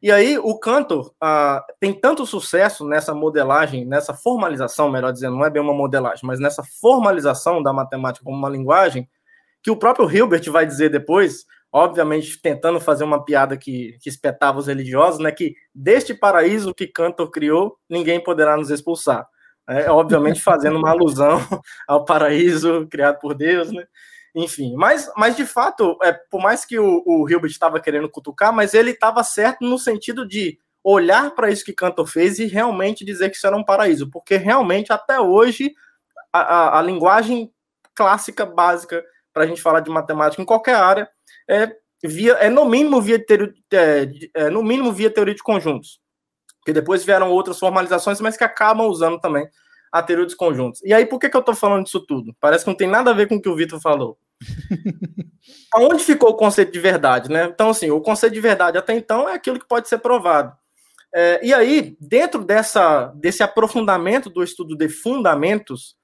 E 0.00 0.10
aí 0.10 0.36
o 0.36 0.58
Cantor 0.58 1.14
ah, 1.20 1.64
tem 1.78 1.92
tanto 1.92 2.26
sucesso 2.26 2.84
nessa 2.84 3.14
modelagem, 3.14 3.84
nessa 3.84 4.12
formalização, 4.12 4.90
melhor 4.90 5.12
dizendo, 5.12 5.36
não 5.36 5.44
é 5.44 5.50
bem 5.50 5.62
uma 5.62 5.72
modelagem, 5.72 6.26
mas 6.26 6.40
nessa 6.40 6.62
formalização 6.64 7.62
da 7.62 7.72
matemática 7.72 8.24
como 8.24 8.36
uma 8.36 8.48
linguagem, 8.48 9.08
que 9.62 9.70
o 9.70 9.76
próprio 9.76 10.10
Hilbert 10.10 10.50
vai 10.50 10.66
dizer 10.66 10.88
depois, 10.88 11.46
obviamente 11.72 12.38
tentando 12.40 12.78
fazer 12.78 13.02
uma 13.02 13.24
piada 13.24 13.56
que, 13.56 13.96
que 14.02 14.08
espetava 14.10 14.58
os 14.58 14.66
religiosos, 14.66 15.18
né, 15.18 15.32
que 15.32 15.56
deste 15.74 16.12
paraíso 16.12 16.74
que 16.74 16.86
Cantor 16.86 17.30
criou, 17.30 17.78
ninguém 17.88 18.22
poderá 18.22 18.56
nos 18.56 18.70
expulsar. 18.70 19.26
É, 19.66 19.90
obviamente 19.90 20.40
fazendo 20.42 20.76
uma 20.76 20.90
alusão 20.90 21.40
ao 21.88 22.04
paraíso 22.04 22.86
criado 22.90 23.18
por 23.18 23.34
Deus, 23.34 23.72
né? 23.72 23.86
Enfim, 24.34 24.74
mas, 24.76 25.10
mas 25.16 25.36
de 25.36 25.44
fato, 25.44 25.96
é, 26.02 26.12
por 26.12 26.40
mais 26.40 26.64
que 26.64 26.78
o, 26.78 27.02
o 27.06 27.28
Hilbert 27.28 27.50
estava 27.50 27.80
querendo 27.80 28.08
cutucar, 28.08 28.52
mas 28.52 28.74
ele 28.74 28.90
estava 28.90 29.22
certo 29.22 29.62
no 29.62 29.78
sentido 29.78 30.26
de 30.26 30.58
olhar 30.82 31.30
para 31.34 31.50
isso 31.50 31.64
que 31.64 31.72
Cantor 31.72 32.06
fez 32.06 32.38
e 32.38 32.46
realmente 32.46 33.04
dizer 33.04 33.30
que 33.30 33.36
isso 33.36 33.46
era 33.46 33.56
um 33.56 33.64
paraíso, 33.64 34.10
porque 34.10 34.36
realmente 34.36 34.92
até 34.92 35.20
hoje 35.20 35.72
a, 36.32 36.40
a, 36.40 36.78
a 36.78 36.82
linguagem 36.82 37.52
clássica 37.94 38.44
básica 38.44 39.04
para 39.32 39.44
a 39.44 39.46
gente 39.46 39.62
falar 39.62 39.80
de 39.80 39.90
matemática 39.90 40.42
em 40.42 40.46
qualquer 40.46 40.76
área 40.76 41.08
é, 41.52 41.76
via, 42.02 42.32
é 42.34 42.48
no 42.48 42.64
mínimo 42.64 43.00
via 43.00 43.24
teoria, 43.24 43.54
é, 43.72 44.08
é, 44.34 44.50
no 44.50 44.62
mínimo 44.62 44.92
via 44.92 45.10
teoria 45.10 45.34
de 45.34 45.42
conjuntos, 45.42 46.00
que 46.64 46.72
depois 46.72 47.04
vieram 47.04 47.30
outras 47.30 47.58
formalizações, 47.58 48.20
mas 48.20 48.36
que 48.36 48.44
acabam 48.44 48.86
usando 48.86 49.20
também 49.20 49.46
a 49.92 50.02
teoria 50.02 50.24
dos 50.24 50.34
conjuntos. 50.34 50.82
E 50.82 50.94
aí, 50.94 51.04
por 51.04 51.18
que, 51.18 51.28
que 51.28 51.36
eu 51.36 51.40
estou 51.40 51.54
falando 51.54 51.84
disso 51.84 52.00
tudo? 52.00 52.34
Parece 52.40 52.64
que 52.64 52.70
não 52.70 52.76
tem 52.76 52.88
nada 52.88 53.10
a 53.10 53.14
ver 53.14 53.28
com 53.28 53.36
o 53.36 53.42
que 53.42 53.48
o 53.48 53.54
Vitor 53.54 53.78
falou. 53.80 54.16
Aonde 55.74 56.02
ficou 56.02 56.30
o 56.30 56.36
conceito 56.36 56.72
de 56.72 56.80
verdade, 56.80 57.30
né? 57.30 57.44
Então, 57.44 57.70
assim, 57.70 57.90
o 57.90 58.00
conceito 58.00 58.32
de 58.32 58.40
verdade 58.40 58.78
até 58.78 58.94
então 58.94 59.28
é 59.28 59.34
aquilo 59.34 59.58
que 59.58 59.68
pode 59.68 59.88
ser 59.88 59.98
provado. 59.98 60.56
É, 61.14 61.40
e 61.42 61.52
aí, 61.52 61.94
dentro 62.00 62.42
dessa, 62.42 63.08
desse 63.16 63.42
aprofundamento 63.42 64.30
do 64.30 64.42
estudo 64.42 64.74
de 64.74 64.88
fundamentos, 64.88 65.94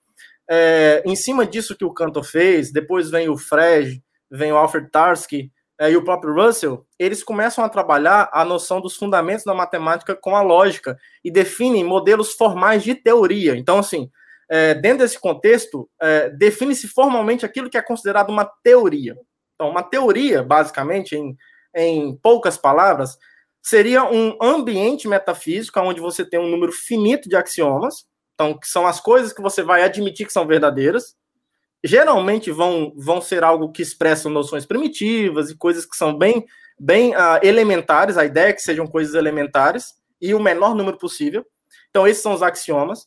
é, 0.50 1.02
em 1.06 1.16
cima 1.16 1.46
disso 1.46 1.74
que 1.74 1.84
o 1.84 1.92
Cantor 1.92 2.24
fez, 2.24 2.70
depois 2.70 3.10
vem 3.10 3.30
o 3.30 3.38
Frege, 3.38 4.02
vem 4.30 4.52
o 4.52 4.56
Alfred 4.56 4.90
Tarski 4.90 5.50
é, 5.80 5.90
e 5.90 5.96
o 5.96 6.04
próprio 6.04 6.34
Russell, 6.34 6.84
eles 6.98 7.22
começam 7.22 7.64
a 7.64 7.68
trabalhar 7.68 8.28
a 8.32 8.44
noção 8.44 8.80
dos 8.80 8.96
fundamentos 8.96 9.44
da 9.44 9.54
matemática 9.54 10.16
com 10.16 10.34
a 10.34 10.42
lógica 10.42 10.98
e 11.24 11.30
definem 11.30 11.84
modelos 11.84 12.32
formais 12.32 12.82
de 12.82 12.94
teoria. 12.94 13.56
Então, 13.56 13.78
assim, 13.78 14.10
é, 14.48 14.74
dentro 14.74 14.98
desse 14.98 15.20
contexto, 15.20 15.88
é, 16.00 16.30
define-se 16.30 16.88
formalmente 16.88 17.46
aquilo 17.46 17.70
que 17.70 17.78
é 17.78 17.82
considerado 17.82 18.30
uma 18.30 18.44
teoria. 18.62 19.16
Então, 19.54 19.70
uma 19.70 19.82
teoria, 19.82 20.42
basicamente, 20.42 21.14
em, 21.14 21.36
em 21.76 22.16
poucas 22.16 22.56
palavras, 22.56 23.16
seria 23.62 24.04
um 24.04 24.36
ambiente 24.40 25.06
metafísico 25.06 25.78
onde 25.80 26.00
você 26.00 26.24
tem 26.24 26.40
um 26.40 26.48
número 26.48 26.72
finito 26.72 27.28
de 27.28 27.36
axiomas, 27.36 28.06
então, 28.34 28.56
que 28.58 28.66
são 28.68 28.86
as 28.86 29.00
coisas 29.00 29.32
que 29.32 29.42
você 29.42 29.62
vai 29.62 29.82
admitir 29.82 30.26
que 30.26 30.32
são 30.32 30.46
verdadeiras, 30.46 31.16
geralmente 31.84 32.50
vão, 32.50 32.92
vão 32.96 33.20
ser 33.20 33.44
algo 33.44 33.70
que 33.70 33.82
expressam 33.82 34.30
noções 34.30 34.66
primitivas 34.66 35.50
e 35.50 35.56
coisas 35.56 35.86
que 35.86 35.96
são 35.96 36.16
bem, 36.16 36.44
bem 36.78 37.14
uh, 37.14 37.38
elementares, 37.42 38.16
a 38.16 38.24
ideia 38.24 38.48
é 38.48 38.52
que 38.52 38.62
sejam 38.62 38.86
coisas 38.86 39.14
elementares 39.14 39.94
e 40.20 40.34
o 40.34 40.40
menor 40.40 40.74
número 40.74 40.98
possível. 40.98 41.44
Então, 41.90 42.06
esses 42.06 42.22
são 42.22 42.34
os 42.34 42.42
axiomas. 42.42 43.06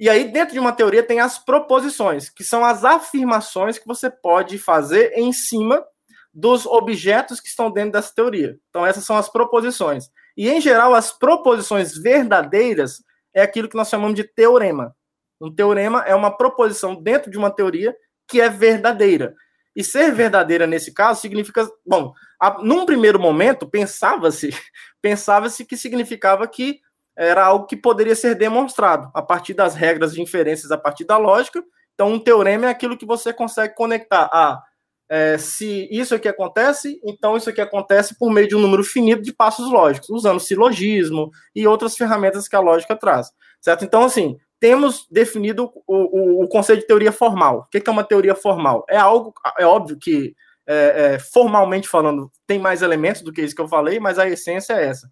E 0.00 0.08
aí, 0.08 0.30
dentro 0.30 0.54
de 0.54 0.60
uma 0.60 0.72
teoria, 0.72 1.02
tem 1.02 1.20
as 1.20 1.38
proposições, 1.38 2.30
que 2.30 2.44
são 2.44 2.64
as 2.64 2.84
afirmações 2.84 3.78
que 3.78 3.86
você 3.86 4.08
pode 4.08 4.56
fazer 4.56 5.12
em 5.16 5.32
cima 5.32 5.84
dos 6.32 6.66
objetos 6.66 7.40
que 7.40 7.48
estão 7.48 7.70
dentro 7.70 7.92
dessa 7.92 8.14
teoria. 8.14 8.56
Então, 8.68 8.86
essas 8.86 9.04
são 9.04 9.16
as 9.16 9.28
proposições. 9.28 10.08
E, 10.36 10.48
em 10.48 10.60
geral, 10.60 10.94
as 10.94 11.10
proposições 11.10 11.98
verdadeiras 11.98 13.02
é 13.34 13.42
aquilo 13.42 13.68
que 13.68 13.76
nós 13.76 13.88
chamamos 13.88 14.14
de 14.14 14.22
teorema. 14.22 14.94
Um 15.40 15.54
teorema 15.54 16.02
é 16.06 16.14
uma 16.14 16.36
proposição 16.36 16.94
dentro 16.94 17.30
de 17.30 17.38
uma 17.38 17.50
teoria 17.50 17.94
que 18.26 18.40
é 18.40 18.48
verdadeira. 18.48 19.34
E 19.74 19.84
ser 19.84 20.12
verdadeira 20.12 20.66
nesse 20.66 20.92
caso 20.92 21.20
significa, 21.20 21.68
bom, 21.86 22.12
a, 22.40 22.62
num 22.62 22.84
primeiro 22.84 23.18
momento 23.18 23.68
pensava-se, 23.68 24.50
pensava-se 25.00 25.64
que 25.64 25.76
significava 25.76 26.46
que 26.48 26.80
era 27.16 27.44
algo 27.44 27.66
que 27.66 27.76
poderia 27.76 28.14
ser 28.14 28.34
demonstrado 28.34 29.10
a 29.12 29.22
partir 29.22 29.54
das 29.54 29.74
regras 29.74 30.12
de 30.12 30.22
inferências, 30.22 30.70
a 30.70 30.78
partir 30.78 31.04
da 31.04 31.16
lógica. 31.16 31.62
Então, 31.94 32.12
um 32.12 32.18
teorema 32.18 32.66
é 32.66 32.70
aquilo 32.70 32.96
que 32.96 33.06
você 33.06 33.32
consegue 33.32 33.74
conectar 33.74 34.28
a 34.32 34.62
é, 35.10 35.38
se 35.38 35.88
isso 35.90 36.14
aqui 36.14 36.28
acontece, 36.28 37.00
então 37.02 37.36
isso 37.36 37.48
aqui 37.48 37.62
acontece 37.62 38.18
por 38.18 38.30
meio 38.30 38.46
de 38.46 38.54
um 38.54 38.60
número 38.60 38.84
finito 38.84 39.22
de 39.22 39.32
passos 39.32 39.70
lógicos, 39.70 40.10
usando 40.10 40.38
silogismo 40.38 41.30
e 41.56 41.66
outras 41.66 41.96
ferramentas 41.96 42.46
que 42.46 42.54
a 42.54 42.60
lógica 42.60 42.94
traz, 42.94 43.30
certo? 43.58 43.86
Então, 43.86 44.04
assim, 44.04 44.36
temos 44.60 45.06
definido 45.10 45.70
o, 45.86 46.40
o, 46.40 46.44
o 46.44 46.48
conceito 46.48 46.80
de 46.80 46.86
teoria 46.86 47.12
formal. 47.12 47.60
O 47.60 47.64
que 47.66 47.82
é 47.86 47.90
uma 47.90 48.04
teoria 48.04 48.34
formal? 48.34 48.84
É 48.88 48.96
algo, 48.96 49.32
é 49.58 49.64
óbvio 49.64 49.98
que, 49.98 50.34
é, 50.66 51.14
é, 51.14 51.18
formalmente 51.18 51.88
falando, 51.88 52.30
tem 52.46 52.58
mais 52.58 52.82
elementos 52.82 53.22
do 53.22 53.32
que 53.32 53.42
isso 53.42 53.54
que 53.54 53.60
eu 53.60 53.68
falei, 53.68 53.98
mas 53.98 54.18
a 54.18 54.28
essência 54.28 54.74
é 54.74 54.84
essa. 54.84 55.10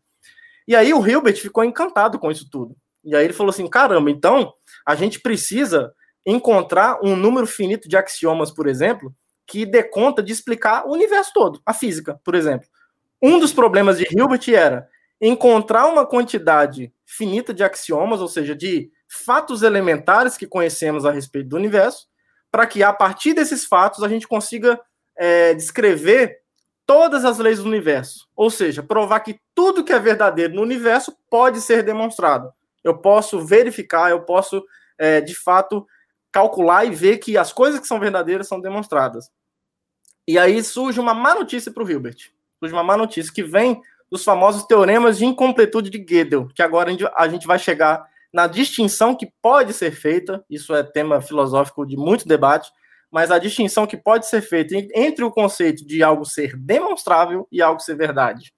E 0.69 0.75
aí 0.75 0.93
o 0.93 1.07
Hilbert 1.07 1.37
ficou 1.37 1.65
encantado 1.65 2.19
com 2.19 2.31
isso 2.31 2.49
tudo. 2.51 2.77
E 3.05 3.15
aí 3.15 3.25
ele 3.25 3.33
falou 3.33 3.51
assim: 3.51 3.69
caramba, 3.69 4.11
então 4.11 4.53
a 4.85 4.95
gente 4.95 5.21
precisa 5.21 5.93
encontrar 6.27 6.99
um 7.03 7.15
número 7.15 7.47
finito 7.47 7.89
de 7.89 7.97
axiomas, 7.97 8.51
por 8.51 8.67
exemplo, 8.67 9.15
que 9.47 9.65
dê 9.65 9.85
conta 9.85 10.23
de 10.23 10.33
explicar 10.33 10.85
o 10.85 10.93
universo 10.93 11.31
todo, 11.33 11.61
a 11.65 11.73
física, 11.73 12.21
por 12.25 12.35
exemplo. 12.35 12.69
Um 13.23 13.39
dos 13.39 13.53
problemas 13.53 13.97
de 13.97 14.07
Hilbert 14.11 14.43
era 14.49 14.89
encontrar 15.21 15.87
uma 15.87 16.05
quantidade 16.05 16.93
finita 17.07 17.55
de 17.55 17.63
axiomas, 17.63 18.21
ou 18.21 18.29
seja, 18.29 18.55
de 18.55 18.91
fatos 19.09 19.63
elementares 19.63 20.37
que 20.37 20.47
conhecemos 20.47 21.05
a 21.05 21.11
respeito 21.11 21.49
do 21.49 21.57
universo, 21.57 22.07
para 22.51 22.67
que 22.67 22.83
a 22.83 22.93
partir 22.93 23.35
desses 23.35 23.65
fatos 23.65 24.03
a 24.03 24.09
gente 24.09 24.27
consiga 24.27 24.81
é, 25.17 25.55
descrever 25.55 26.41
todas 26.87 27.25
as 27.25 27.39
leis 27.39 27.59
do 27.59 27.67
universo. 27.67 28.29
Ou 28.35 28.51
seja, 28.51 28.83
provar 28.83 29.21
que 29.21 29.41
tudo 29.55 29.85
que 29.85 29.93
é 29.93 29.99
verdadeiro 29.99 30.55
no 30.55 30.63
universo 30.63 31.17
pode 31.29 31.61
ser 31.61 31.83
demonstrado. 31.83 32.53
Eu 32.83 32.97
posso 32.97 33.45
verificar, 33.45 34.11
eu 34.11 34.23
posso, 34.23 34.65
é, 34.97 35.21
de 35.21 35.35
fato, 35.35 35.87
calcular 36.31 36.85
e 36.85 36.95
ver 36.95 37.19
que 37.19 37.37
as 37.37 37.53
coisas 37.53 37.81
que 37.81 37.87
são 37.87 37.99
verdadeiras 37.99 38.47
são 38.47 38.61
demonstradas. 38.61 39.31
E 40.29 40.39
aí 40.39 40.63
surge 40.63 41.01
uma 41.01 41.15
má 41.15 41.35
notícia 41.35 41.73
para 41.73 41.83
o 41.83 41.91
Hilbert. 41.91 42.31
Surge 42.59 42.75
uma 42.75 42.83
má 42.83 42.97
notícia 42.97 43.33
que 43.33 43.43
vem 43.43 43.81
dos 44.11 44.23
famosos 44.23 44.65
teoremas 44.65 45.19
de 45.19 45.25
incompletude 45.25 45.91
de 45.91 45.99
Gödel, 45.99 46.49
que 46.55 46.63
agora 46.63 46.91
a 47.17 47.29
gente 47.29 47.47
vai 47.47 47.59
chegar 47.59 48.07
na 48.37 48.47
distinção 48.47 49.17
que 49.17 49.33
pode 49.41 49.73
ser 49.73 49.93
feita, 49.93 50.45
isso 50.51 50.75
é 50.75 50.83
tema 50.83 51.23
filosófico 51.23 51.87
de 51.87 51.97
muito 51.97 52.29
debate, 52.29 52.71
mas 53.11 53.31
a 53.31 53.39
distinção 53.39 53.87
que 53.87 53.97
pode 53.97 54.27
ser 54.27 54.43
feita 54.43 54.75
entre 54.95 55.25
o 55.25 55.31
conceito 55.31 55.87
de 55.87 56.03
algo 56.03 56.27
ser 56.27 56.55
demonstrável 56.55 57.49
e 57.51 57.63
algo 57.63 57.81
ser 57.81 57.97
verdade. 57.97 58.53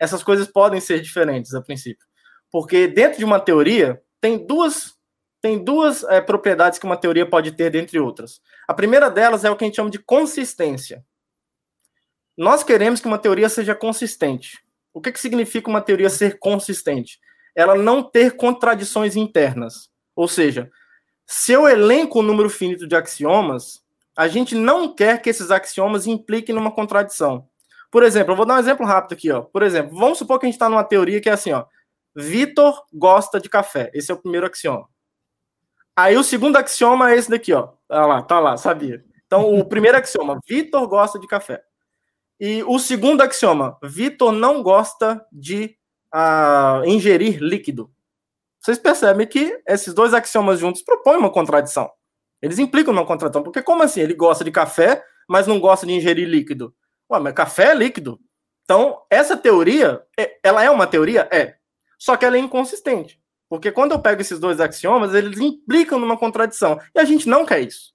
Essas 0.00 0.20
coisas 0.20 0.48
podem 0.48 0.80
ser 0.80 1.00
diferentes 1.00 1.54
a 1.54 1.62
princípio. 1.62 2.04
Porque 2.50 2.88
dentro 2.88 3.18
de 3.18 3.24
uma 3.24 3.38
teoria, 3.38 4.02
tem 4.20 4.44
duas 4.44 4.94
tem 5.40 5.62
duas 5.62 6.02
é, 6.04 6.20
propriedades 6.20 6.80
que 6.80 6.86
uma 6.86 6.96
teoria 6.96 7.28
pode 7.28 7.52
ter, 7.52 7.70
dentre 7.70 8.00
outras. 8.00 8.40
A 8.66 8.74
primeira 8.74 9.08
delas 9.08 9.44
é 9.44 9.50
o 9.50 9.54
que 9.54 9.62
a 9.62 9.68
gente 9.68 9.76
chama 9.76 9.90
de 9.90 10.00
consistência. 10.00 11.04
Nós 12.36 12.64
queremos 12.64 13.00
que 13.00 13.06
uma 13.06 13.18
teoria 13.18 13.48
seja 13.48 13.76
consistente. 13.76 14.58
O 14.92 15.00
que, 15.00 15.12
que 15.12 15.20
significa 15.20 15.70
uma 15.70 15.80
teoria 15.80 16.10
ser 16.10 16.40
consistente? 16.40 17.20
Ela 17.54 17.74
não 17.74 18.02
ter 18.02 18.36
contradições 18.36 19.16
internas. 19.16 19.90
Ou 20.14 20.28
seja, 20.28 20.70
se 21.26 21.52
eu 21.52 21.68
elenco 21.68 22.20
um 22.20 22.22
número 22.22 22.50
finito 22.50 22.86
de 22.86 22.94
axiomas, 22.94 23.82
a 24.16 24.28
gente 24.28 24.54
não 24.54 24.94
quer 24.94 25.20
que 25.20 25.30
esses 25.30 25.50
axiomas 25.50 26.06
impliquem 26.06 26.54
numa 26.54 26.70
contradição. 26.70 27.48
Por 27.90 28.02
exemplo, 28.02 28.32
eu 28.32 28.36
vou 28.36 28.46
dar 28.46 28.54
um 28.56 28.58
exemplo 28.58 28.84
rápido 28.84 29.14
aqui, 29.14 29.30
ó. 29.30 29.42
Por 29.42 29.62
exemplo, 29.62 29.96
vamos 29.96 30.18
supor 30.18 30.38
que 30.38 30.46
a 30.46 30.48
gente 30.48 30.56
está 30.56 30.68
numa 30.68 30.84
teoria 30.84 31.20
que 31.20 31.28
é 31.28 31.32
assim, 31.32 31.52
ó. 31.52 31.64
Vitor 32.14 32.84
gosta 32.92 33.40
de 33.40 33.48
café. 33.48 33.90
Esse 33.94 34.10
é 34.10 34.14
o 34.14 34.18
primeiro 34.18 34.46
axioma. 34.46 34.88
Aí 35.96 36.16
o 36.16 36.24
segundo 36.24 36.56
axioma 36.56 37.12
é 37.12 37.16
esse 37.16 37.30
daqui, 37.30 37.52
ó. 37.52 37.68
Tá 37.88 38.06
lá, 38.06 38.22
tá 38.22 38.40
lá, 38.40 38.56
sabia. 38.56 39.04
Então, 39.26 39.54
o 39.54 39.64
primeiro 39.66 39.96
axioma, 39.96 40.40
Vitor 40.46 40.86
gosta 40.86 41.18
de 41.18 41.26
café. 41.26 41.62
E 42.38 42.62
o 42.64 42.78
segundo 42.78 43.20
axioma, 43.20 43.78
Vitor 43.82 44.32
não 44.32 44.62
gosta 44.62 45.24
de 45.32 45.76
uh, 46.14 46.84
ingerir 46.86 47.38
líquido. 47.42 47.90
Vocês 48.60 48.78
percebem 48.78 49.26
que 49.26 49.60
esses 49.66 49.92
dois 49.92 50.14
axiomas 50.14 50.58
juntos 50.58 50.82
propõem 50.82 51.18
uma 51.18 51.30
contradição. 51.30 51.90
Eles 52.40 52.58
implicam 52.58 52.92
uma 52.92 53.04
contradição. 53.04 53.42
Porque 53.42 53.62
como 53.62 53.82
assim? 53.82 54.00
Ele 54.00 54.14
gosta 54.14 54.44
de 54.44 54.50
café, 54.50 55.04
mas 55.28 55.46
não 55.46 55.60
gosta 55.60 55.86
de 55.86 55.92
ingerir 55.92 56.28
líquido. 56.28 56.74
Ué, 57.10 57.20
mas 57.20 57.34
café 57.34 57.72
é 57.72 57.74
líquido. 57.74 58.18
Então, 58.64 59.02
essa 59.10 59.36
teoria, 59.36 60.02
é, 60.18 60.38
ela 60.42 60.64
é 60.64 60.70
uma 60.70 60.86
teoria? 60.86 61.28
É. 61.30 61.56
Só 61.98 62.16
que 62.16 62.24
ela 62.24 62.36
é 62.36 62.40
inconsistente. 62.40 63.20
Porque 63.48 63.70
quando 63.70 63.92
eu 63.92 64.00
pego 64.00 64.20
esses 64.20 64.38
dois 64.38 64.60
axiomas, 64.60 65.14
eles 65.14 65.38
implicam 65.38 65.98
numa 65.98 66.16
contradição. 66.16 66.78
E 66.94 66.98
a 66.98 67.04
gente 67.04 67.28
não 67.28 67.44
quer 67.44 67.60
isso. 67.60 67.92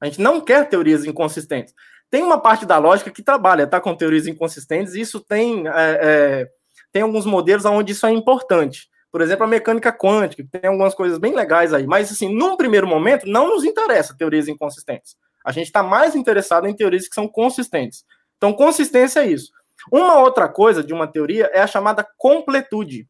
A 0.00 0.06
gente 0.06 0.20
não 0.20 0.40
quer 0.40 0.68
teorias 0.68 1.04
inconsistentes. 1.04 1.74
Tem 2.10 2.22
uma 2.22 2.40
parte 2.40 2.66
da 2.66 2.78
lógica 2.78 3.10
que 3.10 3.22
trabalha 3.22 3.66
tá, 3.66 3.80
com 3.80 3.94
teorias 3.94 4.26
inconsistentes, 4.26 4.94
e 4.94 5.00
isso 5.00 5.20
tem, 5.20 5.68
é, 5.68 5.72
é, 5.76 6.48
tem 6.92 7.02
alguns 7.02 7.26
modelos 7.26 7.64
onde 7.64 7.92
isso 7.92 8.06
é 8.06 8.10
importante. 8.10 8.88
Por 9.10 9.20
exemplo, 9.20 9.44
a 9.44 9.48
mecânica 9.48 9.92
quântica, 9.92 10.44
tem 10.50 10.70
algumas 10.70 10.94
coisas 10.94 11.18
bem 11.18 11.34
legais 11.34 11.72
aí. 11.72 11.86
Mas, 11.86 12.12
assim, 12.12 12.32
num 12.32 12.56
primeiro 12.56 12.86
momento, 12.86 13.26
não 13.26 13.48
nos 13.48 13.64
interessa 13.64 14.16
teorias 14.16 14.46
inconsistentes. 14.46 15.16
A 15.44 15.50
gente 15.50 15.66
está 15.66 15.82
mais 15.82 16.14
interessado 16.14 16.66
em 16.66 16.74
teorias 16.74 17.08
que 17.08 17.14
são 17.14 17.26
consistentes. 17.26 18.04
Então, 18.36 18.52
consistência 18.52 19.20
é 19.20 19.26
isso. 19.26 19.50
Uma 19.90 20.20
outra 20.20 20.48
coisa 20.48 20.84
de 20.84 20.92
uma 20.92 21.06
teoria 21.06 21.50
é 21.52 21.60
a 21.60 21.66
chamada 21.66 22.06
completude. 22.16 23.08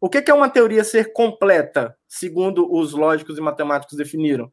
O 0.00 0.08
que 0.08 0.30
é 0.30 0.34
uma 0.34 0.48
teoria 0.48 0.84
ser 0.84 1.12
completa, 1.12 1.96
segundo 2.06 2.72
os 2.72 2.92
lógicos 2.92 3.38
e 3.38 3.40
matemáticos 3.40 3.96
definiram? 3.96 4.52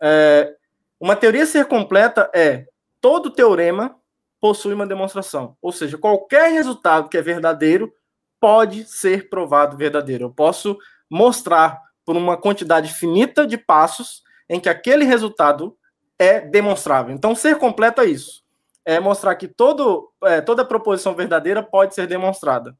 É, 0.00 0.54
uma 1.00 1.16
teoria 1.16 1.46
ser 1.46 1.66
completa 1.66 2.30
é 2.34 2.66
todo 3.00 3.30
teorema 3.30 3.96
possui 4.40 4.74
uma 4.74 4.86
demonstração. 4.86 5.56
Ou 5.60 5.72
seja, 5.72 5.98
qualquer 5.98 6.52
resultado 6.52 7.08
que 7.08 7.16
é 7.16 7.22
verdadeiro 7.22 7.92
pode 8.40 8.84
ser 8.84 9.28
provado 9.28 9.76
verdadeiro. 9.76 10.24
Eu 10.24 10.30
posso 10.30 10.78
mostrar 11.10 11.80
por 12.04 12.16
uma 12.16 12.36
quantidade 12.36 12.92
finita 12.92 13.46
de 13.46 13.58
passos 13.58 14.22
em 14.48 14.58
que 14.58 14.68
aquele 14.68 15.04
resultado 15.04 15.76
é 16.18 16.40
demonstrável. 16.40 17.14
Então, 17.14 17.34
ser 17.34 17.58
completo 17.58 18.00
é 18.00 18.06
isso. 18.06 18.42
É 18.84 18.98
mostrar 18.98 19.34
que 19.36 19.46
todo, 19.46 20.10
é, 20.24 20.40
toda 20.40 20.64
proposição 20.64 21.14
verdadeira 21.14 21.62
pode 21.62 21.94
ser 21.94 22.06
demonstrada. 22.06 22.76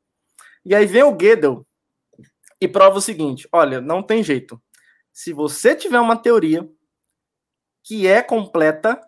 E 0.65 0.75
aí 0.75 0.87
vem 0.87 1.03
o 1.03 1.13
Gödel, 1.13 1.67
e 2.61 2.67
prova 2.67 2.99
o 2.99 3.03
seguinte: 3.03 3.49
olha, 3.53 3.81
não 3.81 4.03
tem 4.03 4.23
jeito. 4.23 4.61
Se 5.13 5.33
você 5.33 5.75
tiver 5.75 6.01
uma 6.01 6.17
teoria 6.17 6.69
que 7.83 8.07
é 8.07 8.23
completa, 8.23 9.01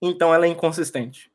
então 0.00 0.32
ela 0.32 0.46
é 0.46 0.48
inconsistente. 0.48 1.32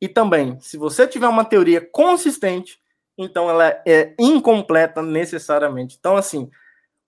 E 0.00 0.08
também, 0.08 0.60
se 0.60 0.76
você 0.76 1.06
tiver 1.06 1.28
uma 1.28 1.44
teoria 1.44 1.80
consistente, 1.80 2.81
então 3.16 3.48
ela 3.48 3.68
é 3.86 4.14
incompleta 4.18 5.02
necessariamente. 5.02 5.96
Então, 5.98 6.16
assim, 6.16 6.50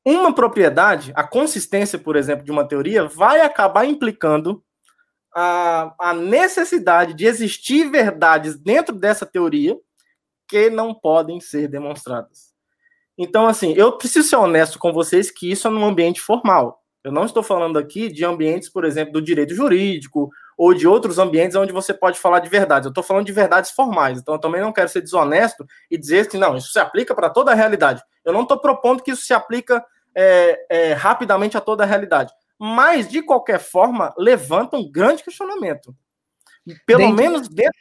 uma 0.05 0.34
propriedade, 0.34 1.12
a 1.14 1.24
consistência, 1.24 1.98
por 1.98 2.16
exemplo, 2.16 2.44
de 2.44 2.52
uma 2.52 2.66
teoria, 2.66 3.07
vai 3.09 3.40
acabar 3.40 3.86
implicando 3.86 4.62
a, 5.34 5.94
a 5.98 6.14
necessidade 6.14 7.14
de 7.14 7.26
existir 7.26 7.90
verdades 7.90 8.59
dentro 8.59 8.94
dessa 8.94 9.26
teoria 9.26 9.76
que 10.48 10.70
não 10.70 10.94
podem 10.94 11.40
ser 11.40 11.68
demonstradas. 11.68 12.55
Então, 13.16 13.46
assim, 13.46 13.72
eu 13.74 13.96
preciso 13.96 14.28
ser 14.28 14.36
honesto 14.36 14.78
com 14.78 14.92
vocês 14.92 15.30
que 15.30 15.50
isso 15.50 15.66
é 15.66 15.70
num 15.70 15.84
ambiente 15.84 16.20
formal. 16.20 16.82
Eu 17.02 17.12
não 17.12 17.24
estou 17.24 17.42
falando 17.42 17.78
aqui 17.78 18.09
de 18.09 18.24
ambientes, 18.24 18.68
por 18.68 18.84
exemplo, 18.84 19.12
do 19.12 19.22
direito 19.22 19.55
jurídico 19.55 20.30
ou 20.57 20.74
de 20.74 20.86
outros 20.86 21.18
ambientes 21.18 21.57
onde 21.57 21.72
você 21.72 21.92
pode 21.92 22.18
falar 22.18 22.40
de 22.40 22.48
verdades. 22.48 22.86
Eu 22.86 22.90
estou 22.90 23.05
falando 23.05 23.26
de 23.26 23.32
verdades 23.32 23.70
formais. 23.70 24.18
Então, 24.18 24.34
eu 24.34 24.40
também 24.40 24.61
não 24.61 24.72
quero 24.72 24.88
ser 24.88 25.00
desonesto 25.00 25.66
e 25.90 25.98
dizer 25.98 26.28
que 26.28 26.38
não, 26.38 26.57
isso 26.57 26.72
se 26.72 26.78
aplica 26.78 27.14
para 27.14 27.30
toda 27.30 27.52
a 27.52 27.55
realidade. 27.55 28.02
Eu 28.24 28.32
não 28.32 28.42
estou 28.42 28.59
propondo 28.59 29.02
que 29.02 29.11
isso 29.11 29.24
se 29.24 29.34
aplica 29.34 29.84
é, 30.14 30.66
é, 30.70 30.92
rapidamente 30.92 31.57
a 31.57 31.61
toda 31.61 31.82
a 31.82 31.86
realidade. 31.86 32.32
Mas, 32.59 33.09
de 33.09 33.22
qualquer 33.22 33.59
forma, 33.59 34.14
levanta 34.16 34.76
um 34.76 34.90
grande 34.90 35.22
questionamento. 35.22 35.94
Pelo 36.86 37.00
dentro, 37.00 37.16
menos 37.16 37.48
dentro 37.48 37.78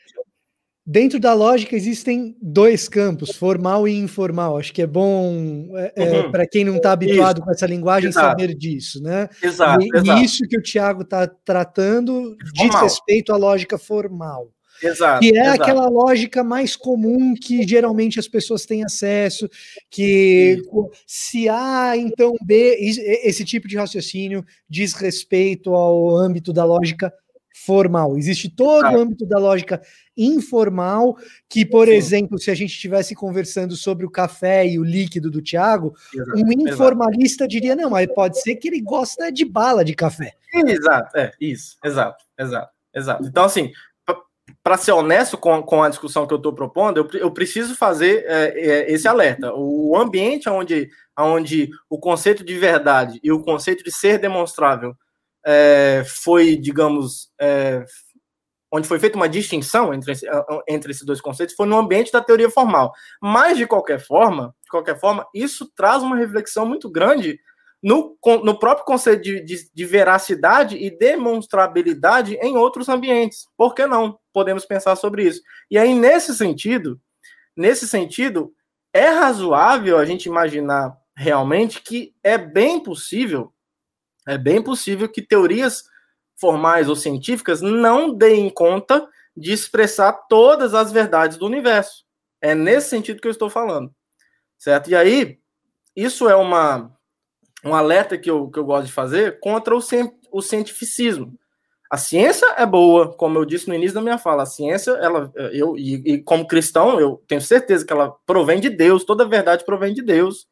Dentro 0.85 1.17
da 1.17 1.33
lógica 1.33 1.77
existem 1.77 2.35
dois 2.41 2.89
campos, 2.89 3.31
formal 3.37 3.87
e 3.87 3.97
informal. 3.97 4.57
Acho 4.57 4.73
que 4.73 4.81
é 4.81 4.87
bom 4.87 5.69
é, 5.77 5.93
é 5.95 6.21
uhum. 6.21 6.31
para 6.31 6.45
quem 6.45 6.65
não 6.65 6.75
está 6.75 6.91
habituado 6.91 7.37
isso. 7.37 7.45
com 7.45 7.51
essa 7.51 7.65
linguagem 7.65 8.09
Exato. 8.09 8.27
saber 8.27 8.53
disso, 8.53 9.01
né? 9.01 9.29
Exato. 9.41 9.81
E, 9.81 9.89
Exato. 9.97 10.21
isso 10.21 10.43
que 10.43 10.57
o 10.57 10.61
Tiago 10.61 11.03
está 11.03 11.25
tratando 11.25 12.35
diz 12.53 12.75
respeito 12.75 13.31
à 13.31 13.37
lógica 13.37 13.77
formal. 13.77 14.49
Exato, 14.81 15.21
que 15.21 15.37
é 15.37 15.41
exato. 15.41 15.61
aquela 15.61 15.87
lógica 15.87 16.43
mais 16.43 16.75
comum 16.75 17.33
que 17.33 17.65
geralmente 17.65 18.19
as 18.19 18.27
pessoas 18.27 18.65
têm 18.65 18.83
acesso, 18.83 19.47
que 19.89 20.61
se 21.07 21.47
A, 21.47 21.95
então 21.95 22.33
B, 22.43 22.75
esse 23.23 23.45
tipo 23.45 23.67
de 23.67 23.77
raciocínio 23.77 24.43
diz 24.67 24.93
respeito 24.93 25.73
ao 25.73 26.13
âmbito 26.17 26.51
da 26.51 26.65
lógica 26.65 27.13
formal. 27.53 28.17
Existe 28.17 28.49
todo 28.49 28.83
o 28.85 28.99
âmbito 28.99 29.25
da 29.25 29.37
lógica 29.37 29.81
informal, 30.17 31.15
que, 31.47 31.65
por 31.65 31.87
Sim. 31.87 31.93
exemplo, 31.93 32.39
se 32.39 32.49
a 32.49 32.55
gente 32.55 32.71
estivesse 32.71 33.15
conversando 33.15 33.75
sobre 33.75 34.05
o 34.05 34.09
café 34.09 34.67
e 34.67 34.79
o 34.79 34.83
líquido 34.83 35.29
do 35.29 35.41
Tiago, 35.41 35.93
um 36.35 36.51
informalista 36.51 37.43
exato. 37.43 37.51
diria: 37.51 37.75
não, 37.75 37.91
mas 37.91 38.07
pode 38.13 38.41
ser 38.41 38.55
que 38.55 38.67
ele 38.67 38.81
gosta 38.81 39.31
de 39.31 39.45
bala 39.45 39.85
de 39.85 39.93
café. 39.93 40.33
Exato, 40.53 41.17
é, 41.17 41.31
isso, 41.39 41.77
exato, 41.83 42.23
exato, 42.37 42.71
exato. 42.93 43.25
Então, 43.25 43.45
assim, 43.45 43.71
para 44.63 44.77
ser 44.77 44.91
honesto 44.91 45.37
com, 45.37 45.61
com 45.61 45.83
a 45.83 45.89
discussão 45.89 46.25
que 46.25 46.33
eu 46.33 46.37
estou 46.37 46.53
propondo, 46.53 46.97
eu, 46.97 47.19
eu 47.19 47.31
preciso 47.31 47.75
fazer 47.75 48.23
é, 48.27 48.43
é, 48.55 48.91
esse 48.91 49.07
alerta. 49.07 49.53
O 49.53 49.95
ambiente 49.97 50.49
onde, 50.49 50.89
onde 51.17 51.69
o 51.89 51.99
conceito 51.99 52.43
de 52.43 52.57
verdade 52.57 53.19
e 53.23 53.31
o 53.31 53.41
conceito 53.41 53.83
de 53.83 53.91
ser 53.91 54.19
demonstrável 54.19 54.95
é, 55.45 56.03
foi, 56.05 56.55
digamos, 56.55 57.31
é, 57.39 57.83
onde 58.71 58.87
foi 58.87 58.99
feita 58.99 59.15
uma 59.15 59.29
distinção 59.29 59.93
entre, 59.93 60.13
entre 60.67 60.91
esses 60.91 61.05
dois 61.05 61.21
conceitos, 61.21 61.55
foi 61.55 61.67
no 61.67 61.77
ambiente 61.77 62.11
da 62.11 62.21
teoria 62.21 62.49
formal. 62.49 62.91
Mas, 63.21 63.57
de 63.57 63.67
qualquer 63.67 63.99
forma, 63.99 64.55
de 64.63 64.69
qualquer 64.69 64.99
forma, 64.99 65.27
isso 65.33 65.71
traz 65.75 66.01
uma 66.01 66.15
reflexão 66.15 66.65
muito 66.65 66.89
grande 66.89 67.39
no, 67.83 68.17
no 68.43 68.57
próprio 68.57 68.85
conceito 68.85 69.21
de, 69.21 69.43
de, 69.43 69.69
de, 69.71 69.85
veracidade 69.85 70.77
e 70.77 70.89
demonstrabilidade 70.89 72.35
em 72.35 72.57
outros 72.57 72.87
ambientes. 72.87 73.45
Por 73.57 73.75
que 73.75 73.85
não? 73.85 74.17
Podemos 74.31 74.65
pensar 74.65 74.95
sobre 74.95 75.27
isso. 75.27 75.41
E 75.69 75.77
aí, 75.77 75.93
nesse 75.93 76.33
sentido, 76.33 76.99
nesse 77.55 77.87
sentido, 77.87 78.53
é 78.93 79.09
razoável 79.09 79.97
a 79.97 80.05
gente 80.05 80.25
imaginar 80.25 80.97
realmente 81.15 81.81
que 81.81 82.15
é 82.23 82.37
bem 82.37 82.81
possível, 82.81 83.52
é 84.27 84.37
bem 84.37 84.61
possível 84.61 85.09
que 85.09 85.21
teorias 85.21 85.83
formais 86.35 86.89
ou 86.89 86.95
científicas 86.95 87.61
não 87.61 88.13
deem 88.13 88.49
conta 88.49 89.07
de 89.35 89.51
expressar 89.51 90.13
todas 90.29 90.73
as 90.73 90.91
verdades 90.91 91.37
do 91.37 91.45
universo. 91.45 92.05
É 92.41 92.53
nesse 92.53 92.89
sentido 92.89 93.21
que 93.21 93.27
eu 93.27 93.31
estou 93.31 93.49
falando. 93.49 93.93
Certo? 94.57 94.89
E 94.89 94.95
aí, 94.95 95.39
isso 95.95 96.29
é 96.29 96.35
uma 96.35 96.91
um 97.65 97.73
alerta 97.73 98.17
que 98.17 98.29
eu, 98.29 98.49
que 98.49 98.59
eu 98.59 98.65
gosto 98.65 98.87
de 98.87 98.91
fazer 98.91 99.39
contra 99.39 99.73
o, 99.73 99.79
o 100.31 100.41
cientificismo. 100.41 101.33
A 101.89 101.97
ciência 101.97 102.47
é 102.57 102.65
boa, 102.65 103.13
como 103.13 103.37
eu 103.37 103.45
disse 103.45 103.67
no 103.67 103.75
início 103.75 103.93
da 103.93 104.01
minha 104.01 104.17
fala. 104.17 104.43
A 104.43 104.47
ciência, 104.47 104.91
ela, 104.93 105.31
eu 105.53 105.77
e, 105.77 106.13
e, 106.13 106.23
como 106.23 106.47
cristão, 106.47 106.99
eu 106.99 107.23
tenho 107.27 107.39
certeza 107.39 107.85
que 107.85 107.93
ela 107.93 108.11
provém 108.25 108.59
de 108.59 108.69
Deus. 108.69 109.05
Toda 109.05 109.27
verdade 109.27 109.63
provém 109.63 109.93
de 109.93 110.01
Deus. 110.01 110.47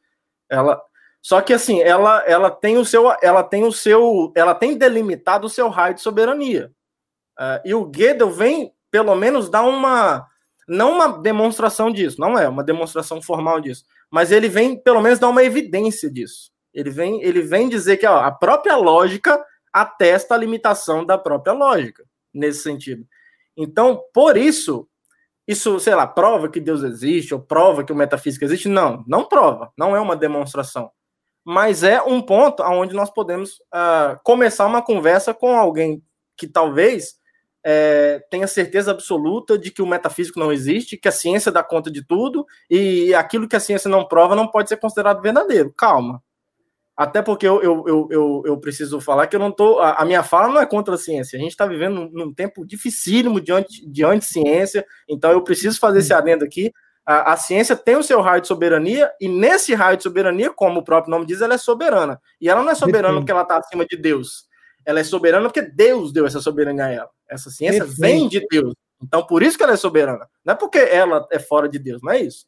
Ela, 0.48 0.80
só 1.22 1.40
que 1.40 1.52
assim, 1.52 1.80
ela, 1.80 2.24
ela 2.26 2.50
tem 2.50 2.76
o 2.76 2.84
seu, 2.84 3.14
ela 3.22 3.44
tem 3.44 3.64
o 3.64 3.72
seu, 3.72 4.32
ela 4.34 4.56
tem 4.56 4.76
delimitado 4.76 5.46
o 5.46 5.50
seu 5.50 5.68
raio 5.68 5.94
de 5.94 6.00
soberania. 6.00 6.72
Uh, 7.38 7.62
e 7.64 7.74
o 7.74 7.84
Gödel 7.84 8.30
vem, 8.30 8.74
pelo 8.90 9.14
menos, 9.14 9.48
dar 9.48 9.62
uma, 9.62 10.26
não 10.66 10.92
uma 10.92 11.08
demonstração 11.08 11.92
disso, 11.92 12.20
não 12.20 12.36
é 12.36 12.48
uma 12.48 12.64
demonstração 12.64 13.22
formal 13.22 13.60
disso, 13.60 13.84
mas 14.10 14.32
ele 14.32 14.48
vem, 14.48 14.76
pelo 14.76 15.00
menos, 15.00 15.20
dar 15.20 15.28
uma 15.28 15.44
evidência 15.44 16.10
disso. 16.10 16.50
Ele 16.74 16.90
vem, 16.90 17.22
ele 17.22 17.40
vem 17.40 17.68
dizer 17.68 17.98
que 17.98 18.06
ó, 18.06 18.18
a 18.18 18.32
própria 18.32 18.76
lógica 18.76 19.42
atesta 19.72 20.34
a 20.34 20.38
limitação 20.38 21.06
da 21.06 21.16
própria 21.16 21.52
lógica, 21.52 22.04
nesse 22.34 22.62
sentido. 22.62 23.06
Então, 23.56 24.02
por 24.12 24.36
isso, 24.36 24.88
isso, 25.46 25.78
sei 25.78 25.94
lá, 25.94 26.06
prova 26.06 26.48
que 26.48 26.60
Deus 26.60 26.82
existe, 26.82 27.32
ou 27.32 27.40
prova 27.40 27.84
que 27.84 27.92
o 27.92 27.96
metafísica 27.96 28.44
existe? 28.44 28.68
Não, 28.68 29.04
não 29.06 29.24
prova, 29.24 29.72
não 29.78 29.94
é 29.94 30.00
uma 30.00 30.16
demonstração. 30.16 30.90
Mas 31.44 31.82
é 31.82 32.00
um 32.02 32.20
ponto 32.20 32.62
onde 32.62 32.94
nós 32.94 33.10
podemos 33.10 33.54
uh, 33.74 34.18
começar 34.22 34.66
uma 34.66 34.82
conversa 34.82 35.34
com 35.34 35.56
alguém 35.56 36.02
que 36.36 36.46
talvez 36.46 37.16
é, 37.64 38.20
tenha 38.30 38.46
certeza 38.46 38.90
absoluta 38.90 39.58
de 39.58 39.70
que 39.70 39.82
o 39.82 39.86
metafísico 39.86 40.38
não 40.38 40.52
existe, 40.52 40.96
que 40.96 41.08
a 41.08 41.12
ciência 41.12 41.52
dá 41.52 41.62
conta 41.62 41.90
de 41.90 42.04
tudo, 42.04 42.44
e 42.68 43.14
aquilo 43.14 43.48
que 43.48 43.56
a 43.56 43.60
ciência 43.60 43.88
não 43.88 44.06
prova 44.06 44.34
não 44.34 44.48
pode 44.48 44.68
ser 44.68 44.76
considerado 44.76 45.22
verdadeiro. 45.22 45.72
Calma, 45.76 46.22
até 46.96 47.22
porque 47.22 47.46
eu, 47.46 47.62
eu, 47.62 48.08
eu, 48.10 48.42
eu, 48.44 48.58
preciso 48.58 49.00
falar 49.00 49.26
que 49.26 49.34
eu 49.34 49.40
não 49.40 49.50
tô. 49.50 49.78
A, 49.78 50.02
a, 50.02 50.04
minha 50.04 50.22
fala 50.22 50.52
não 50.52 50.60
é 50.60 50.66
contra 50.66 50.94
a 50.94 50.98
ciência. 50.98 51.38
A 51.38 51.40
gente 51.40 51.52
está 51.52 51.66
vivendo 51.66 51.94
num, 51.94 52.10
num, 52.12 52.34
tempo 52.34 52.66
dificílimo 52.66 53.40
de, 53.40 53.52
anti, 53.52 53.86
de 53.90 54.04
anti-ciência, 54.04 54.84
então 55.08 55.30
eu 55.30 55.42
preciso 55.42 55.78
fazer 55.78 56.00
esse 56.00 56.12
adendo 56.12 56.44
aqui. 56.44 56.72
A, 57.04 57.32
a, 57.32 57.36
ciência 57.36 57.74
tem 57.74 57.96
o 57.96 58.02
seu 58.02 58.20
raio 58.20 58.40
de 58.40 58.46
soberania, 58.46 59.10
e 59.20 59.28
nesse 59.28 59.74
raio 59.74 59.96
de 59.96 60.04
soberania, 60.04 60.50
como 60.50 60.80
o 60.80 60.84
próprio 60.84 61.10
nome 61.10 61.26
diz, 61.26 61.40
ela 61.40 61.54
é 61.54 61.58
soberana. 61.58 62.20
E 62.40 62.48
ela 62.48 62.62
não 62.62 62.70
é 62.70 62.74
soberana 62.74 63.18
porque 63.18 63.32
ela 63.32 63.42
está 63.42 63.56
acima 63.56 63.84
de 63.84 63.96
Deus. 63.96 64.46
Ela 64.84 65.00
é 65.00 65.04
soberana 65.04 65.48
porque 65.48 65.62
Deus 65.62 66.12
deu 66.12 66.26
essa 66.26 66.40
soberania 66.40 66.84
a 66.84 66.90
ela. 66.90 67.10
Essa 67.28 67.50
ciência 67.50 67.84
Perfeito. 67.84 68.00
vem 68.00 68.28
de 68.28 68.46
Deus. 68.48 68.74
Então, 69.02 69.26
por 69.26 69.42
isso 69.42 69.56
que 69.56 69.64
ela 69.64 69.72
é 69.72 69.76
soberana. 69.76 70.28
Não 70.44 70.54
é 70.54 70.56
porque 70.56 70.78
ela 70.78 71.26
é 71.30 71.38
fora 71.38 71.68
de 71.68 71.78
Deus, 71.78 72.00
não 72.02 72.12
é 72.12 72.20
isso. 72.20 72.46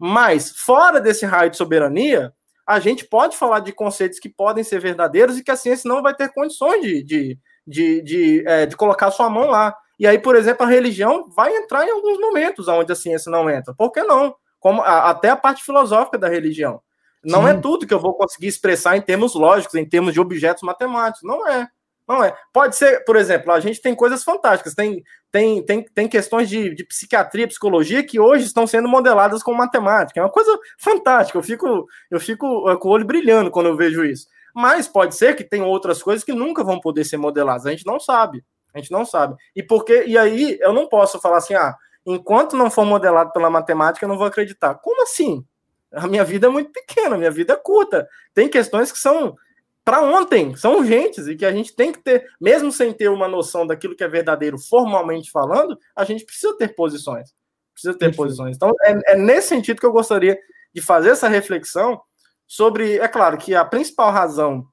Mas, 0.00 0.50
fora 0.50 1.00
desse 1.00 1.26
raio 1.26 1.50
de 1.50 1.56
soberania, 1.56 2.32
a 2.66 2.78
gente 2.78 3.04
pode 3.04 3.36
falar 3.36 3.60
de 3.60 3.72
conceitos 3.72 4.18
que 4.18 4.28
podem 4.28 4.62
ser 4.64 4.80
verdadeiros 4.80 5.36
e 5.36 5.44
que 5.44 5.50
a 5.50 5.56
ciência 5.56 5.88
não 5.88 6.02
vai 6.02 6.14
ter 6.14 6.32
condições 6.32 6.80
de, 6.80 7.02
de, 7.02 7.38
de, 7.66 8.02
de, 8.02 8.44
é, 8.46 8.64
de 8.64 8.76
colocar 8.76 9.10
sua 9.10 9.28
mão 9.28 9.50
lá. 9.50 9.76
E 10.00 10.06
aí, 10.06 10.18
por 10.18 10.34
exemplo, 10.34 10.64
a 10.64 10.68
religião 10.68 11.28
vai 11.28 11.54
entrar 11.54 11.86
em 11.86 11.90
alguns 11.90 12.18
momentos 12.18 12.66
onde 12.68 12.90
a 12.90 12.96
ciência 12.96 13.30
não 13.30 13.50
entra. 13.50 13.74
Por 13.74 13.92
que 13.92 14.02
não? 14.02 14.34
Como, 14.58 14.80
a, 14.80 15.10
até 15.10 15.28
a 15.28 15.36
parte 15.36 15.62
filosófica 15.62 16.16
da 16.16 16.26
religião. 16.26 16.80
Não 17.22 17.46
é 17.46 17.52
Sim. 17.52 17.58
é 17.58 17.60
tudo 17.60 17.86
que 17.86 17.92
eu 17.92 18.00
vou 18.00 18.14
conseguir 18.14 18.46
expressar 18.46 18.96
em 18.96 19.02
termos 19.02 19.34
lógicos, 19.34 19.74
em 19.74 19.86
termos 19.86 20.14
de 20.14 20.20
objetos 20.20 20.62
matemáticos. 20.62 21.20
Não 21.22 21.46
é. 21.46 21.68
Não 22.08 22.24
é. 22.24 22.34
Pode 22.50 22.76
ser, 22.76 23.04
por 23.04 23.14
exemplo, 23.14 23.52
a 23.52 23.60
gente 23.60 23.78
tem 23.82 23.94
coisas 23.94 24.24
fantásticas, 24.24 24.74
tem, 24.74 25.04
tem, 25.30 25.62
tem, 25.62 25.84
tem 25.84 26.08
questões 26.08 26.48
de, 26.48 26.74
de 26.74 26.82
psiquiatria, 26.82 27.46
psicologia 27.46 28.02
que 28.02 28.18
hoje 28.18 28.46
estão 28.46 28.66
sendo 28.66 28.88
modeladas 28.88 29.42
com 29.42 29.52
matemática. 29.52 30.18
É 30.18 30.22
uma 30.22 30.32
coisa 30.32 30.58
fantástica. 30.78 31.36
Eu 31.36 31.42
fico, 31.42 31.86
eu 32.10 32.18
fico 32.18 32.70
eh, 32.70 32.76
com 32.76 32.88
o 32.88 32.92
olho 32.92 33.04
brilhando 33.04 33.50
quando 33.50 33.66
eu 33.66 33.76
vejo 33.76 34.02
isso. 34.02 34.26
Mas 34.54 34.88
pode 34.88 35.14
ser 35.14 35.36
que 35.36 35.44
tem 35.44 35.60
outras 35.60 36.02
coisas 36.02 36.24
que 36.24 36.32
nunca 36.32 36.64
vão 36.64 36.80
poder 36.80 37.04
ser 37.04 37.18
modeladas. 37.18 37.66
A 37.66 37.70
gente 37.70 37.84
não 37.84 38.00
sabe. 38.00 38.42
A 38.74 38.78
gente 38.78 38.90
não 38.90 39.04
sabe. 39.04 39.34
E 39.54 39.62
porque 39.62 40.04
e 40.04 40.16
aí 40.16 40.58
eu 40.60 40.72
não 40.72 40.88
posso 40.88 41.20
falar 41.20 41.38
assim, 41.38 41.54
ah, 41.54 41.76
enquanto 42.06 42.56
não 42.56 42.70
for 42.70 42.84
modelado 42.84 43.32
pela 43.32 43.50
matemática, 43.50 44.04
eu 44.04 44.08
não 44.08 44.18
vou 44.18 44.26
acreditar. 44.26 44.74
Como 44.76 45.02
assim? 45.02 45.44
A 45.92 46.06
minha 46.06 46.24
vida 46.24 46.46
é 46.46 46.50
muito 46.50 46.70
pequena, 46.70 47.16
a 47.16 47.18
minha 47.18 47.30
vida 47.30 47.54
é 47.54 47.56
curta. 47.56 48.08
Tem 48.32 48.48
questões 48.48 48.92
que 48.92 48.98
são 48.98 49.36
para 49.84 50.02
ontem, 50.02 50.54
são 50.56 50.76
urgentes 50.76 51.26
e 51.26 51.34
que 51.34 51.44
a 51.44 51.52
gente 51.52 51.74
tem 51.74 51.90
que 51.90 52.00
ter, 52.00 52.30
mesmo 52.40 52.70
sem 52.70 52.92
ter 52.92 53.08
uma 53.08 53.26
noção 53.26 53.66
daquilo 53.66 53.96
que 53.96 54.04
é 54.04 54.08
verdadeiro 54.08 54.58
formalmente 54.58 55.30
falando, 55.30 55.76
a 55.96 56.04
gente 56.04 56.24
precisa 56.24 56.56
ter 56.56 56.74
posições. 56.74 57.34
Precisa 57.72 57.98
ter 57.98 58.14
posições. 58.14 58.56
Então, 58.56 58.70
é, 58.82 59.12
é 59.12 59.16
nesse 59.16 59.48
sentido 59.48 59.80
que 59.80 59.86
eu 59.86 59.92
gostaria 59.92 60.38
de 60.72 60.80
fazer 60.80 61.10
essa 61.10 61.28
reflexão 61.28 62.00
sobre, 62.46 62.98
é 62.98 63.08
claro, 63.08 63.38
que 63.38 63.54
a 63.54 63.64
principal 63.64 64.12
razão 64.12 64.66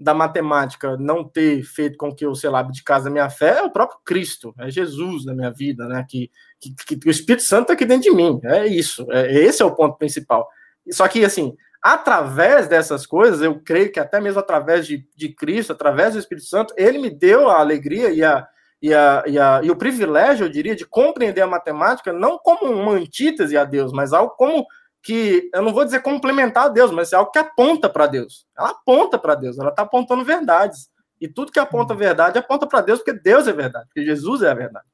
da 0.00 0.14
matemática 0.14 0.96
não 0.96 1.22
ter 1.22 1.62
feito 1.62 1.98
com 1.98 2.14
que 2.14 2.24
eu, 2.24 2.34
sei 2.34 2.48
lá, 2.48 2.62
de 2.62 2.82
casa 2.82 3.10
minha 3.10 3.28
fé 3.28 3.58
é 3.58 3.62
o 3.62 3.70
próprio 3.70 4.00
Cristo, 4.02 4.54
é 4.58 4.70
Jesus 4.70 5.26
na 5.26 5.34
minha 5.34 5.50
vida, 5.50 5.86
né? 5.86 6.06
Que, 6.08 6.30
que, 6.58 6.96
que 6.96 7.08
o 7.08 7.10
Espírito 7.10 7.42
Santo 7.42 7.62
está 7.64 7.74
aqui 7.74 7.84
dentro 7.84 8.04
de 8.04 8.16
mim. 8.16 8.40
É 8.44 8.66
isso. 8.66 9.06
É, 9.10 9.30
esse 9.30 9.60
é 9.60 9.64
o 9.64 9.74
ponto 9.74 9.98
principal. 9.98 10.48
Só 10.90 11.06
que, 11.06 11.22
assim, 11.22 11.54
através 11.82 12.66
dessas 12.66 13.04
coisas, 13.04 13.42
eu 13.42 13.60
creio 13.60 13.92
que 13.92 14.00
até 14.00 14.18
mesmo 14.20 14.40
através 14.40 14.86
de, 14.86 15.06
de 15.14 15.34
Cristo, 15.34 15.74
através 15.74 16.14
do 16.14 16.18
Espírito 16.18 16.46
Santo, 16.46 16.72
ele 16.78 16.98
me 16.98 17.10
deu 17.10 17.50
a 17.50 17.60
alegria 17.60 18.08
e, 18.10 18.24
a, 18.24 18.48
e, 18.80 18.94
a, 18.94 19.24
e, 19.26 19.38
a, 19.38 19.60
e 19.62 19.70
o 19.70 19.76
privilégio, 19.76 20.46
eu 20.46 20.50
diria, 20.50 20.74
de 20.74 20.86
compreender 20.86 21.42
a 21.42 21.46
matemática 21.46 22.10
não 22.10 22.38
como 22.38 22.72
uma 22.72 22.92
antítese 22.92 23.54
a 23.54 23.64
Deus, 23.64 23.92
mas 23.92 24.14
algo 24.14 24.34
como 24.36 24.66
que, 25.02 25.50
eu 25.54 25.62
não 25.62 25.72
vou 25.72 25.84
dizer 25.84 26.02
complementar 26.02 26.66
a 26.66 26.68
Deus, 26.68 26.90
mas 26.90 27.12
é 27.12 27.16
algo 27.16 27.30
que 27.30 27.38
aponta 27.38 27.88
para 27.88 28.06
Deus. 28.06 28.46
Ela 28.56 28.70
aponta 28.70 29.18
para 29.18 29.34
Deus, 29.34 29.58
ela 29.58 29.70
está 29.70 29.82
apontando 29.82 30.24
verdades. 30.24 30.88
E 31.20 31.28
tudo 31.28 31.52
que 31.52 31.58
aponta 31.58 31.94
verdade 31.94 32.38
aponta 32.38 32.66
para 32.66 32.80
Deus, 32.80 33.00
porque 33.00 33.20
Deus 33.20 33.46
é 33.46 33.52
verdade, 33.52 33.86
porque 33.86 34.04
Jesus 34.04 34.42
é 34.42 34.50
a 34.50 34.54
verdade. 34.54 34.86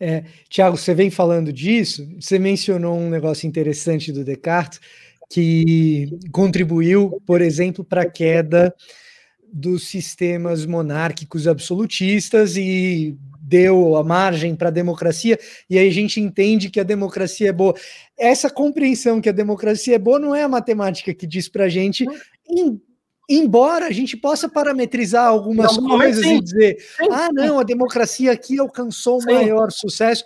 É, 0.00 0.24
Tiago, 0.48 0.76
você 0.76 0.94
vem 0.94 1.10
falando 1.10 1.52
disso, 1.52 2.08
você 2.18 2.38
mencionou 2.38 2.96
um 2.96 3.10
negócio 3.10 3.46
interessante 3.46 4.10
do 4.10 4.24
Descartes, 4.24 4.80
que 5.30 6.08
contribuiu, 6.32 7.20
por 7.26 7.42
exemplo, 7.42 7.84
para 7.84 8.02
a 8.02 8.10
queda 8.10 8.74
dos 9.52 9.88
sistemas 9.88 10.64
monárquicos 10.64 11.46
absolutistas 11.46 12.56
e 12.56 13.16
deu 13.46 13.96
a 13.96 14.02
margem 14.02 14.56
para 14.56 14.68
a 14.68 14.72
democracia, 14.72 15.38
e 15.70 15.78
aí 15.78 15.88
a 15.88 15.92
gente 15.92 16.20
entende 16.20 16.68
que 16.68 16.80
a 16.80 16.84
democracia 16.84 17.48
é 17.48 17.52
boa. 17.52 17.74
Essa 18.18 18.50
compreensão 18.50 19.20
que 19.20 19.28
a 19.28 19.32
democracia 19.32 19.94
é 19.94 19.98
boa 19.98 20.18
não 20.18 20.34
é 20.34 20.42
a 20.42 20.48
matemática 20.48 21.14
que 21.14 21.26
diz 21.26 21.48
para 21.48 21.64
a 21.64 21.68
gente, 21.68 22.04
em, 22.48 22.80
embora 23.30 23.86
a 23.86 23.92
gente 23.92 24.16
possa 24.16 24.48
parametrizar 24.48 25.28
algumas 25.28 25.76
não, 25.76 25.96
coisas 25.96 26.24
e 26.24 26.40
dizer, 26.40 26.76
sim. 26.78 27.08
ah, 27.08 27.28
não, 27.32 27.60
a 27.60 27.62
democracia 27.62 28.32
aqui 28.32 28.58
alcançou 28.58 29.20
o 29.20 29.24
maior 29.24 29.70
sucesso. 29.70 30.24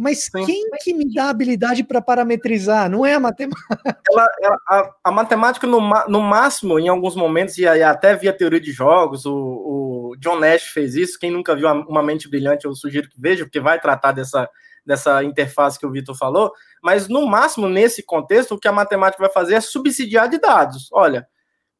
Mas 0.00 0.24
Sim. 0.24 0.44
quem 0.46 0.70
que 0.82 0.94
me 0.94 1.12
dá 1.12 1.28
habilidade 1.28 1.84
para 1.84 2.00
parametrizar? 2.00 2.88
Não 2.90 3.04
é 3.04 3.14
a 3.14 3.20
matemática. 3.20 3.62
Ela, 4.10 4.26
ela, 4.42 4.56
a, 4.68 4.94
a, 5.04 5.10
matemática, 5.10 5.66
no, 5.66 5.80
no 6.08 6.20
máximo, 6.20 6.78
em 6.78 6.88
alguns 6.88 7.16
momentos, 7.16 7.56
e 7.56 7.66
até 7.66 8.14
via 8.14 8.32
teoria 8.32 8.60
de 8.60 8.70
jogos, 8.70 9.24
o, 9.24 9.32
o 9.34 10.16
John 10.18 10.38
Nash 10.38 10.64
fez 10.64 10.94
isso. 10.94 11.18
Quem 11.18 11.30
nunca 11.30 11.54
viu 11.54 11.66
Uma 11.68 12.02
Mente 12.02 12.28
Brilhante, 12.28 12.66
eu 12.66 12.74
sugiro 12.74 13.08
que 13.08 13.18
veja, 13.18 13.44
porque 13.44 13.60
vai 13.60 13.80
tratar 13.80 14.12
dessa, 14.12 14.48
dessa 14.84 15.24
interface 15.24 15.78
que 15.78 15.86
o 15.86 15.90
Vitor 15.90 16.16
falou. 16.16 16.52
Mas, 16.82 17.08
no 17.08 17.26
máximo, 17.26 17.68
nesse 17.68 18.02
contexto, 18.02 18.54
o 18.54 18.58
que 18.58 18.68
a 18.68 18.72
matemática 18.72 19.22
vai 19.22 19.32
fazer 19.32 19.54
é 19.54 19.60
subsidiar 19.60 20.28
de 20.28 20.38
dados. 20.38 20.88
Olha, 20.92 21.26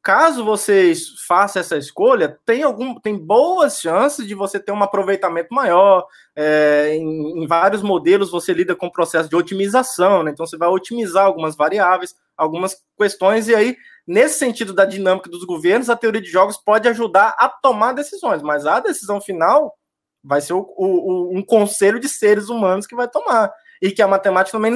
caso 0.03 0.43
vocês 0.43 1.15
façam 1.25 1.61
essa 1.61 1.77
escolha, 1.77 2.37
tem, 2.45 2.61
algum, 2.61 2.99
tem 2.99 3.17
boas 3.17 3.79
chances 3.79 4.27
de 4.27 4.35
você 4.35 4.59
ter 4.59 4.73
um 4.73 4.83
aproveitamento 4.83 5.53
maior. 5.53 6.05
É, 6.35 6.95
em, 6.95 7.43
em, 7.43 7.47
vários 7.47 7.81
modelos 7.81 8.29
você 8.29 8.53
lida 8.53 8.75
com 8.75 8.87
o 8.87 8.91
processo 8.91 9.29
de 9.29 9.35
otimização, 9.35 10.21
né? 10.21 10.31
então 10.31 10.45
você 10.45 10.57
vai 10.57 10.67
otimizar 10.67 11.25
algumas 11.25 11.55
variáveis, 11.55 12.13
algumas 12.35 12.75
questões, 12.97 13.47
e 13.47 13.55
aí, 13.55 13.77
nesse 14.05 14.39
sentido 14.39 14.73
da 14.73 14.83
dinâmica 14.83 15.29
dos 15.29 15.45
governos, 15.45 15.89
a 15.89 15.95
teoria 15.95 16.21
de 16.21 16.29
jogos 16.29 16.57
pode 16.57 16.87
ajudar 16.89 17.33
a 17.39 17.47
tomar 17.47 17.93
decisões, 17.93 18.41
mas 18.41 18.65
a 18.65 18.81
decisão 18.81 19.21
final 19.21 19.73
vai 20.21 20.41
ser 20.41 20.53
o, 20.53 20.65
o, 20.77 21.37
um 21.37 21.43
conselho 21.45 21.99
de 21.99 22.09
seres 22.09 22.49
humanos 22.49 22.85
que 22.85 22.95
vai 22.95 23.07
tomar. 23.07 23.51
E 23.81 23.91
que 23.91 24.01
a 24.01 24.07
matemática 24.07 24.57
também, 24.57 24.73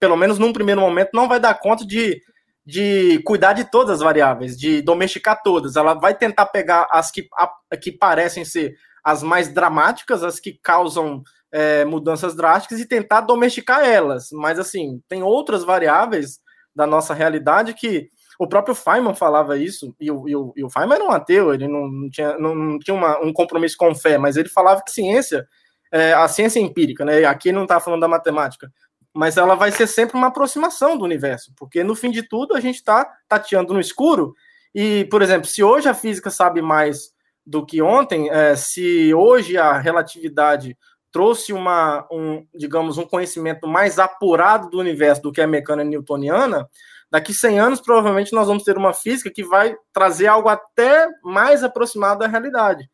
pelo 0.00 0.16
menos 0.16 0.38
num 0.38 0.52
primeiro 0.52 0.80
momento, 0.80 1.10
não 1.12 1.28
vai 1.28 1.38
dar 1.38 1.58
conta 1.60 1.86
de 1.86 2.18
de 2.66 3.20
cuidar 3.20 3.52
de 3.52 3.70
todas 3.70 3.94
as 3.94 4.00
variáveis, 4.00 4.58
de 4.58 4.82
domesticar 4.82 5.40
todas. 5.40 5.76
Ela 5.76 5.94
vai 5.94 6.14
tentar 6.16 6.46
pegar 6.46 6.88
as 6.90 7.12
que, 7.12 7.28
a, 7.34 7.76
que 7.76 7.92
parecem 7.92 8.44
ser 8.44 8.74
as 9.04 9.22
mais 9.22 9.48
dramáticas, 9.48 10.24
as 10.24 10.40
que 10.40 10.58
causam 10.60 11.22
é, 11.52 11.84
mudanças 11.84 12.34
drásticas, 12.34 12.80
e 12.80 12.88
tentar 12.88 13.20
domesticar 13.20 13.84
elas. 13.84 14.30
Mas, 14.32 14.58
assim, 14.58 15.00
tem 15.08 15.22
outras 15.22 15.62
variáveis 15.62 16.40
da 16.74 16.88
nossa 16.88 17.14
realidade 17.14 17.72
que 17.72 18.10
o 18.38 18.48
próprio 18.48 18.74
Feynman 18.74 19.14
falava 19.14 19.56
isso, 19.56 19.94
e 20.00 20.10
o, 20.10 20.28
e 20.28 20.34
o, 20.34 20.52
e 20.56 20.64
o 20.64 20.68
Feynman 20.68 20.96
era 20.96 21.04
um 21.04 21.10
ateu, 21.12 21.54
ele 21.54 21.68
não, 21.68 21.88
não 21.88 22.10
tinha, 22.10 22.36
não, 22.36 22.54
não 22.54 22.78
tinha 22.80 22.94
uma, 22.94 23.18
um 23.24 23.32
compromisso 23.32 23.76
com 23.78 23.94
fé, 23.94 24.18
mas 24.18 24.36
ele 24.36 24.48
falava 24.48 24.82
que 24.84 24.90
ciência, 24.90 25.46
é, 25.92 26.12
a 26.12 26.26
ciência 26.26 26.58
empírica, 26.58 27.04
né? 27.04 27.24
Aqui 27.24 27.52
não 27.52 27.62
está 27.62 27.78
falando 27.78 28.00
da 28.00 28.08
matemática 28.08 28.68
mas 29.16 29.38
ela 29.38 29.54
vai 29.54 29.72
ser 29.72 29.86
sempre 29.86 30.14
uma 30.14 30.26
aproximação 30.26 30.96
do 30.96 31.04
universo, 31.04 31.50
porque 31.56 31.82
no 31.82 31.94
fim 31.94 32.10
de 32.10 32.22
tudo 32.22 32.54
a 32.54 32.60
gente 32.60 32.76
está 32.76 33.10
tateando 33.26 33.72
no 33.72 33.80
escuro. 33.80 34.34
E, 34.74 35.06
por 35.06 35.22
exemplo, 35.22 35.46
se 35.46 35.64
hoje 35.64 35.88
a 35.88 35.94
física 35.94 36.28
sabe 36.28 36.60
mais 36.60 37.14
do 37.44 37.64
que 37.64 37.80
ontem, 37.80 38.28
é, 38.28 38.54
se 38.54 39.14
hoje 39.14 39.56
a 39.56 39.78
relatividade 39.78 40.76
trouxe 41.10 41.54
uma, 41.54 42.06
um, 42.12 42.46
digamos, 42.54 42.98
um 42.98 43.06
conhecimento 43.06 43.66
mais 43.66 43.98
apurado 43.98 44.68
do 44.68 44.78
universo 44.78 45.22
do 45.22 45.32
que 45.32 45.40
a 45.40 45.46
mecânica 45.46 45.88
newtoniana, 45.88 46.68
daqui 47.10 47.32
100 47.32 47.58
anos 47.58 47.80
provavelmente 47.80 48.34
nós 48.34 48.46
vamos 48.46 48.64
ter 48.64 48.76
uma 48.76 48.92
física 48.92 49.30
que 49.30 49.42
vai 49.42 49.74
trazer 49.94 50.26
algo 50.26 50.50
até 50.50 51.08
mais 51.24 51.64
aproximado 51.64 52.18
da 52.18 52.26
realidade. 52.26 52.86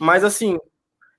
Mas 0.00 0.24
assim, 0.24 0.58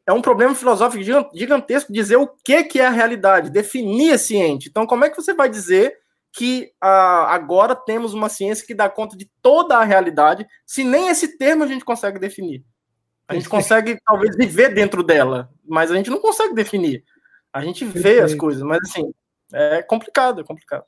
é 0.10 0.14
um 0.14 0.24
problema 0.24 0.56
filosófico 0.56 1.04
gigantesco 1.36 1.94
dizer 1.94 2.16
o 2.16 2.28
que, 2.44 2.64
que 2.64 2.80
é 2.80 2.88
a 2.88 2.90
realidade, 2.90 3.52
definir 3.52 4.14
a 4.14 4.18
ciente. 4.18 4.68
Então, 4.68 4.88
como 4.88 5.06
é 5.06 5.10
que 5.10 5.16
você 5.16 5.36
vai 5.36 5.48
dizer 5.48 5.94
que 6.34 6.72
ah, 6.82 7.28
agora 7.30 7.76
temos 7.76 8.16
uma 8.16 8.28
ciência 8.28 8.66
que 8.66 8.74
dá 8.74 8.90
conta 8.90 9.16
de 9.16 9.30
toda 9.40 9.78
a 9.78 9.84
realidade, 9.84 10.48
se 10.66 10.84
nem 10.84 11.10
esse 11.10 11.38
termo 11.38 11.64
a 11.64 11.68
gente 11.68 11.86
consegue 11.86 12.18
definir? 12.18 12.64
A 13.28 13.36
gente 13.36 13.48
consegue, 13.48 14.00
talvez, 14.04 14.36
viver 14.36 14.74
dentro 14.74 15.04
dela, 15.04 15.52
mas 15.64 15.92
a 15.92 15.96
gente 15.96 16.10
não 16.10 16.20
consegue 16.20 16.56
definir. 16.56 17.04
A 17.54 17.62
gente 17.62 17.86
vê 17.86 18.20
as 18.20 18.34
coisas, 18.34 18.64
mas 18.64 18.80
assim, 18.90 19.14
é 19.54 19.84
complicado, 19.84 20.42
é 20.42 20.44
complicado. 20.44 20.86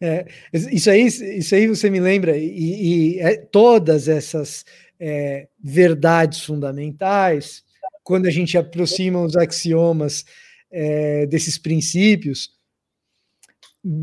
É, 0.00 0.24
isso, 0.52 0.88
aí, 0.88 1.06
isso 1.06 1.52
aí 1.52 1.66
você 1.66 1.90
me 1.90 1.98
lembra, 1.98 2.36
e, 2.36 3.16
e 3.16 3.18
é, 3.18 3.36
todas 3.38 4.06
essas 4.06 4.64
é, 5.00 5.48
verdades 5.58 6.44
fundamentais, 6.44 7.65
quando 8.06 8.26
a 8.26 8.30
gente 8.30 8.56
aproxima 8.56 9.20
os 9.20 9.36
axiomas 9.36 10.24
é, 10.70 11.26
desses 11.26 11.58
princípios, 11.58 12.50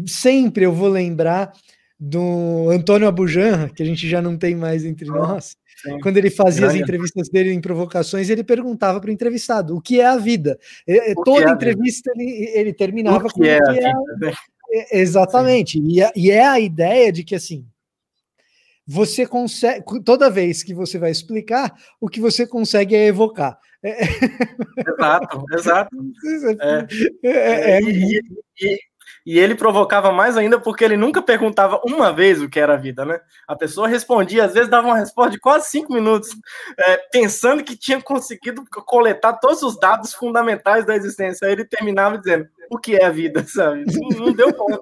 sempre 0.06 0.66
eu 0.66 0.74
vou 0.74 0.90
lembrar 0.90 1.54
do 1.98 2.70
Antônio 2.70 3.08
Abujanra, 3.08 3.70
que 3.70 3.82
a 3.82 3.86
gente 3.86 4.10
já 4.10 4.22
não 4.22 4.38
tem 4.38 4.56
mais 4.56 4.84
entre 4.84 5.06
nós, 5.06 5.56
Sim. 5.82 6.02
quando 6.02 6.18
ele 6.18 6.30
fazia 6.30 6.68
as 6.68 6.76
entrevistas 6.76 7.30
dele 7.30 7.54
em 7.54 7.62
provocações, 7.62 8.30
ele 8.30 8.44
perguntava 8.44 9.00
para 9.00 9.10
o 9.10 9.14
entrevistado 9.14 9.74
o 9.74 9.82
que 9.82 10.02
é 10.02 10.06
a 10.06 10.18
vida. 10.18 10.60
Toda 11.24 11.50
é 11.50 11.54
entrevista 11.54 12.12
vida? 12.14 12.30
ele, 12.30 12.60
ele 12.60 12.74
terminava 12.74 13.30
com 13.30 13.42
é 13.46 13.58
o 13.58 13.64
que 13.64 13.80
é. 13.80 13.90
A... 13.90 13.94
Né? 14.20 14.34
Exatamente. 14.92 15.80
E, 15.80 16.02
e 16.14 16.30
é 16.30 16.46
a 16.46 16.60
ideia 16.60 17.10
de 17.10 17.24
que 17.24 17.36
assim 17.36 17.66
você 18.86 19.26
consegue, 19.26 19.82
toda 20.04 20.30
vez 20.30 20.62
que 20.62 20.74
você 20.74 21.00
vai 21.00 21.10
explicar, 21.10 21.74
o 22.02 22.10
que 22.10 22.20
você 22.20 22.46
consegue 22.46 22.94
é 22.94 23.08
evocar. 23.08 23.58
Exato, 23.84 25.44
exato. 25.52 25.98
É. 26.62 26.88
É, 27.28 27.78
é, 27.78 27.82
e, 27.82 28.22
e, 28.62 28.80
e, 29.26 29.40
ele 29.40 29.56
provocava 29.56 30.12
mais 30.12 30.38
ainda 30.38 30.60
porque 30.60 30.84
ele 30.84 30.98
nunca 30.98 31.22
perguntava 31.22 31.82
uma 31.86 32.12
vez 32.12 32.42
o 32.42 32.50
que 32.50 32.60
era 32.60 32.74
a 32.74 32.78
vida, 32.78 33.06
né? 33.06 33.20
A 33.48 33.56
pessoa 33.56 33.88
respondia, 33.88 34.46
às 34.46 34.54
vezes 34.54 34.70
dava 34.70 34.88
uma 34.88 34.98
resposta 34.98 35.32
de 35.32 35.40
quase 35.40 35.70
cinco 35.70 35.94
minutos, 35.94 36.36
é, 36.78 36.98
pensando 37.12 37.64
que 37.64 37.78
tinha 37.78 38.02
conseguido 38.02 38.64
coletar 38.86 39.34
todos 39.34 39.62
os 39.64 39.80
dados 39.80 40.14
fundamentais 40.14 40.86
da 40.86 40.96
existência. 40.96 41.48
Aí 41.48 41.54
ele 41.54 41.66
terminava 41.66 42.18
dizendo: 42.18 42.48
o 42.70 42.78
que 42.78 42.96
é 42.96 43.06
a 43.06 43.12
vida, 43.12 43.44
sabe? 43.48 43.86
Não, 43.88 44.26
não 44.26 44.34
deu 44.34 44.54
conta. 44.54 44.82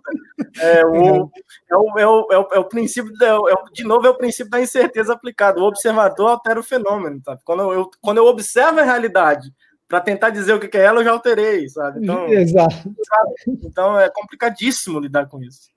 É 0.59 0.86
o, 0.86 1.32
é 1.69 1.76
o, 1.76 1.99
é 1.99 2.07
o, 2.07 2.28
é 2.32 2.38
o, 2.38 2.47
é 2.53 2.59
o 2.59 2.65
princípio, 2.65 3.11
é 3.22 3.34
o, 3.34 3.63
de 3.72 3.84
novo, 3.84 4.07
é 4.07 4.09
o 4.09 4.17
princípio 4.17 4.51
da 4.51 4.61
incerteza 4.61 5.13
aplicada. 5.13 5.59
O 5.59 5.65
observador 5.65 6.30
altera 6.30 6.59
o 6.59 6.63
fenômeno, 6.63 7.22
sabe? 7.24 7.41
Quando 7.43 7.72
eu, 7.72 7.91
quando 8.01 8.17
eu 8.17 8.26
observo 8.26 8.80
a 8.80 8.84
realidade 8.84 9.53
para 9.91 9.99
tentar 9.99 10.29
dizer 10.29 10.53
o 10.53 10.59
que 10.59 10.77
é 10.77 10.83
ela, 10.83 11.01
eu 11.01 11.03
já 11.03 11.11
alterei, 11.11 11.67
sabe? 11.67 11.99
Então, 12.01 12.25
Exato. 12.31 12.75
Sabe? 12.75 13.59
Então 13.61 13.99
é 13.99 14.09
complicadíssimo 14.09 14.97
lidar 15.01 15.27
com 15.27 15.43
isso. 15.43 15.69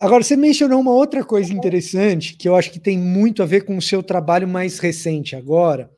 Agora, 0.00 0.24
você 0.24 0.36
mencionou 0.36 0.80
uma 0.80 0.92
outra 0.92 1.22
coisa 1.22 1.52
interessante 1.52 2.34
que 2.34 2.48
eu 2.48 2.56
acho 2.56 2.70
que 2.70 2.80
tem 2.80 2.96
muito 2.96 3.42
a 3.42 3.46
ver 3.46 3.66
com 3.66 3.76
o 3.76 3.82
seu 3.82 4.02
trabalho 4.02 4.48
mais 4.48 4.78
recente 4.78 5.36
agora, 5.36 5.90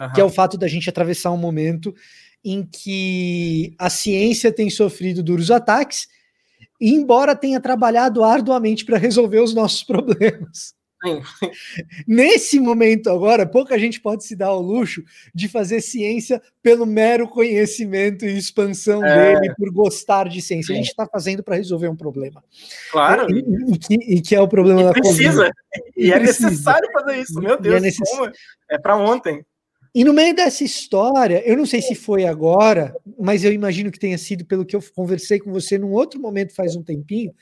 uhum. 0.00 0.12
que 0.12 0.20
é 0.20 0.24
o 0.24 0.30
fato 0.30 0.56
da 0.56 0.66
gente 0.66 0.88
atravessar 0.88 1.30
um 1.30 1.36
momento 1.36 1.94
em 2.42 2.64
que 2.64 3.74
a 3.78 3.90
ciência 3.90 4.50
tem 4.50 4.70
sofrido 4.70 5.22
duros 5.22 5.50
ataques, 5.50 6.08
embora 6.80 7.36
tenha 7.36 7.60
trabalhado 7.60 8.24
arduamente 8.24 8.82
para 8.82 8.96
resolver 8.96 9.40
os 9.40 9.52
nossos 9.52 9.82
problemas. 9.84 10.74
Nesse 12.06 12.58
momento 12.58 13.10
agora, 13.10 13.46
pouca 13.46 13.78
gente 13.78 14.00
pode 14.00 14.24
se 14.24 14.34
dar 14.34 14.48
ao 14.48 14.60
luxo 14.60 15.02
de 15.34 15.48
fazer 15.48 15.80
ciência 15.80 16.42
pelo 16.62 16.86
mero 16.86 17.28
conhecimento 17.28 18.24
e 18.24 18.36
expansão 18.36 19.04
é. 19.04 19.34
dele, 19.34 19.54
por 19.56 19.70
gostar 19.72 20.28
de 20.28 20.40
ciência. 20.40 20.68
Sim. 20.68 20.72
A 20.74 20.76
gente 20.76 20.90
está 20.90 21.06
fazendo 21.06 21.42
para 21.42 21.56
resolver 21.56 21.88
um 21.88 21.96
problema. 21.96 22.42
Claro. 22.90 23.30
E, 23.30 23.40
e, 23.40 23.74
e, 23.74 23.78
que, 23.78 23.94
e 23.94 24.20
que, 24.20 24.34
é 24.34 24.40
o 24.40 24.48
problema 24.48 24.80
e 24.80 24.84
da 24.84 24.92
precisa. 24.92 25.50
E, 25.96 26.12
é 26.12 26.18
precisa. 26.18 26.50
necessário 26.50 26.90
fazer 26.92 27.16
isso. 27.18 27.40
Meu 27.40 27.54
é 27.54 27.60
Deus, 27.60 27.76
é, 27.76 27.80
necess... 27.80 28.10
é 28.70 28.78
para 28.78 28.96
ontem. 28.96 29.44
E 29.94 30.02
no 30.02 30.12
meio 30.12 30.34
dessa 30.34 30.64
história, 30.64 31.40
eu 31.46 31.56
não 31.56 31.64
sei 31.64 31.80
se 31.80 31.94
foi 31.94 32.26
agora, 32.26 32.92
mas 33.16 33.44
eu 33.44 33.52
imagino 33.52 33.92
que 33.92 33.98
tenha 33.98 34.18
sido 34.18 34.44
pelo 34.44 34.64
que 34.66 34.74
eu 34.74 34.82
conversei 34.92 35.38
com 35.38 35.52
você 35.52 35.78
num 35.78 35.92
outro 35.92 36.20
momento 36.20 36.52
faz 36.52 36.74
um 36.74 36.82
tempinho. 36.82 37.32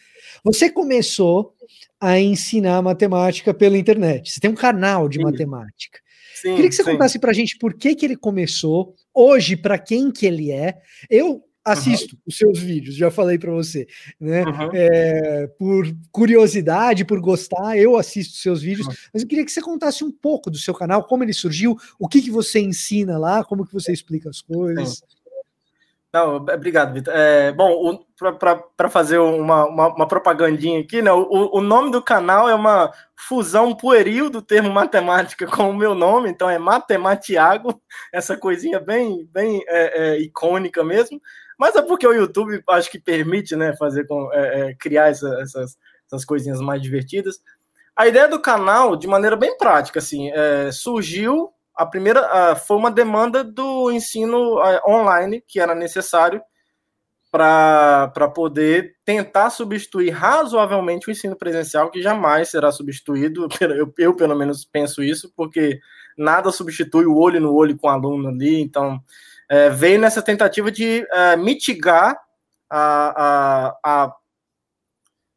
Você 0.44 0.68
começou 0.68 1.54
a 1.98 2.20
ensinar 2.20 2.82
matemática 2.82 3.54
pela 3.54 3.78
internet. 3.78 4.30
Você 4.30 4.38
tem 4.38 4.50
um 4.50 4.54
canal 4.54 5.08
de 5.08 5.16
sim. 5.16 5.24
matemática. 5.24 5.98
Sim, 6.34 6.56
Queria 6.56 6.68
que 6.68 6.76
você 6.76 6.84
sim. 6.84 6.90
contasse 6.90 7.18
para 7.18 7.30
a 7.30 7.34
gente 7.34 7.56
por 7.56 7.72
que, 7.72 7.94
que 7.94 8.04
ele 8.04 8.16
começou, 8.16 8.94
hoje, 9.14 9.56
para 9.56 9.78
quem 9.78 10.10
que 10.10 10.26
ele 10.26 10.50
é. 10.50 10.76
Eu 11.08 11.42
assisto 11.64 12.16
uhum. 12.16 12.22
os 12.26 12.36
seus 12.36 12.58
vídeos, 12.58 12.96
já 12.96 13.10
falei 13.10 13.38
para 13.38 13.52
você, 13.52 13.86
né? 14.20 14.44
Uhum. 14.44 14.70
É, 14.72 15.46
por 15.58 15.86
curiosidade, 16.10 17.04
por 17.04 17.20
gostar, 17.20 17.76
eu 17.76 17.96
assisto 17.96 18.34
os 18.34 18.42
seus 18.42 18.62
vídeos, 18.62 18.86
uhum. 18.86 18.94
mas 19.12 19.22
eu 19.22 19.28
queria 19.28 19.44
que 19.44 19.52
você 19.52 19.60
contasse 19.60 20.04
um 20.04 20.10
pouco 20.10 20.50
do 20.50 20.58
seu 20.58 20.74
canal, 20.74 21.04
como 21.04 21.22
ele 21.22 21.32
surgiu, 21.32 21.76
o 21.98 22.08
que, 22.08 22.20
que 22.20 22.30
você 22.30 22.60
ensina 22.60 23.18
lá, 23.18 23.44
como 23.44 23.66
que 23.66 23.72
você 23.72 23.92
explica 23.92 24.28
as 24.28 24.40
coisas. 24.40 25.02
Não, 26.12 26.36
obrigado, 26.36 26.92
Vitor. 26.92 27.14
É, 27.16 27.52
bom, 27.52 28.04
para 28.76 28.90
fazer 28.90 29.16
uma, 29.16 29.64
uma, 29.64 29.94
uma, 29.94 30.06
propagandinha 30.06 30.80
aqui, 30.80 31.00
né? 31.00 31.10
O, 31.10 31.56
o, 31.56 31.60
nome 31.62 31.90
do 31.90 32.02
canal 32.02 32.46
é 32.50 32.54
uma 32.54 32.92
fusão 33.16 33.74
pueril 33.74 34.28
do 34.28 34.42
termo 34.42 34.70
matemática 34.70 35.46
com 35.46 35.70
o 35.70 35.74
meu 35.74 35.94
nome, 35.94 36.28
então 36.28 36.50
é 36.50 36.58
Matematiago, 36.58 37.80
essa 38.12 38.36
coisinha 38.36 38.78
bem, 38.78 39.26
bem 39.32 39.64
é, 39.66 40.16
é, 40.16 40.18
icônica 40.20 40.84
mesmo. 40.84 41.18
Mas 41.62 41.76
é 41.76 41.82
porque 41.82 42.04
o 42.04 42.12
YouTube 42.12 42.60
acho 42.70 42.90
que 42.90 42.98
permite, 42.98 43.54
né, 43.54 43.72
fazer 43.76 44.04
com 44.08 44.28
é, 44.32 44.70
é, 44.70 44.74
criar 44.74 45.10
essa, 45.10 45.28
essas, 45.40 45.78
essas 46.04 46.24
coisinhas 46.24 46.60
mais 46.60 46.82
divertidas. 46.82 47.40
A 47.94 48.08
ideia 48.08 48.26
do 48.26 48.40
canal, 48.40 48.96
de 48.96 49.06
maneira 49.06 49.36
bem 49.36 49.56
prática, 49.56 50.00
assim, 50.00 50.28
é, 50.32 50.72
surgiu 50.72 51.52
a 51.72 51.86
primeira 51.86 52.56
foi 52.56 52.76
uma 52.76 52.90
demanda 52.90 53.44
do 53.44 53.92
ensino 53.92 54.58
online 54.84 55.40
que 55.46 55.60
era 55.60 55.72
necessário 55.72 56.42
para 57.30 58.28
poder 58.34 58.96
tentar 59.04 59.48
substituir 59.50 60.10
razoavelmente 60.10 61.08
o 61.08 61.12
ensino 61.12 61.36
presencial, 61.36 61.92
que 61.92 62.02
jamais 62.02 62.48
será 62.48 62.72
substituído. 62.72 63.46
Eu, 63.62 63.94
eu, 63.96 64.16
pelo 64.16 64.34
menos, 64.34 64.64
penso 64.64 65.00
isso, 65.00 65.32
porque 65.36 65.78
nada 66.18 66.50
substitui 66.50 67.06
o 67.06 67.16
olho 67.16 67.40
no 67.40 67.54
olho 67.54 67.76
com 67.76 67.86
o 67.86 67.90
aluno 67.90 68.30
ali. 68.30 68.60
Então, 68.60 69.00
é, 69.52 69.68
veio 69.68 70.00
nessa 70.00 70.22
tentativa 70.22 70.72
de 70.72 71.06
é, 71.12 71.36
mitigar 71.36 72.18
a, 72.70 73.22
a, 73.22 73.78
a, 73.84 74.14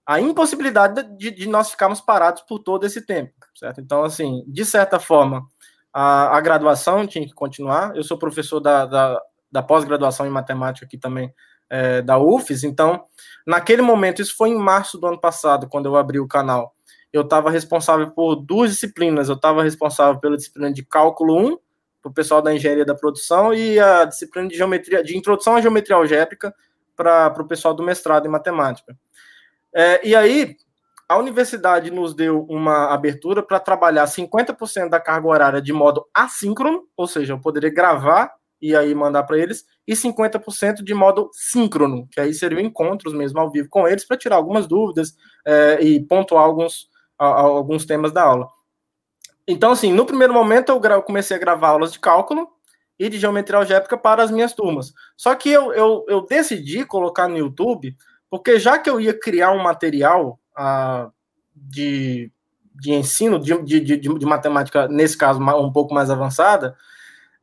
a 0.08 0.22
impossibilidade 0.22 1.04
de, 1.18 1.32
de, 1.32 1.50
nós 1.50 1.70
ficarmos 1.70 2.00
parados 2.00 2.42
por 2.44 2.60
todo 2.60 2.86
esse 2.86 3.06
tempo, 3.06 3.34
certo? 3.54 3.82
Então, 3.82 4.06
assim, 4.06 4.42
de 4.48 4.64
certa 4.64 5.02
forma, 5.02 5.46
a, 5.94 6.38
a 6.38 6.40
graduação 6.40 7.06
tinha 7.06 7.28
que 7.28 7.34
continuar. 7.34 7.94
Eu 7.94 8.04
sou 8.06 8.18
professor 8.18 8.62
da, 8.62 8.86
da, 8.86 9.22
da 9.52 9.62
pós-graduação 9.62 10.26
em 10.26 10.30
matemática 10.30 10.86
aqui 10.86 10.98
também 10.98 11.30
é, 11.70 12.02
da 12.02 12.18
UFES. 12.18 12.64
Então, 12.64 13.04
naquele 13.46 13.82
momento, 13.82 14.22
isso 14.22 14.38
foi 14.38 14.48
em 14.48 14.58
março 14.58 14.98
do 14.98 15.08
ano 15.08 15.20
passado, 15.20 15.68
quando 15.68 15.88
eu 15.88 15.98
abri 15.98 16.22
o 16.22 16.28
canal. 16.28 16.74
Eu 17.12 17.24
estava 17.24 17.52
responsável 17.52 18.12
por 18.12 18.38
duas 18.38 18.72
disciplinas. 18.72 19.28
Eu 19.28 19.36
estava 19.36 19.62
responsável 19.62 20.22
pela 20.22 20.38
disciplina 20.38 20.72
de 20.72 20.86
cálculo 20.86 21.38
1, 21.38 21.58
para 22.06 22.12
o 22.12 22.14
pessoal 22.14 22.40
da 22.40 22.54
engenharia 22.54 22.86
da 22.86 22.94
produção, 22.94 23.52
e 23.52 23.80
a 23.80 24.06
disciplina 24.06 24.48
de 24.48 24.56
geometria, 24.56 25.04
de 25.04 25.18
introdução 25.18 25.56
à 25.56 25.62
geometria 25.62 25.96
algébrica 25.96 26.54
para 26.96 27.34
o 27.40 27.48
pessoal 27.48 27.74
do 27.74 27.82
mestrado 27.82 28.28
em 28.28 28.30
matemática. 28.30 28.96
É, 29.74 30.08
e 30.08 30.16
aí, 30.16 30.56
a 31.10 31.18
universidade 31.18 31.90
nos 31.90 32.14
deu 32.14 32.46
uma 32.48 32.94
abertura 32.94 33.42
para 33.42 33.60
trabalhar 33.60 34.06
50% 34.06 34.88
da 34.90 35.00
carga 35.00 35.28
horária 35.28 35.62
de 35.62 35.74
modo 35.74 36.06
assíncrono, 36.14 36.84
ou 36.96 37.08
seja, 37.08 37.34
eu 37.34 37.42
poderia 37.42 37.74
gravar 37.74 38.32
e 38.62 38.76
aí 38.76 38.94
mandar 38.94 39.24
para 39.24 39.38
eles, 39.38 39.66
e 39.88 39.94
50% 39.94 40.84
de 40.84 40.94
modo 40.94 41.30
síncrono, 41.34 42.08
que 42.12 42.20
aí 42.20 42.34
seriam 42.34 42.62
encontros 42.62 43.14
mesmo 43.14 43.40
ao 43.40 43.52
vivo 43.52 43.68
com 43.70 43.88
eles 43.88 44.06
para 44.06 44.18
tirar 44.18 44.36
algumas 44.36 44.68
dúvidas 44.68 45.16
é, 45.46 45.80
e 45.82 46.04
pontuar 46.06 46.44
alguns, 46.44 46.88
a, 47.18 47.26
a, 47.26 47.42
alguns 47.42 47.86
temas 47.86 48.12
da 48.12 48.24
aula. 48.24 48.48
Então, 49.48 49.72
assim, 49.72 49.94
no 49.94 50.06
primeiro 50.06 50.34
momento 50.34 50.72
eu 50.72 51.02
comecei 51.04 51.36
a 51.38 51.40
gravar 51.40 51.70
aulas 51.70 51.92
de 51.92 52.00
cálculo 52.00 52.50
e 52.98 53.10
de 53.10 53.20
geometria 53.20 53.60
algébrica 53.60 53.98
para 53.98 54.24
as 54.24 54.32
minhas 54.32 54.54
turmas. 54.54 54.94
Só 55.16 55.36
que 55.36 55.50
eu, 55.50 55.74
eu, 55.74 56.06
eu 56.08 56.26
decidi 56.26 56.86
colocar 56.86 57.28
no 57.28 57.38
YouTube, 57.38 57.96
porque 58.30 58.58
já 58.58 58.80
que 58.80 58.90
eu 58.90 59.00
ia 59.00 59.18
criar 59.18 59.52
um 59.52 59.62
material 59.62 60.40
ah, 60.56 61.10
de, 61.56 62.32
de 62.74 62.94
ensino 62.94 63.40
de, 63.40 63.62
de, 63.62 63.80
de, 63.80 63.98
de 63.98 64.26
matemática, 64.26 64.88
nesse 64.88 65.18
caso 65.18 65.40
um 65.40 65.72
pouco 65.72 65.94
mais 65.94 66.10
avançada, 66.10 66.76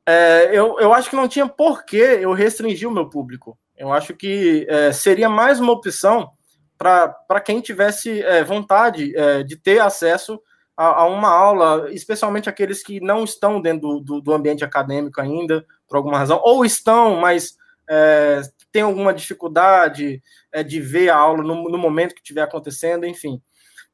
é, 0.04 0.50
eu, 0.52 0.80
eu 0.80 0.92
acho 0.92 1.08
que 1.08 1.16
não 1.16 1.28
tinha 1.28 1.46
por 1.46 1.84
que 1.84 1.96
eu 1.96 2.32
restringir 2.32 2.88
o 2.88 2.92
meu 2.92 3.08
público. 3.08 3.56
Eu 3.76 3.92
acho 3.92 4.14
que 4.14 4.66
é, 4.68 4.92
seria 4.92 5.28
mais 5.28 5.60
uma 5.60 5.72
opção 5.72 6.30
para 6.76 7.40
quem 7.44 7.60
tivesse 7.60 8.22
é, 8.22 8.42
vontade 8.42 9.16
é, 9.16 9.42
de 9.44 9.56
ter 9.56 9.80
acesso 9.80 10.40
a, 10.76 11.02
a, 11.02 11.06
uma 11.06 11.28
aula, 11.28 11.92
especialmente 11.92 12.48
aqueles 12.48 12.82
que 12.82 13.00
não 13.00 13.24
estão 13.24 13.60
dentro 13.60 14.00
do, 14.00 14.20
do, 14.20 14.32
ambiente 14.32 14.64
acadêmico 14.64 15.20
ainda, 15.20 15.64
por 15.88 15.96
alguma 15.96 16.18
razão, 16.18 16.40
ou 16.42 16.64
estão, 16.64 17.16
mas 17.16 17.56
é, 17.88 18.40
tem 18.70 18.82
alguma 18.82 19.12
dificuldade 19.12 20.22
é, 20.50 20.62
de 20.62 20.80
ver 20.80 21.10
a 21.10 21.16
aula 21.16 21.42
no, 21.42 21.68
no 21.68 21.78
momento 21.78 22.14
que 22.14 22.20
estiver 22.20 22.42
acontecendo, 22.42 23.06
enfim. 23.06 23.40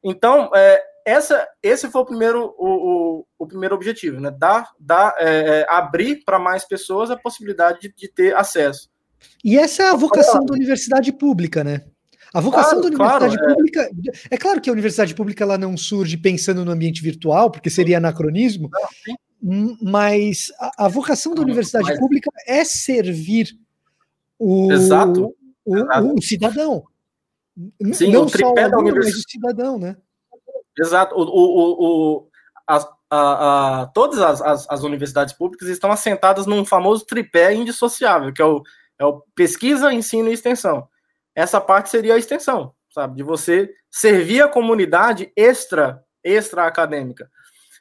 Então, 0.03 0.51
é, 0.55 0.83
essa, 1.05 1.49
esse 1.63 1.91
foi 1.91 2.03
o 2.03 2.07
primeiro, 2.07 2.55
o, 2.59 2.69
o, 2.69 3.27
o 3.39 3.47
primeiro 3.47 3.75
objetivo, 3.75 4.21
né? 4.21 4.31
Dar, 4.31 4.71
dar, 4.79 5.15
é, 5.19 5.61
é 5.61 5.67
abrir 5.69 6.23
para 6.25 6.39
mais 6.39 6.65
pessoas 6.65 7.11
a 7.11 7.17
possibilidade 7.17 7.81
de, 7.81 7.95
de, 7.95 8.09
ter 8.13 8.37
acesso. 8.37 8.91
E 9.43 9.59
essa 9.59 9.83
é 9.83 9.89
a 9.89 9.97
vocação 9.97 10.45
da 10.45 10.55
universidade 10.55 11.11
pública, 11.13 11.65
né? 11.65 11.85
A 12.35 12.41
vocação 12.41 12.81
claro, 12.81 12.83
da 12.83 13.27
universidade 13.27 13.37
claro, 13.37 13.51
é. 13.51 13.55
pública. 13.55 13.91
É... 14.31 14.35
é... 14.35 14.39
claro 14.39 14.61
que 14.61 14.69
a 14.69 14.73
universidade 14.73 15.15
pública 15.15 15.45
ela 15.45 15.59
não 15.59 15.77
surge 15.77 16.17
pensando 16.17 16.65
no 16.65 16.71
ambiente 16.71 17.03
virtual, 17.03 17.51
porque 17.51 17.71
seria 17.71 17.99
anacronismo, 17.99 18.71
não, 19.43 19.77
mas 19.81 20.53
a, 20.59 20.87
a, 20.87 20.89
vocação 20.89 21.35
da 21.35 21.43
universidade 21.43 21.89
mas... 21.89 21.99
pública 21.99 22.31
é 22.47 22.65
servir 22.65 23.57
o, 24.39 24.71
Exato. 24.73 25.35
o, 25.65 25.77
Exato. 25.77 26.15
o 26.15 26.23
cidadão. 26.23 26.85
Sim, 27.93 28.13
não 28.13 28.23
o 28.23 28.27
tripé 28.27 28.69
só 28.69 28.71
o 28.71 28.79
aluno, 28.79 28.97
mas 28.97 29.15
o 29.17 29.23
cidadão, 29.29 29.79
né? 29.79 29.97
Exato. 30.79 31.15
O, 31.17 31.23
o, 31.23 32.17
o, 32.19 32.29
a, 32.67 32.89
a, 33.11 33.81
a, 33.83 33.87
todas 33.87 34.21
as, 34.21 34.41
as, 34.41 34.71
as, 34.71 34.83
universidades 34.85 35.35
públicas 35.35 35.69
estão 35.69 35.91
assentadas 35.91 36.47
num 36.47 36.65
famoso 36.65 37.05
tripé 37.05 37.55
indissociável, 37.55 38.33
que 38.33 38.41
é 38.41 38.45
o, 38.45 38.63
é 38.99 39.05
o 39.05 39.23
pesquisa, 39.35 39.93
ensino 39.93 40.29
e 40.29 40.35
extensão. 40.35 40.89
Essa 41.39 41.61
parte 41.61 41.89
seria 41.89 42.15
a 42.15 42.19
extensão, 42.19 42.75
sabe? 42.91 43.15
De 43.15 43.23
você 43.23 43.73
servir 43.89 44.43
a 44.43 44.49
comunidade 44.49 45.33
extra, 45.37 46.03
extra 46.25 46.67
acadêmica. 46.67 47.31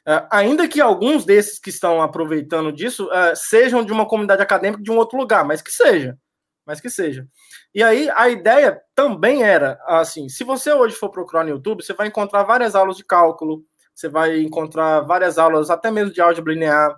Uh, 0.06 0.22
ainda 0.30 0.68
que 0.68 0.80
alguns 0.80 1.24
desses 1.24 1.58
que 1.58 1.70
estão 1.70 2.00
aproveitando 2.00 2.72
disso 2.72 3.08
uh, 3.08 3.34
sejam 3.34 3.84
de 3.84 3.92
uma 3.92 4.06
comunidade 4.06 4.40
acadêmica 4.40 4.80
de 4.80 4.92
um 4.92 4.96
outro 4.96 5.18
lugar, 5.18 5.44
mas 5.44 5.60
que 5.60 5.72
seja. 5.72 6.16
Mas 6.64 6.80
que 6.80 6.88
seja. 6.88 7.26
E 7.74 7.82
aí 7.82 8.08
a 8.10 8.28
ideia 8.28 8.80
também 8.94 9.42
era 9.42 9.76
assim: 9.88 10.28
se 10.28 10.44
você 10.44 10.72
hoje 10.72 10.94
for 10.94 11.10
procurar 11.10 11.42
no 11.42 11.50
YouTube, 11.50 11.82
você 11.82 11.92
vai 11.92 12.06
encontrar 12.06 12.44
várias 12.44 12.76
aulas 12.76 12.96
de 12.96 13.04
cálculo, 13.04 13.64
você 13.92 14.08
vai 14.08 14.38
encontrar 14.38 15.00
várias 15.00 15.36
aulas, 15.36 15.68
até 15.68 15.90
mesmo 15.90 16.12
de 16.12 16.20
álgebra 16.20 16.52
linear, 16.52 16.96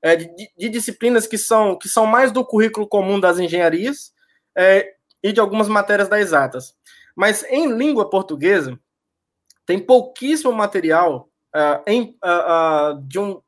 é, 0.00 0.16
de, 0.16 0.26
de, 0.56 0.68
disciplinas 0.70 1.26
que 1.26 1.36
são, 1.36 1.76
que 1.76 1.88
são 1.88 2.06
mais 2.06 2.32
do 2.32 2.42
currículo 2.46 2.88
comum 2.88 3.20
das 3.20 3.38
engenharias 3.38 4.14
é, 4.56 4.94
e 5.24 5.32
de 5.32 5.40
algumas 5.40 5.68
matérias 5.68 6.06
das 6.06 6.20
exatas. 6.20 6.74
Mas 7.16 7.42
em 7.44 7.74
língua 7.74 8.10
portuguesa, 8.10 8.78
tem 9.64 9.78
pouquíssimo 9.80 10.52
material 10.52 11.30
uh, 11.56 11.82
em, 11.86 12.18
uh, 12.22 12.92
uh, 12.92 13.02
de 13.08 13.18
um, 13.18 13.40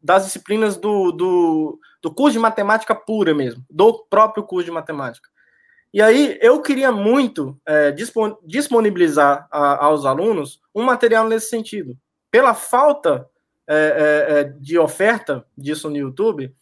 das 0.00 0.24
disciplinas 0.24 0.76
do, 0.76 1.10
do, 1.10 1.80
do 2.00 2.14
curso 2.14 2.34
de 2.34 2.38
matemática 2.38 2.94
pura 2.94 3.34
mesmo, 3.34 3.64
do 3.68 4.06
próprio 4.08 4.44
curso 4.44 4.66
de 4.66 4.70
matemática. 4.70 5.28
E 5.92 6.00
aí 6.00 6.38
eu 6.40 6.60
queria 6.60 6.90
muito 6.90 7.56
é, 7.64 7.94
disponibilizar 8.44 9.46
a, 9.48 9.84
aos 9.84 10.04
alunos 10.04 10.60
um 10.74 10.82
material 10.82 11.28
nesse 11.28 11.48
sentido. 11.48 11.96
Pela 12.32 12.52
falta 12.52 13.28
é, 13.68 14.26
é, 14.28 14.44
de 14.44 14.76
oferta 14.76 15.46
disso 15.56 15.88
no 15.88 15.96
YouTube, 15.96 16.52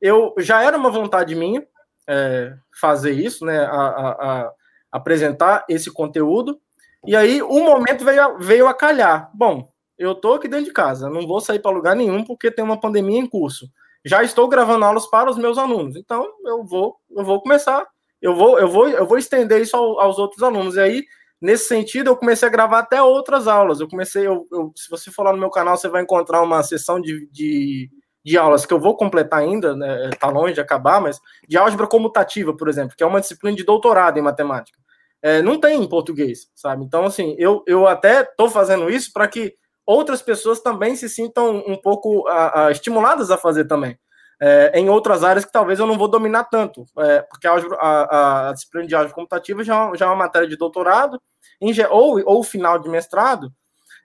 eu 0.00 0.32
já 0.38 0.62
era 0.62 0.76
uma 0.76 0.90
vontade 0.90 1.34
minha 1.34 1.66
é, 2.08 2.54
fazer 2.80 3.12
isso, 3.12 3.44
né, 3.44 3.58
a, 3.58 3.70
a, 3.70 4.10
a, 4.10 4.52
apresentar 4.90 5.64
esse 5.68 5.92
conteúdo. 5.92 6.58
E 7.06 7.14
aí 7.14 7.42
o 7.42 7.60
momento 7.60 8.04
veio, 8.04 8.38
veio 8.38 8.66
a 8.66 8.74
calhar. 8.74 9.30
Bom, 9.34 9.72
eu 9.96 10.12
estou 10.12 10.34
aqui 10.34 10.48
dentro 10.48 10.66
de 10.66 10.72
casa, 10.72 11.10
não 11.10 11.26
vou 11.26 11.40
sair 11.40 11.60
para 11.60 11.70
lugar 11.70 11.94
nenhum 11.94 12.24
porque 12.24 12.50
tem 12.50 12.64
uma 12.64 12.80
pandemia 12.80 13.18
em 13.20 13.26
curso. 13.26 13.70
Já 14.04 14.22
estou 14.22 14.48
gravando 14.48 14.84
aulas 14.84 15.06
para 15.06 15.30
os 15.30 15.36
meus 15.36 15.58
alunos, 15.58 15.96
então 15.96 16.26
eu 16.46 16.64
vou, 16.64 16.96
eu 17.10 17.24
vou 17.24 17.42
começar 17.42 17.86
eu 18.20 18.34
vou, 18.34 18.58
eu 18.58 18.68
vou, 18.68 18.88
eu 18.88 19.06
vou 19.06 19.18
estender 19.18 19.60
isso 19.62 19.76
ao, 19.76 20.00
aos 20.00 20.18
outros 20.18 20.42
alunos. 20.42 20.76
E 20.76 20.80
aí, 20.80 21.04
nesse 21.40 21.68
sentido, 21.68 22.08
eu 22.10 22.16
comecei 22.16 22.48
a 22.48 22.50
gravar 22.50 22.80
até 22.80 23.00
outras 23.00 23.46
aulas. 23.46 23.80
Eu 23.80 23.88
comecei, 23.88 24.26
eu, 24.26 24.46
eu, 24.52 24.72
se 24.76 24.90
você 24.90 25.10
for 25.10 25.22
lá 25.22 25.32
no 25.32 25.38
meu 25.38 25.50
canal, 25.50 25.76
você 25.76 25.88
vai 25.88 26.02
encontrar 26.02 26.42
uma 26.42 26.62
sessão 26.62 27.00
de, 27.00 27.28
de, 27.30 27.90
de 28.28 28.38
aulas 28.38 28.66
que 28.66 28.72
eu 28.72 28.80
vou 28.80 28.96
completar 28.96 29.40
ainda, 29.40 29.74
né? 29.74 30.10
Tá 30.18 30.28
longe 30.28 30.54
de 30.54 30.60
acabar, 30.60 31.00
mas 31.00 31.20
de 31.48 31.56
álgebra 31.56 31.86
comutativa, 31.86 32.56
por 32.56 32.68
exemplo, 32.68 32.96
que 32.96 33.02
é 33.02 33.06
uma 33.06 33.20
disciplina 33.20 33.56
de 33.56 33.64
doutorado 33.64 34.18
em 34.18 34.22
matemática. 34.22 34.78
É, 35.22 35.42
não 35.42 35.58
tem 35.58 35.82
em 35.82 35.88
português, 35.88 36.48
sabe? 36.54 36.84
Então, 36.84 37.04
assim, 37.04 37.34
eu, 37.38 37.62
eu 37.66 37.86
até 37.86 38.22
estou 38.22 38.48
fazendo 38.48 38.88
isso 38.88 39.12
para 39.12 39.26
que 39.26 39.54
outras 39.84 40.22
pessoas 40.22 40.60
também 40.60 40.94
se 40.94 41.08
sintam 41.08 41.64
um 41.66 41.76
pouco 41.76 42.26
a, 42.28 42.66
a, 42.66 42.70
estimuladas 42.70 43.30
a 43.30 43.38
fazer 43.38 43.64
também 43.64 43.98
é, 44.40 44.78
em 44.78 44.88
outras 44.88 45.24
áreas 45.24 45.44
que 45.44 45.52
talvez 45.52 45.78
eu 45.78 45.86
não 45.86 45.98
vou 45.98 46.08
dominar 46.08 46.44
tanto, 46.44 46.86
é, 46.98 47.22
porque 47.22 47.46
a, 47.46 47.54
a, 47.54 48.48
a, 48.48 48.52
disciplina 48.52 48.86
de 48.86 48.94
álgebra 48.94 49.14
computativa 49.14 49.64
já, 49.64 49.90
já 49.94 50.06
é 50.06 50.08
uma 50.08 50.16
matéria 50.16 50.48
de 50.48 50.56
doutorado, 50.56 51.20
em, 51.60 51.72
ou, 51.90 52.22
ou 52.24 52.42
final 52.44 52.78
de 52.78 52.88
mestrado, 52.88 53.52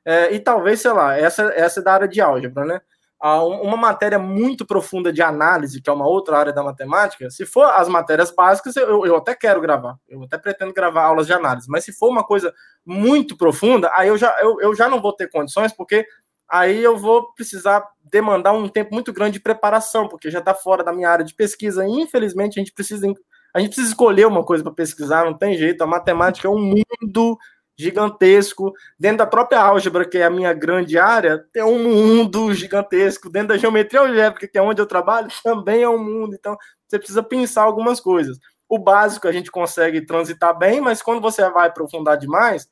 é, 0.05 0.33
e 0.33 0.39
talvez, 0.39 0.81
sei 0.81 0.91
lá, 0.91 1.17
essa, 1.17 1.43
essa 1.55 1.79
é 1.79 1.83
da 1.83 1.93
área 1.93 2.07
de 2.07 2.19
álgebra, 2.19 2.65
né? 2.65 2.81
Uma 3.23 3.77
matéria 3.77 4.19
muito 4.19 4.65
profunda 4.65 5.11
de 5.13 5.21
análise, 5.21 5.81
que 5.81 5.89
é 5.89 5.93
uma 5.93 6.05
outra 6.05 6.37
área 6.37 6.51
da 6.51 6.61
matemática, 6.61 7.29
se 7.29 7.45
for 7.45 7.63
as 7.63 7.87
matérias 7.87 8.31
básicas, 8.35 8.75
eu, 8.75 9.05
eu 9.05 9.15
até 9.15 9.33
quero 9.33 9.61
gravar, 9.61 9.97
eu 10.09 10.23
até 10.23 10.37
pretendo 10.37 10.73
gravar 10.73 11.03
aulas 11.03 11.25
de 11.25 11.31
análise, 11.31 11.69
mas 11.69 11.85
se 11.85 11.93
for 11.93 12.09
uma 12.09 12.23
coisa 12.23 12.53
muito 12.85 13.37
profunda, 13.37 13.89
aí 13.95 14.09
eu 14.09 14.17
já, 14.17 14.35
eu, 14.41 14.59
eu 14.59 14.75
já 14.75 14.89
não 14.89 15.01
vou 15.01 15.13
ter 15.13 15.29
condições, 15.29 15.71
porque 15.71 16.05
aí 16.49 16.83
eu 16.83 16.97
vou 16.97 17.33
precisar 17.33 17.87
demandar 18.03 18.51
um 18.51 18.67
tempo 18.67 18.93
muito 18.93 19.13
grande 19.13 19.33
de 19.33 19.39
preparação, 19.39 20.09
porque 20.09 20.29
já 20.29 20.39
está 20.39 20.53
fora 20.53 20.83
da 20.83 20.91
minha 20.91 21.09
área 21.09 21.23
de 21.23 21.33
pesquisa. 21.33 21.85
E, 21.85 21.89
infelizmente, 21.89 22.59
a 22.59 22.61
gente 22.61 22.73
precisa 22.73 23.07
a 23.53 23.59
gente 23.59 23.69
precisa 23.69 23.89
escolher 23.89 24.25
uma 24.25 24.43
coisa 24.43 24.63
para 24.63 24.73
pesquisar, 24.73 25.25
não 25.25 25.37
tem 25.37 25.55
jeito. 25.55 25.83
A 25.83 25.87
matemática 25.87 26.47
é 26.47 26.51
um 26.51 26.59
mundo 26.59 27.37
gigantesco. 27.77 28.73
Dentro 28.99 29.19
da 29.19 29.27
própria 29.27 29.61
álgebra, 29.61 30.07
que 30.07 30.17
é 30.17 30.23
a 30.23 30.29
minha 30.29 30.53
grande 30.53 30.97
área, 30.97 31.45
tem 31.51 31.63
um 31.63 31.83
mundo 31.83 32.53
gigantesco. 32.53 33.29
Dentro 33.29 33.49
da 33.49 33.57
geometria 33.57 34.01
algébrica, 34.01 34.47
que 34.47 34.57
é 34.57 34.61
onde 34.61 34.81
eu 34.81 34.85
trabalho, 34.85 35.29
também 35.43 35.83
é 35.83 35.89
um 35.89 36.03
mundo. 36.03 36.35
Então, 36.35 36.57
você 36.87 36.97
precisa 36.97 37.23
pensar 37.23 37.63
algumas 37.63 37.99
coisas. 37.99 38.37
o 38.69 38.79
básico 38.79 39.27
a 39.27 39.31
gente 39.31 39.51
consegue 39.51 40.01
transitar 40.05 40.57
bem, 40.57 40.81
mas 40.81 41.01
quando 41.01 41.21
você 41.21 41.47
vai 41.49 41.67
aprofundar 41.67 42.17
demais, 42.17 42.67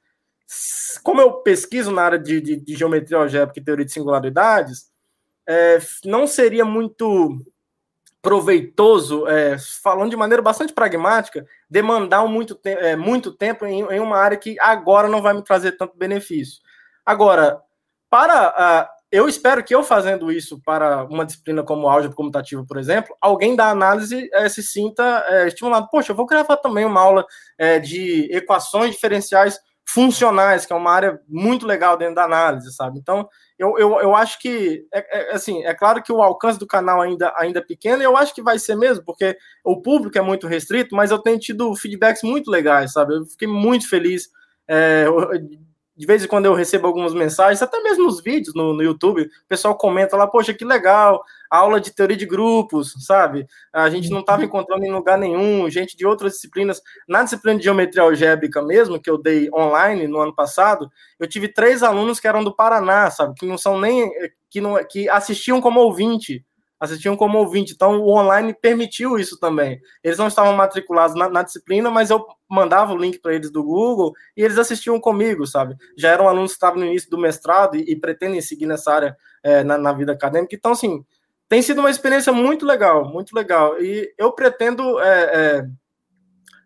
como 1.04 1.22
eu 1.22 1.34
pesquiso 1.44 1.92
na 1.92 2.04
área 2.04 2.20
de, 2.20 2.42
de, 2.42 2.56
de 2.60 2.76
geometria 2.76 3.18
algébrica 3.18 3.60
e 3.60 3.64
teoria 3.64 3.86
de 3.86 3.92
singularidades, 3.92 4.92
é, 5.48 5.80
não 6.06 6.28
seria 6.28 6.66
muito 6.66 7.40
proveitoso, 8.22 9.28
é, 9.28 9.58
falando 9.82 10.12
de 10.12 10.18
maneira 10.18 10.42
bastante 10.42 10.74
pragmática, 10.74 11.46
demandar 11.70 12.26
muito, 12.28 12.54
te 12.54 12.70
é, 12.70 12.96
muito 12.96 13.32
tempo 13.32 13.66
em, 13.66 13.82
em, 13.82 14.00
uma 14.00 14.18
área 14.18 14.38
que 14.38 14.56
agora 14.60 15.08
não 15.08 15.22
vai 15.22 15.34
me 15.34 15.44
trazer 15.44 15.74
tanto 15.74 15.98
benefício. 15.98 16.62
Agora, 17.06 17.60
para 18.10 18.90
eu 19.12 19.28
espero 19.28 19.62
que 19.62 19.76
eu 19.76 19.84
fazendo 19.84 20.32
isso 20.32 20.62
para 20.64 21.04
uma 21.04 21.26
disciplina 21.26 21.64
como 21.64 21.90
álgebra 21.90 22.16
comutativa, 22.16 22.64
por 22.66 22.78
exemplo, 22.78 23.14
alguém 23.20 23.58
da 23.58 23.70
análise 23.70 24.30
é, 24.34 24.48
se 24.48 24.64
sinta 24.64 25.26
é, 25.28 25.48
estimulado. 25.48 25.90
Poxa, 25.92 26.14
eu 26.14 26.16
vou 26.16 26.26
gravar 26.26 26.56
também 26.58 26.86
uma 26.86 27.02
aula 27.02 27.26
é, 27.58 27.78
de 27.78 28.30
equações 28.32 28.92
diferenciais 28.92 29.60
funcionais, 29.86 30.66
que 30.66 30.72
é 30.72 30.76
uma 30.76 30.92
área 30.92 31.20
muito 31.28 31.68
legal 31.68 31.98
dentro 31.98 32.16
da 32.16 32.24
análise, 32.24 32.74
sabe? 32.74 33.00
Então, 33.00 33.28
eu, 33.62 33.78
eu, 33.78 34.00
eu 34.00 34.16
acho 34.16 34.40
que, 34.40 34.88
é, 34.92 35.20
é, 35.20 35.36
assim, 35.36 35.64
é 35.64 35.72
claro 35.72 36.02
que 36.02 36.12
o 36.12 36.20
alcance 36.20 36.58
do 36.58 36.66
canal 36.66 37.00
ainda, 37.00 37.32
ainda 37.38 37.60
é 37.60 37.64
pequeno, 37.64 38.02
e 38.02 38.06
eu 38.06 38.18
acho 38.18 38.34
que 38.34 38.42
vai 38.42 38.58
ser 38.58 38.76
mesmo, 38.76 39.06
porque 39.06 39.38
o 39.64 39.80
público 39.80 40.18
é 40.18 40.22
muito 40.22 40.48
restrito, 40.48 40.96
mas 40.96 41.12
eu 41.12 41.20
tenho 41.20 41.38
tido 41.38 41.76
feedbacks 41.76 42.24
muito 42.24 42.50
legais, 42.50 42.94
sabe? 42.94 43.14
Eu 43.14 43.26
fiquei 43.28 43.48
muito 43.48 43.88
feliz 43.88 44.30
é, 44.68 45.06
de 46.02 46.08
vez 46.08 46.24
em 46.24 46.28
quando 46.28 46.48
eu 46.48 46.56
recebo 46.56 46.88
algumas 46.88 47.14
mensagens, 47.14 47.62
até 47.62 47.80
mesmo 47.80 48.06
nos 48.06 48.24
vídeos 48.24 48.56
no, 48.56 48.74
no 48.74 48.82
YouTube, 48.82 49.22
o 49.22 49.48
pessoal 49.48 49.78
comenta 49.78 50.18
lá, 50.18 50.26
poxa, 50.26 50.52
que 50.52 50.66
legal, 50.66 51.24
aula 51.48 51.80
de 51.80 51.94
teoria 51.94 52.18
de 52.18 52.26
grupos, 52.26 52.96
sabe? 53.06 53.46
A 53.72 53.88
gente 53.88 54.10
não 54.10 54.22
estava 54.22 54.44
encontrando 54.44 54.84
em 54.84 54.92
lugar 54.92 55.16
nenhum, 55.16 55.70
gente 55.70 55.96
de 55.96 56.04
outras 56.04 56.34
disciplinas. 56.34 56.82
Na 57.08 57.22
disciplina 57.22 57.60
de 57.60 57.66
geometria 57.66 58.02
algébrica 58.02 58.64
mesmo, 58.64 59.00
que 59.00 59.12
eu 59.12 59.16
dei 59.16 59.48
online 59.54 60.08
no 60.08 60.20
ano 60.20 60.34
passado, 60.34 60.90
eu 61.20 61.28
tive 61.28 61.48
três 61.48 61.84
alunos 61.84 62.20
que 62.20 62.28
eram 62.28 62.44
do 62.44 62.56
Paraná, 62.56 63.12
sabe? 63.12 63.36
Que 63.36 63.46
não 63.46 63.56
são 63.56 63.80
nem. 63.80 64.12
que, 64.50 64.60
não, 64.60 64.84
que 64.84 65.08
assistiam 65.08 65.62
como 65.62 65.82
ouvinte 65.82 66.44
assistiam 66.82 67.16
como 67.16 67.38
ouvinte. 67.38 67.74
Então, 67.74 68.02
o 68.02 68.10
online 68.10 68.56
permitiu 68.60 69.20
isso 69.20 69.40
também. 69.40 69.80
Eles 70.04 70.18
não 70.18 70.28
estavam 70.28 70.54
matriculados 70.54 71.16
na, 71.16 71.30
na 71.30 71.44
disciplina, 71.44 71.92
mas 71.92 72.10
eu 72.10 72.26
mandava 72.50 72.92
o 72.92 72.98
link 72.98 73.20
para 73.20 73.36
eles 73.36 73.52
do 73.52 73.64
Google 73.64 74.14
e 74.36 74.44
eles 74.44 74.58
assistiam 74.58 75.00
comigo, 75.00 75.46
sabe? 75.46 75.76
Já 75.96 76.10
eram 76.10 76.28
alunos 76.28 76.52
que 76.52 76.56
estavam 76.56 76.80
no 76.80 76.88
início 76.88 77.10
do 77.12 77.20
mestrado 77.20 77.78
e, 77.78 77.92
e 77.92 77.96
pretendem 77.96 78.42
seguir 78.42 78.66
nessa 78.66 78.92
área 78.92 79.16
é, 79.44 79.64
na, 79.64 79.78
na, 79.78 79.94
vida 79.94 80.12
acadêmica. 80.12 80.56
Então, 80.56 80.72
assim, 80.72 81.06
tem 81.48 81.62
sido 81.62 81.80
uma 81.80 81.92
experiência 81.92 82.34
muito 82.34 82.66
legal, 82.66 83.08
muito 83.08 83.36
legal. 83.36 83.80
E 83.80 84.12
eu 84.18 84.32
pretendo 84.32 85.00
é, 85.00 85.24
é, 85.24 85.68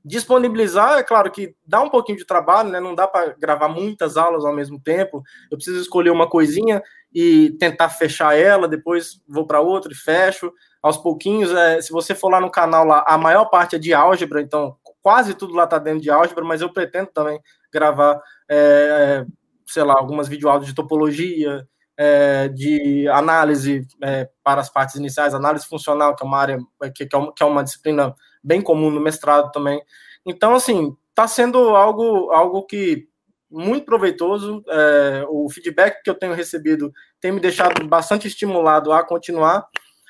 disponibilizar, 0.06 0.98
é 0.98 1.04
claro 1.04 1.30
que 1.30 1.54
dá 1.66 1.82
um 1.82 1.90
pouquinho 1.90 2.18
de 2.18 2.26
trabalho, 2.26 2.70
né? 2.70 2.80
Não 2.80 2.96
dá 2.96 3.06
para 3.06 3.36
gravar 3.38 3.68
muitas 3.68 4.16
aulas 4.16 4.46
ao 4.46 4.54
mesmo 4.54 4.80
tempo. 4.80 5.22
Eu 5.52 5.58
preciso 5.58 5.82
escolher 5.82 6.12
uma 6.12 6.30
coisinha 6.30 6.82
e 7.16 7.52
tentar 7.52 7.88
fechar 7.88 8.38
ela, 8.38 8.68
depois 8.68 9.22
vou 9.26 9.48
para 9.48 9.62
outra 9.62 9.94
e 9.94 9.96
fecho. 9.96 10.52
Aos 10.84 10.98
pouquinhos, 10.98 11.50
é, 11.50 11.80
se 11.80 11.94
você 11.94 12.14
for 12.14 12.28
lá 12.28 12.42
no 12.42 12.52
canal, 12.52 12.86
lá, 12.86 13.06
a 13.08 13.18
maior 13.18 13.46
parte 13.46 13.78
é 13.78 13.80
de 13.80 13.94
álgebra, 13.94 14.42
então 14.42 14.76
quase 15.02 15.34
tudo 15.34 15.54
lá 15.54 15.64
está 15.64 15.80
dentro 15.80 16.02
de 16.02 16.10
álgebra, 16.10 16.44
mas 16.44 16.60
eu 16.60 16.74
pretendo 16.74 17.08
também 17.14 17.40
gravar, 17.72 18.22
é, 18.50 18.58
é 18.58 19.26
sei 19.66 19.84
lá, 19.84 19.94
algumas 19.94 20.28
videoaulas 20.28 20.68
de 20.68 20.76
topologia, 20.76 21.66
é, 21.98 22.50
de 22.50 23.08
análise 23.08 23.88
é, 24.04 24.30
para 24.44 24.60
as 24.60 24.70
partes 24.70 24.96
iniciais, 24.96 25.34
análise 25.34 25.66
funcional, 25.66 26.18
que 26.18 26.24
é 26.24 26.28
uma 26.28 26.38
área 26.38 26.60
é, 26.84 26.90
que, 26.90 27.06
que, 27.06 27.44
é 27.44 27.46
uma 27.46 27.64
disciplina 27.64 28.14
bem 28.44 28.62
comum 28.62 28.92
no 28.92 29.00
mestrado 29.00 29.52
também. 29.54 29.82
Então, 30.26 30.54
assim, 30.54 30.96
está 31.10 31.28
sendo 31.30 31.58
algo, 31.78 32.30
algo 32.32 32.64
que 32.64 33.08
muito 33.56 33.86
proveitoso. 33.86 34.64
É, 34.68 35.26
o 35.30 35.50
feedback 35.50 36.04
que 36.04 36.10
eu 36.10 36.16
tenho 36.16 36.34
recebido 36.34 36.92
tem 37.20 37.32
me 37.32 37.40
deixado 37.40 37.86
bastante 37.88 38.28
estimulado 38.28 38.92
a 38.92 39.04
continuar 39.04 39.68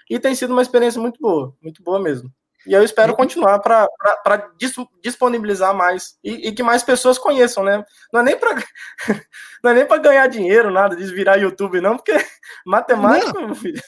e 0.09 0.19
tem 0.19 0.35
sido 0.35 0.51
uma 0.51 0.61
experiência 0.61 1.01
muito 1.01 1.19
boa, 1.19 1.55
muito 1.61 1.81
boa 1.83 1.99
mesmo. 1.99 2.31
E 2.67 2.73
eu 2.73 2.83
espero 2.83 3.15
continuar 3.15 3.59
para 3.59 3.87
disponibilizar 5.01 5.73
mais 5.75 6.17
e, 6.23 6.47
e, 6.47 6.51
que 6.51 6.63
mais 6.63 6.81
pessoas 6.81 7.19
conheçam, 7.19 7.63
né? 7.63 7.83
Não 8.11 8.21
é 8.21 8.23
nem 8.23 8.37
para 8.37 8.55
não 9.63 9.71
é 9.71 9.73
nem 9.75 9.85
para 9.85 10.01
ganhar 10.01 10.27
dinheiro, 10.27 10.71
nada, 10.71 10.95
de 10.95 11.05
virar 11.13 11.37
YouTube, 11.37 11.79
não, 11.79 11.95
porque 11.95 12.13
matemática, 12.65 13.39
não. 13.39 13.53
Filho, 13.53 13.79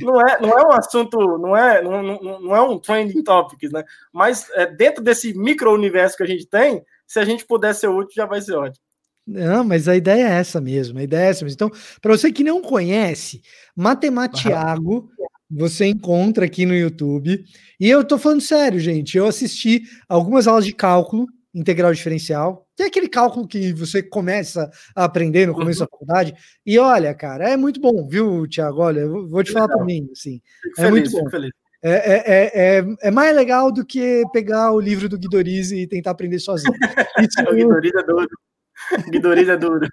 não 0.00 0.20
é 0.20 0.40
não 0.40 0.50
é 0.50 0.66
um 0.66 0.72
assunto, 0.72 1.18
não 1.38 1.56
é 1.56 1.82
não, 1.82 2.02
não, 2.02 2.40
não 2.40 2.56
é 2.56 2.62
um 2.62 2.78
trending 2.78 3.22
topic, 3.24 3.64
né? 3.72 3.82
Mas 4.12 4.48
é, 4.50 4.66
dentro 4.66 5.02
desse 5.02 5.36
micro 5.36 5.72
universo 5.72 6.16
que 6.16 6.22
a 6.22 6.26
gente 6.26 6.46
tem, 6.46 6.84
se 7.04 7.18
a 7.18 7.24
gente 7.24 7.44
puder 7.44 7.74
ser 7.74 7.88
útil, 7.88 8.14
já 8.14 8.26
vai 8.26 8.40
ser 8.40 8.54
ótimo. 8.54 8.87
Não, 9.28 9.62
mas 9.62 9.86
a 9.88 9.94
ideia 9.94 10.26
é 10.26 10.32
essa 10.38 10.58
mesmo, 10.58 10.98
a 10.98 11.02
ideia 11.02 11.26
é 11.26 11.28
essa 11.28 11.44
mesmo. 11.44 11.54
Então, 11.54 11.70
para 12.00 12.16
você 12.16 12.32
que 12.32 12.42
não 12.42 12.62
conhece, 12.62 13.42
Matematiago, 13.76 15.10
você 15.50 15.84
encontra 15.84 16.46
aqui 16.46 16.64
no 16.64 16.74
YouTube. 16.74 17.44
E 17.78 17.90
eu 17.90 18.02
tô 18.02 18.16
falando 18.16 18.40
sério, 18.40 18.80
gente. 18.80 19.18
Eu 19.18 19.26
assisti 19.26 19.82
algumas 20.08 20.46
aulas 20.46 20.64
de 20.64 20.72
cálculo 20.72 21.26
integral 21.54 21.92
diferencial, 21.92 22.66
que 22.74 22.82
é 22.82 22.86
aquele 22.86 23.08
cálculo 23.08 23.46
que 23.46 23.72
você 23.72 24.02
começa 24.02 24.70
a 24.94 25.04
aprender 25.04 25.46
no 25.46 25.54
começo 25.54 25.80
uhum. 25.80 25.86
da 25.86 25.90
faculdade. 25.90 26.34
E 26.64 26.78
olha, 26.78 27.12
cara, 27.14 27.50
é 27.50 27.56
muito 27.56 27.80
bom, 27.80 28.06
viu, 28.06 28.46
Tiago? 28.46 28.80
Olha, 28.80 29.00
eu 29.00 29.28
vou 29.28 29.42
te 29.42 29.52
falar 29.52 29.84
mim, 29.84 30.08
assim. 30.12 30.40
Fico 30.62 30.80
é 30.80 30.84
feliz, 30.84 31.12
muito 31.12 31.24
bom. 31.24 31.30
Feliz. 31.30 31.50
É, 31.82 31.90
é, 31.90 32.24
é, 32.26 32.78
é, 32.78 32.84
é, 33.02 33.10
mais 33.10 33.34
legal 33.36 33.70
do 33.70 33.84
que 33.84 34.24
pegar 34.32 34.72
o 34.72 34.80
livro 34.80 35.08
do 35.08 35.18
Guidoriz 35.18 35.70
e 35.70 35.86
tentar 35.86 36.10
aprender 36.10 36.38
sozinho. 36.38 36.72
Isso, 37.20 37.40
o 37.40 37.54
Guidoriz 37.54 37.94
é 37.94 38.02
duro. 38.02 38.28
Guidoriz 39.10 39.48
é 39.48 39.56
duro. 39.56 39.86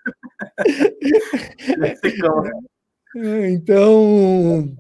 É, 3.18 3.50
então, 3.50 4.76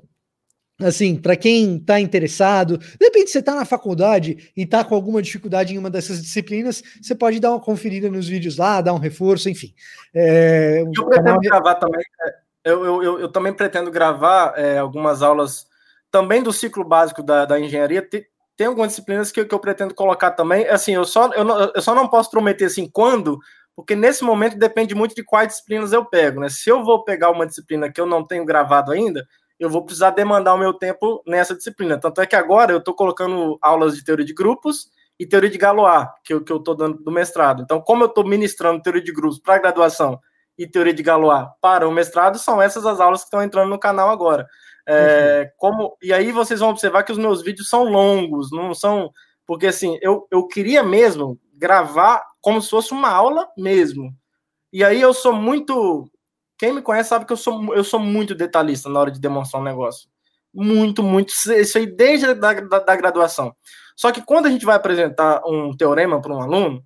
assim, 0.82 1.16
para 1.16 1.36
quem 1.36 1.78
está 1.78 2.00
interessado, 2.00 2.78
de 2.78 3.06
repente 3.06 3.32
você 3.32 3.40
está 3.40 3.56
na 3.56 3.66
faculdade 3.66 4.52
e 4.56 4.64
está 4.64 4.84
com 4.84 4.94
alguma 4.94 5.22
dificuldade 5.22 5.74
em 5.74 5.78
uma 5.78 5.90
dessas 5.90 6.22
disciplinas, 6.22 6.84
você 7.02 7.16
pode 7.16 7.40
dar 7.40 7.52
uma 7.52 7.62
conferida 7.62 8.10
nos 8.10 8.28
vídeos 8.28 8.58
lá, 8.58 8.82
dar 8.82 8.94
um 8.94 9.00
reforço, 9.00 9.50
enfim. 9.50 9.74
É, 10.14 10.84
eu 10.96 11.06
pretendo 11.08 11.40
gravar 11.40 11.76
também. 11.76 12.04
Eu, 12.64 12.84
eu, 12.84 13.04
eu, 13.04 13.20
eu, 13.20 13.32
também 13.32 13.54
pretendo 13.54 13.92
gravar 13.92 14.54
é, 14.58 14.80
algumas 14.80 15.22
aulas 15.22 15.68
também 16.12 16.42
do 16.42 16.52
ciclo 16.52 16.84
básico 16.84 17.22
da, 17.22 17.46
da 17.46 17.60
engenharia, 17.60 18.02
tem, 18.02 18.26
tem 18.58 18.68
algumas 18.68 18.90
disciplinas 18.90 19.32
que, 19.32 19.46
que, 19.46 19.54
eu 19.54 19.60
pretendo 19.60 19.94
colocar 19.94 20.32
também. 20.32 20.68
Assim, 20.68 20.96
eu 20.96 21.06
só, 21.06 21.32
eu, 21.34 21.44
não, 21.44 21.60
eu 21.60 21.82
só 21.82 21.94
não 21.94 22.08
posso 22.08 22.32
prometer 22.32 22.66
assim 22.66 22.90
quando, 22.92 23.38
porque 23.76 23.96
nesse 23.96 24.24
momento 24.24 24.58
depende 24.58 24.96
muito 24.96 25.14
de 25.14 25.24
quais 25.24 25.50
disciplinas 25.50 25.92
eu 25.92 26.06
pego, 26.06 26.40
né? 26.40 26.50
Se 26.50 26.70
eu 26.70 26.84
vou 26.84 27.04
pegar 27.04 27.30
uma 27.30 27.46
disciplina 27.46 27.92
que 27.92 28.00
eu 28.00 28.06
não 28.06 28.26
tenho 28.26 28.46
gravado 28.46 28.92
ainda, 28.92 29.28
eu 29.60 29.70
vou 29.70 29.84
precisar 29.84 30.12
demandar 30.12 30.54
o 30.54 30.58
meu 30.58 30.74
tempo 30.74 31.22
nessa 31.28 31.56
disciplina. 31.56 32.00
Tanto 32.00 32.22
é 32.22 32.26
que 32.26 32.36
agora 32.36 32.72
eu 32.72 32.80
estou 32.80 32.94
colocando 32.94 33.58
aulas 33.62 33.96
de 33.96 34.04
teoria 34.04 34.26
de 34.26 34.34
grupos 34.34 34.90
e 35.20 35.26
teoria 35.26 35.50
de 35.50 35.58
Galois, 35.58 36.08
que 36.24 36.34
eu, 36.34 36.40
estou 36.40 36.76
dando 36.76 36.98
do 37.04 37.12
mestrado. 37.12 37.64
Então, 37.64 37.82
como 37.82 38.04
eu 38.04 38.08
estou 38.08 38.26
ministrando 38.26 38.82
teoria 38.82 39.04
de 39.04 39.14
grupos 39.14 39.40
para 39.40 39.60
graduação 39.60 40.20
e 40.58 40.68
teoria 40.68 40.94
de 40.94 41.04
Galois 41.04 41.48
para 41.62 41.88
o 41.88 41.92
mestrado, 41.92 42.38
são 42.38 42.62
essas 42.62 42.86
as 42.86 43.00
aulas 43.00 43.22
que 43.22 43.28
estão 43.28 43.42
entrando 43.44 43.70
no 43.70 43.80
canal 43.80 44.10
agora. 44.10 44.48
É, 44.88 45.42
uhum. 45.42 45.52
como, 45.58 45.98
e 46.02 46.14
aí 46.14 46.32
vocês 46.32 46.60
vão 46.60 46.70
observar 46.70 47.04
que 47.04 47.12
os 47.12 47.18
meus 47.18 47.42
vídeos 47.42 47.70
são 47.70 47.84
longos, 47.84 48.52
não 48.52 48.74
são. 48.74 49.12
Porque 49.46 49.68
assim, 49.68 49.98
eu, 50.02 50.28
eu 50.32 50.48
queria 50.48 50.84
mesmo 50.84 51.40
gravar 51.54 52.24
como 52.46 52.62
se 52.62 52.70
fosse 52.70 52.92
uma 52.92 53.10
aula 53.10 53.50
mesmo. 53.58 54.16
E 54.72 54.84
aí 54.84 55.02
eu 55.02 55.16
sou 55.16 55.34
muito. 55.34 56.08
Quem 56.60 56.72
me 56.72 56.82
conhece 56.84 57.10
sabe 57.10 57.26
que 57.26 57.34
eu 57.34 57.38
sou, 57.38 57.74
eu 57.74 57.84
sou 57.84 58.00
muito 58.00 58.36
detalhista 58.36 58.88
na 58.88 59.00
hora 59.00 59.10
de 59.10 59.20
demonstrar 59.20 59.60
um 59.64 59.66
negócio. 59.66 60.08
Muito, 60.54 61.02
muito. 61.02 61.34
Isso 61.34 61.76
aí 61.80 61.88
desde 61.88 62.28
a 62.28 62.34
da, 62.36 62.54
da, 62.54 62.80
da 62.80 62.96
graduação. 62.96 63.52
Só 63.96 64.12
que 64.12 64.22
quando 64.22 64.46
a 64.46 64.52
gente 64.52 64.64
vai 64.64 64.76
apresentar 64.76 65.42
um 65.44 65.76
teorema 65.76 66.22
para 66.22 66.36
um 66.36 66.40
aluno, 66.40 66.86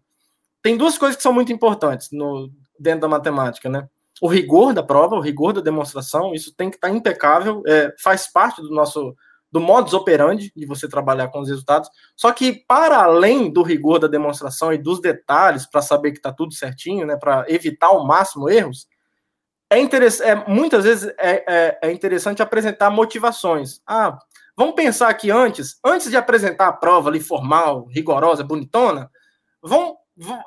tem 0.64 0.78
duas 0.78 0.98
coisas 0.98 1.18
que 1.18 1.24
são 1.24 1.34
muito 1.34 1.52
importantes 1.52 2.08
no, 2.10 2.50
dentro 2.80 3.02
da 3.02 3.10
matemática, 3.10 3.68
né? 3.68 3.86
o 4.22 4.28
rigor 4.28 4.74
da 4.74 4.84
prova, 4.84 5.16
o 5.16 5.22
rigor 5.22 5.54
da 5.54 5.62
demonstração, 5.62 6.34
isso 6.34 6.54
tem 6.54 6.70
que 6.70 6.76
estar 6.76 6.90
impecável, 6.90 7.64
é, 7.66 7.94
faz 8.02 8.32
parte 8.32 8.62
do 8.62 8.70
nosso 8.70 9.16
do 9.52 9.60
modus 9.60 9.94
operandi 9.94 10.52
de 10.56 10.66
você 10.66 10.88
trabalhar 10.88 11.30
com 11.30 11.40
os 11.40 11.50
resultados. 11.50 11.90
Só 12.16 12.32
que 12.32 12.54
para 12.68 13.04
além 13.04 13.52
do 13.52 13.64
rigor 13.64 14.00
da 14.00 14.08
demonstração 14.08 14.72
e 14.72 14.78
dos 14.78 15.02
detalhes 15.02 15.66
para 15.66 15.82
saber 15.82 16.12
que 16.12 16.18
está 16.18 16.32
tudo 16.32 16.54
certinho, 16.54 17.06
né, 17.06 17.18
para 17.18 17.46
evitar 17.48 17.88
ao 17.88 18.06
máximo 18.06 18.50
erros, 18.50 18.88
é, 19.72 19.80
é 19.80 20.36
muitas 20.48 20.84
vezes 20.84 21.14
é, 21.18 21.44
é, 21.48 21.80
é 21.84 21.92
interessante 21.92 22.42
apresentar 22.42 22.90
motivações. 22.90 23.82
Ah, 23.86 24.18
vamos 24.56 24.76
pensar 24.76 25.10
aqui 25.10 25.30
antes, 25.32 25.80
antes 25.86 26.10
de 26.10 26.18
apresentar 26.18 26.68
a 26.68 26.74
prova 26.74 27.10
ali 27.10 27.20
formal, 27.20 27.86
rigorosa, 27.86 28.44
bonitona, 28.44 29.10
vamos 29.62 30.00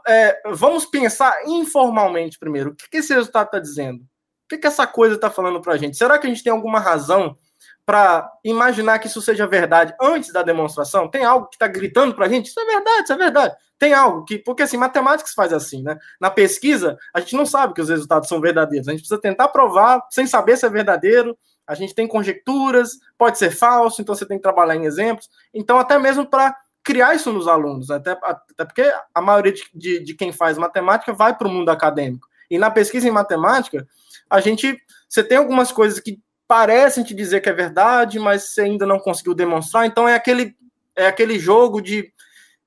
é, 0.07 0.43
vamos 0.53 0.85
pensar 0.85 1.35
informalmente 1.47 2.39
primeiro. 2.39 2.71
O 2.71 2.75
que, 2.75 2.91
que 2.91 2.97
esse 2.99 3.15
resultado 3.15 3.47
está 3.47 3.59
dizendo? 3.59 4.03
O 4.03 4.49
que, 4.51 4.59
que 4.59 4.67
essa 4.67 4.87
coisa 4.87 5.15
está 5.15 5.31
falando 5.31 5.63
para 5.63 5.73
a 5.73 5.77
gente? 5.79 5.97
Será 5.97 6.19
que 6.19 6.27
a 6.27 6.31
gente 6.31 6.43
tem 6.43 6.53
alguma 6.53 6.79
razão 6.79 7.39
para 7.85 8.31
imaginar 8.45 8.99
que 8.99 9.07
isso 9.07 9.21
seja 9.21 9.47
verdade 9.47 9.95
antes 10.01 10.33
da 10.33 10.43
demonstração? 10.43 11.09
Tem 11.09 11.25
algo 11.25 11.49
que 11.49 11.57
está 11.57 11.67
gritando 11.67 12.15
para 12.15 12.27
a 12.27 12.29
gente? 12.29 12.47
Isso 12.47 12.61
é 12.61 12.65
verdade, 12.65 13.03
isso 13.03 13.13
é 13.13 13.17
verdade. 13.17 13.57
Tem 13.79 13.93
algo 13.93 14.25
que. 14.25 14.39
Porque 14.39 14.63
assim, 14.63 14.77
matemática 14.77 15.29
se 15.29 15.35
faz 15.35 15.53
assim, 15.53 15.83
né? 15.83 15.99
Na 16.21 16.31
pesquisa, 16.31 16.97
a 17.13 17.21
gente 17.21 17.35
não 17.35 17.45
sabe 17.45 17.75
que 17.75 17.81
os 17.81 17.89
resultados 17.89 18.29
são 18.29 18.41
verdadeiros. 18.41 18.87
A 18.89 18.93
gente 18.93 19.01
precisa 19.01 19.21
tentar 19.21 19.49
provar 19.49 20.01
sem 20.11 20.27
saber 20.27 20.57
se 20.57 20.65
é 20.65 20.71
verdadeiro. 20.71 21.37
A 21.67 21.75
gente 21.75 21.95
tem 21.95 22.07
conjecturas, 22.07 22.99
pode 23.17 23.39
ser 23.39 23.51
falso, 23.51 24.03
então 24.03 24.15
você 24.15 24.27
tem 24.27 24.37
que 24.37 24.43
trabalhar 24.43 24.77
em 24.77 24.85
exemplos. 24.85 25.29
Então, 25.55 25.79
até 25.79 25.99
mesmo 25.99 26.27
para 26.27 26.57
criar 26.83 27.15
isso 27.15 27.33
nos 27.33 27.47
alunos, 27.47 27.91
até, 27.91 28.13
até 28.23 28.65
porque 28.65 28.93
a 29.15 29.21
maioria 29.21 29.53
de, 29.53 29.65
de, 29.73 30.01
de 30.01 30.15
quem 30.15 30.33
faz 30.33 30.59
matemática 30.59 31.13
vai 31.13 31.37
para 31.37 31.47
o 31.47 31.51
mundo 31.51 31.69
acadêmico. 31.71 32.27
E 32.51 32.59
na 32.59 32.71
pesquisa 32.71 33.09
em 33.09 33.13
matemática, 33.13 33.87
a 34.29 34.41
gente. 34.41 34.79
Você 35.09 35.23
tem 35.23 35.39
algumas 35.39 35.73
coisas 35.73 36.01
que 36.01 36.21
parecem 36.53 37.03
te 37.03 37.15
dizer 37.15 37.41
que 37.41 37.49
é 37.49 37.53
verdade, 37.53 38.19
mas 38.19 38.51
você 38.51 38.61
ainda 38.61 38.85
não 38.85 38.99
conseguiu 38.99 39.33
demonstrar. 39.33 39.87
Então 39.87 40.07
é 40.07 40.15
aquele, 40.15 40.55
é 40.95 41.07
aquele 41.07 41.39
jogo 41.39 41.81
de, 41.81 42.13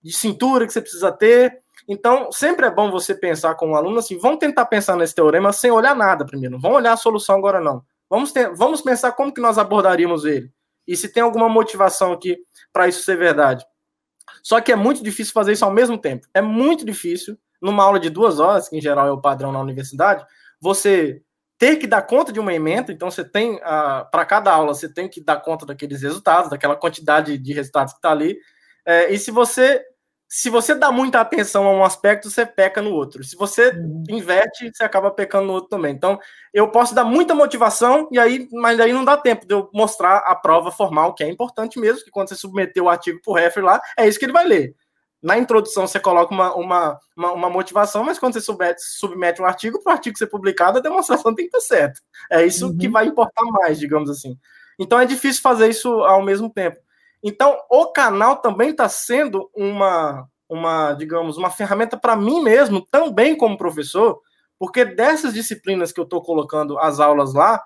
de 0.02 0.12
cintura 0.12 0.66
que 0.66 0.74
você 0.74 0.82
precisa 0.82 1.12
ter. 1.12 1.62
Então, 1.88 2.32
sempre 2.32 2.66
é 2.66 2.72
bom 2.72 2.90
você 2.90 3.14
pensar 3.14 3.54
com 3.54 3.70
o 3.70 3.76
aluno 3.76 4.00
assim, 4.00 4.18
vamos 4.18 4.40
tentar 4.40 4.66
pensar 4.66 4.96
nesse 4.96 5.14
teorema 5.14 5.54
sem 5.54 5.70
olhar 5.70 5.96
nada 5.96 6.26
primeiro. 6.26 6.60
Vamos 6.60 6.78
olhar 6.78 6.94
a 6.94 6.98
solução 6.98 7.36
agora 7.36 7.62
não. 7.62 7.84
Vamos, 8.10 8.32
ter, 8.32 8.52
vamos 8.56 8.82
pensar 8.82 9.12
como 9.12 9.32
que 9.32 9.40
nós 9.40 9.60
abordaríamos 9.60 10.26
ele. 10.26 10.52
E 10.88 10.98
se 10.98 11.08
tem 11.08 11.22
alguma 11.22 11.48
motivação 11.48 12.12
aqui 12.12 12.40
para 12.74 12.88
isso 12.88 13.04
ser 13.04 13.18
verdade. 13.18 13.64
Só 14.42 14.60
que 14.62 14.72
é 14.72 14.76
muito 14.76 15.04
difícil 15.04 15.32
fazer 15.32 15.52
isso 15.52 15.64
ao 15.64 15.72
mesmo 15.72 15.96
tempo. 15.96 16.26
É 16.34 16.42
muito 16.42 16.84
difícil, 16.84 17.38
numa 17.62 17.84
aula 17.84 18.00
de 18.00 18.10
duas 18.10 18.40
horas, 18.40 18.68
que 18.68 18.78
em 18.78 18.82
geral 18.82 19.08
é 19.08 19.12
o 19.12 19.22
padrão 19.22 19.52
na 19.52 19.62
universidade, 19.62 20.26
você 20.60 21.22
ter 21.58 21.78
que 21.78 21.88
dar 21.88 22.02
conta 22.02 22.32
de 22.32 22.40
uma 22.40 22.54
emenda, 22.54 22.92
então 22.92 23.10
você 23.10 23.24
tem, 23.24 23.56
uh, 23.56 24.10
para 24.12 24.26
cada 24.26 24.52
aula, 24.52 24.74
você 24.74 24.92
tem 24.92 25.08
que 25.08 25.22
dar 25.22 25.38
conta 25.38 25.66
daqueles 25.66 26.02
resultados, 26.02 26.50
daquela 26.50 26.76
quantidade 26.76 27.38
de 27.38 27.54
resultados 27.54 27.94
que 27.94 28.00
está 28.00 28.12
ali. 28.12 28.38
É, 28.86 29.12
e 29.12 29.18
se 29.18 29.32
você 29.32 29.84
se 30.28 30.50
você 30.50 30.74
dá 30.74 30.92
muita 30.92 31.22
atenção 31.22 31.68
a 31.68 31.72
um 31.72 31.84
aspecto, 31.84 32.30
você 32.30 32.46
peca 32.46 32.82
no 32.82 32.92
outro. 32.92 33.24
Se 33.24 33.36
você 33.38 33.70
uhum. 33.70 34.04
inverte, 34.10 34.72
você 34.74 34.84
acaba 34.84 35.12
pecando 35.12 35.46
no 35.48 35.54
outro 35.54 35.70
também. 35.70 35.94
Então, 35.94 36.20
eu 36.54 36.70
posso 36.72 36.96
dar 36.96 37.04
muita 37.04 37.36
motivação, 37.36 38.10
e 38.12 38.20
aí, 38.20 38.48
mas 38.52 38.80
aí 38.80 38.92
não 38.92 39.06
dá 39.06 39.16
tempo 39.16 39.46
de 39.46 39.54
eu 39.54 39.70
mostrar 39.74 40.18
a 40.18 40.36
prova 40.36 40.72
formal, 40.72 41.14
que 41.14 41.24
é 41.24 41.30
importante 41.30 41.80
mesmo, 41.80 42.04
que 42.04 42.12
quando 42.12 42.30
você 42.30 42.36
submeter 42.36 42.84
o 42.84 42.90
artigo 42.90 43.22
para 43.24 43.32
o 43.32 43.36
refer 43.36 43.64
lá, 43.64 43.80
é 43.98 44.08
isso 44.08 44.18
que 44.18 44.26
ele 44.26 44.34
vai 44.34 44.46
ler 44.46 44.76
na 45.26 45.40
introdução 45.40 45.88
você 45.88 46.00
coloca 46.00 46.32
uma, 46.32 46.54
uma, 46.54 47.00
uma, 47.18 47.32
uma 47.32 47.50
motivação, 47.50 48.04
mas 48.04 48.20
quando 48.20 48.34
você 48.34 48.42
submete, 48.42 48.80
submete 48.80 49.42
um 49.42 49.46
artigo, 49.46 49.82
para 49.82 49.90
o 49.90 49.94
artigo 49.96 50.16
ser 50.20 50.28
publicado, 50.28 50.78
a 50.78 50.82
demonstração 50.82 51.34
tem 51.34 51.50
que 51.50 51.58
estar 51.58 51.76
certa. 51.76 52.00
É 52.32 52.46
isso 52.46 52.68
uhum. 52.68 52.78
que 52.78 52.88
vai 52.88 53.08
importar 53.08 53.44
mais, 53.46 53.80
digamos 53.80 54.08
assim. 54.08 54.38
Então 54.78 55.00
é 55.00 55.06
difícil 55.06 55.42
fazer 55.42 55.68
isso 55.68 55.90
ao 56.04 56.24
mesmo 56.24 56.48
tempo. 56.48 56.78
Então, 57.24 57.58
o 57.72 57.88
canal 57.88 58.36
também 58.38 58.70
está 58.70 58.88
sendo 58.88 59.50
uma, 59.56 60.28
uma, 60.48 60.94
digamos, 60.94 61.38
uma 61.38 61.50
ferramenta 61.50 61.98
para 61.98 62.16
mim 62.16 62.44
mesmo, 62.44 62.86
também 62.86 63.36
como 63.36 63.58
professor, 63.58 64.22
porque 64.60 64.86
dessas 64.86 65.34
disciplinas 65.34 65.92
que 65.92 66.00
eu 66.00 66.04
estou 66.04 66.22
colocando 66.22 66.78
as 66.78 67.00
aulas 67.00 67.34
lá, 67.34 67.64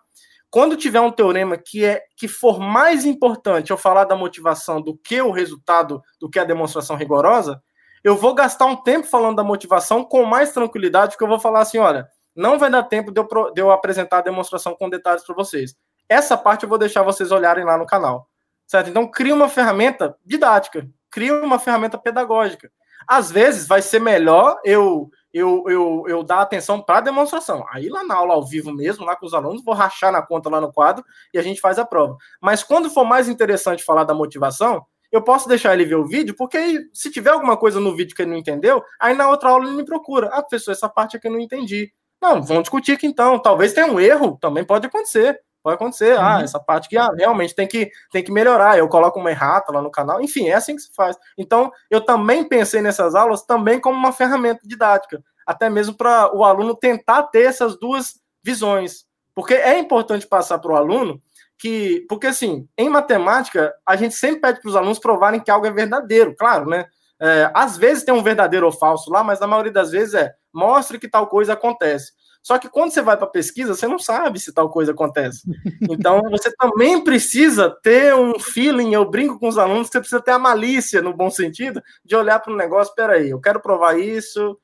quando 0.52 0.76
tiver 0.76 1.00
um 1.00 1.12
teorema 1.12 1.58
que 1.58 1.86
é 1.86 2.04
que 2.16 2.28
for 2.28 2.60
mais 2.60 3.06
importante 3.06 3.72
eu 3.72 3.78
falar 3.78 4.06
da 4.06 4.16
motivação 4.16 4.82
do 4.82 4.98
que 4.98 5.22
o 5.22 5.32
resultado, 5.32 6.02
do 6.20 6.30
que 6.30 6.40
a 6.40 6.44
demonstração 6.44 6.96
rigorosa, 6.96 7.62
eu 8.04 8.16
vou 8.16 8.34
gastar 8.34 8.66
um 8.66 8.76
tempo 8.76 9.08
falando 9.08 9.36
da 9.36 9.44
motivação 9.44 10.04
com 10.04 10.24
mais 10.26 10.52
tranquilidade, 10.52 11.12
porque 11.12 11.24
eu 11.24 11.28
vou 11.28 11.40
falar 11.40 11.62
assim, 11.62 11.78
olha, 11.78 12.08
não 12.36 12.58
vai 12.58 12.70
dar 12.70 12.84
tempo 12.84 13.12
de 13.12 13.20
eu, 13.20 13.28
de 13.54 13.62
eu 13.62 13.72
apresentar 13.72 14.20
a 14.20 14.22
demonstração 14.22 14.76
com 14.76 14.90
detalhes 14.90 15.24
para 15.24 15.36
vocês. 15.36 15.76
Essa 16.08 16.38
parte 16.38 16.64
eu 16.64 16.70
vou 16.70 16.78
deixar 16.78 17.04
vocês 17.04 17.32
olharem 17.32 17.64
lá 17.64 17.78
no 17.78 17.86
canal, 17.86 18.28
certo? 18.66 18.90
Então 18.90 19.10
cria 19.10 19.36
uma 19.36 19.50
ferramenta 19.50 20.16
didática, 20.26 20.90
cria 21.12 21.36
uma 21.44 21.60
ferramenta 21.60 21.98
pedagógica. 21.98 22.72
Às 23.08 23.32
vezes 23.32 23.68
vai 23.68 23.82
ser 23.82 24.00
melhor 24.00 24.60
eu 24.64 25.10
eu, 25.34 25.64
eu, 25.68 26.06
eu 26.08 26.24
dar 26.24 26.42
atenção 26.42 26.82
para 26.82 26.98
a 26.98 27.02
demonstração. 27.02 27.66
Aí 27.72 27.90
lá 27.90 28.04
na 28.04 28.16
aula 28.16 28.34
ao 28.34 28.46
vivo 28.46 28.74
mesmo, 28.74 29.06
lá 29.06 29.16
com 29.16 29.26
os 29.26 29.34
alunos, 29.34 29.64
vou 29.64 29.74
rachar 29.74 30.12
na 30.12 30.22
conta 30.22 30.50
lá 30.50 30.60
no 30.60 30.74
quadro 30.74 31.04
e 31.34 31.40
a 31.40 31.42
gente 31.42 31.62
faz 31.62 31.78
a 31.78 31.86
prova. 31.86 32.18
Mas 32.42 32.64
quando 32.64 32.90
for 32.90 33.06
mais 33.06 33.30
interessante 33.30 33.84
falar 33.84 34.04
da 34.04 34.14
motivação, 34.14 34.86
eu 35.12 35.24
posso 35.24 35.48
deixar 35.48 35.74
ele 35.74 35.86
ver 35.86 35.96
o 35.96 36.06
vídeo, 36.06 36.36
porque 36.36 36.58
aí, 36.58 36.80
se 36.94 37.10
tiver 37.12 37.32
alguma 37.32 37.58
coisa 37.58 37.80
no 37.80 37.96
vídeo 37.96 38.16
que 38.16 38.22
ele 38.22 38.32
não 38.32 38.38
entendeu, 38.38 38.84
aí 39.00 39.16
na 39.16 39.28
outra 39.28 39.50
aula 39.50 39.66
ele 39.66 39.76
me 39.76 39.86
procura. 39.86 40.30
Ah, 40.32 40.42
professor, 40.42 40.72
essa 40.72 40.88
parte 40.88 41.18
aqui 41.18 41.28
eu 41.28 41.32
não 41.32 41.40
entendi. 41.40 41.92
Não, 42.22 42.42
vamos 42.44 42.64
discutir 42.64 42.94
aqui 42.94 43.08
então. 43.08 43.40
Talvez 43.40 43.74
tenha 43.74 43.88
um 43.88 44.00
erro, 44.00 44.38
também 44.40 44.64
pode 44.64 44.86
acontecer. 44.86 45.40
Pode 45.62 45.76
acontecer. 45.76 46.18
Ah, 46.18 46.38
uhum. 46.38 46.44
essa 46.44 46.60
parte 46.60 46.88
que 46.88 46.98
ah, 46.98 47.10
realmente 47.18 47.54
tem 47.54 47.68
que, 47.68 47.92
tem 48.12 48.24
que 48.24 48.32
melhorar. 48.32 48.78
Eu 48.78 48.88
coloco 48.88 49.20
uma 49.20 49.30
errata 49.32 49.72
lá 49.72 49.82
no 49.82 49.92
canal. 49.92 50.22
Enfim, 50.22 50.48
é 50.48 50.54
assim 50.54 50.76
que 50.76 50.82
se 50.82 50.94
faz. 50.96 51.18
Então, 51.38 51.72
eu 51.90 52.02
também 52.02 52.44
pensei 52.48 52.82
nessas 52.82 53.16
aulas 53.16 53.44
também 53.44 53.80
como 53.80 53.98
uma 53.98 54.14
ferramenta 54.14 54.62
didática, 54.64 55.22
até 55.46 55.70
mesmo 55.70 55.96
para 55.96 56.36
o 56.36 56.44
aluno 56.44 56.76
tentar 56.76 57.24
ter 57.24 57.44
essas 57.44 57.78
duas 57.78 58.22
visões. 58.44 59.06
Porque 59.36 59.54
é 59.54 59.78
importante 59.78 60.28
passar 60.28 60.60
para 60.60 60.72
o 60.72 60.76
aluno 60.76 61.22
que, 61.58 62.06
porque 62.08 62.28
assim, 62.28 62.68
em 62.78 62.90
matemática, 62.90 63.74
a 63.86 63.96
gente 63.98 64.16
sempre 64.16 64.40
pede 64.42 64.62
para 64.62 64.70
os 64.70 64.76
alunos 64.76 64.98
provarem 64.98 65.42
que 65.42 65.52
algo 65.52 65.68
é 65.68 65.72
verdadeiro, 65.72 66.34
claro, 66.36 66.70
né? 66.70 66.86
É, 67.22 67.52
às 67.54 67.78
vezes 67.78 68.06
tem 68.06 68.14
um 68.14 68.24
verdadeiro 68.24 68.66
ou 68.66 68.72
falso 68.72 69.12
lá, 69.12 69.22
mas 69.22 69.42
na 69.42 69.48
maioria 69.48 69.74
das 69.74 69.92
vezes 69.92 70.14
é 70.14 70.34
mostre 70.54 70.98
que 70.98 71.10
tal 71.10 71.28
coisa 71.28 71.52
acontece. 71.52 72.14
Só 72.42 72.58
que 72.58 72.70
quando 72.70 72.92
você 72.92 73.02
vai 73.02 73.18
para 73.18 73.28
pesquisa, 73.28 73.76
você 73.76 73.88
não 73.88 74.00
sabe 74.00 74.40
se 74.40 74.54
tal 74.54 74.70
coisa 74.70 74.92
acontece. 74.92 75.44
Então, 75.90 76.22
você 76.32 76.52
também 76.56 77.04
precisa 77.04 77.70
ter 77.84 78.16
um 78.16 78.40
feeling, 78.40 78.94
eu 78.94 79.10
brinco 79.10 79.38
com 79.38 79.48
os 79.48 79.58
alunos, 79.58 79.90
você 79.90 80.00
precisa 80.00 80.22
ter 80.22 80.32
a 80.32 80.40
malícia, 80.40 81.02
no 81.02 81.14
bom 81.14 81.30
sentido, 81.30 81.82
de 82.04 82.16
olhar 82.16 82.40
para 82.40 82.54
um 82.54 82.58
negócio, 82.58 82.96
peraí, 82.96 83.30
eu 83.30 83.42
quero 83.42 83.60
provar 83.60 84.00
isso, 84.00 84.58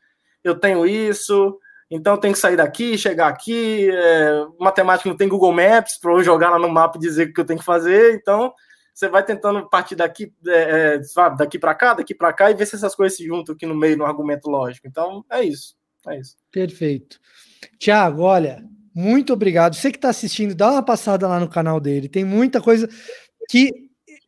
eu 0.44 0.56
tenho 0.56 0.86
isso, 0.86 1.60
então 1.92 2.18
tenho 2.18 2.34
que 2.34 2.40
sair 2.40 2.56
daqui, 2.56 2.98
chegar 2.98 3.28
aqui, 3.28 3.90
é, 3.92 4.46
matemática 4.60 5.10
não 5.10 5.18
tem 5.18 5.28
Google 5.28 5.52
Maps 5.52 6.00
para 6.00 6.12
eu 6.14 6.24
jogar 6.24 6.50
lá 6.52 6.60
no 6.60 6.70
mapa 6.70 6.98
e 6.98 7.02
dizer 7.02 7.28
o 7.28 7.34
que 7.34 7.42
eu 7.42 7.46
tenho 7.46 7.60
que 7.60 7.66
fazer, 7.66 8.16
então 8.16 8.54
você 8.96 9.10
vai 9.10 9.24
tentando 9.24 9.70
partir 9.70 9.94
daqui, 9.94 10.34
é, 10.48 10.96
é, 10.96 11.36
daqui 11.38 11.60
para 11.60 11.76
cá, 11.76 11.94
daqui 11.94 12.16
para 12.16 12.32
cá, 12.32 12.50
e 12.50 12.54
ver 12.54 12.66
se 12.66 12.78
essas 12.78 12.96
coisas 12.96 13.18
se 13.18 13.26
juntam 13.26 13.54
aqui 13.54 13.66
no 13.66 13.76
meio, 13.76 13.98
no 13.98 14.06
argumento 14.06 14.50
lógico. 14.50 14.88
Então, 14.88 15.26
é 15.30 15.44
isso. 15.44 15.76
É 16.08 16.18
isso. 16.18 16.38
Perfeito. 16.50 17.20
Tiago, 17.80 18.22
olha, 18.22 18.64
muito 18.94 19.34
obrigado. 19.34 19.76
Você 19.76 19.92
que 19.92 19.98
está 19.98 20.10
assistindo, 20.10 20.56
dá 20.56 20.72
uma 20.72 20.84
passada 20.84 21.28
lá 21.28 21.40
no 21.40 21.50
canal 21.50 21.80
dele. 21.80 22.08
Tem 22.08 22.24
muita 22.24 22.62
coisa 22.62 22.90
que 23.50 23.72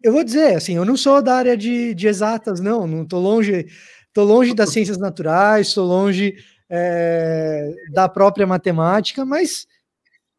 eu 0.04 0.14
vou 0.14 0.24
dizer, 0.24 0.56
assim, 0.56 0.76
eu 0.76 0.86
não 0.86 0.96
sou 0.98 1.22
da 1.22 1.36
área 1.36 1.58
de, 1.58 1.94
de 1.94 2.08
exatas, 2.08 2.60
não. 2.60 2.86
Não 2.86 3.04
estou 3.04 3.22
longe, 3.22 3.66
tô 4.14 4.24
longe 4.24 4.54
das 4.54 4.72
ciências 4.72 4.98
naturais, 4.98 5.68
estou 5.68 5.86
longe 5.86 6.36
é, 6.70 7.74
da 7.94 8.10
própria 8.10 8.46
matemática, 8.46 9.26
mas 9.26 9.66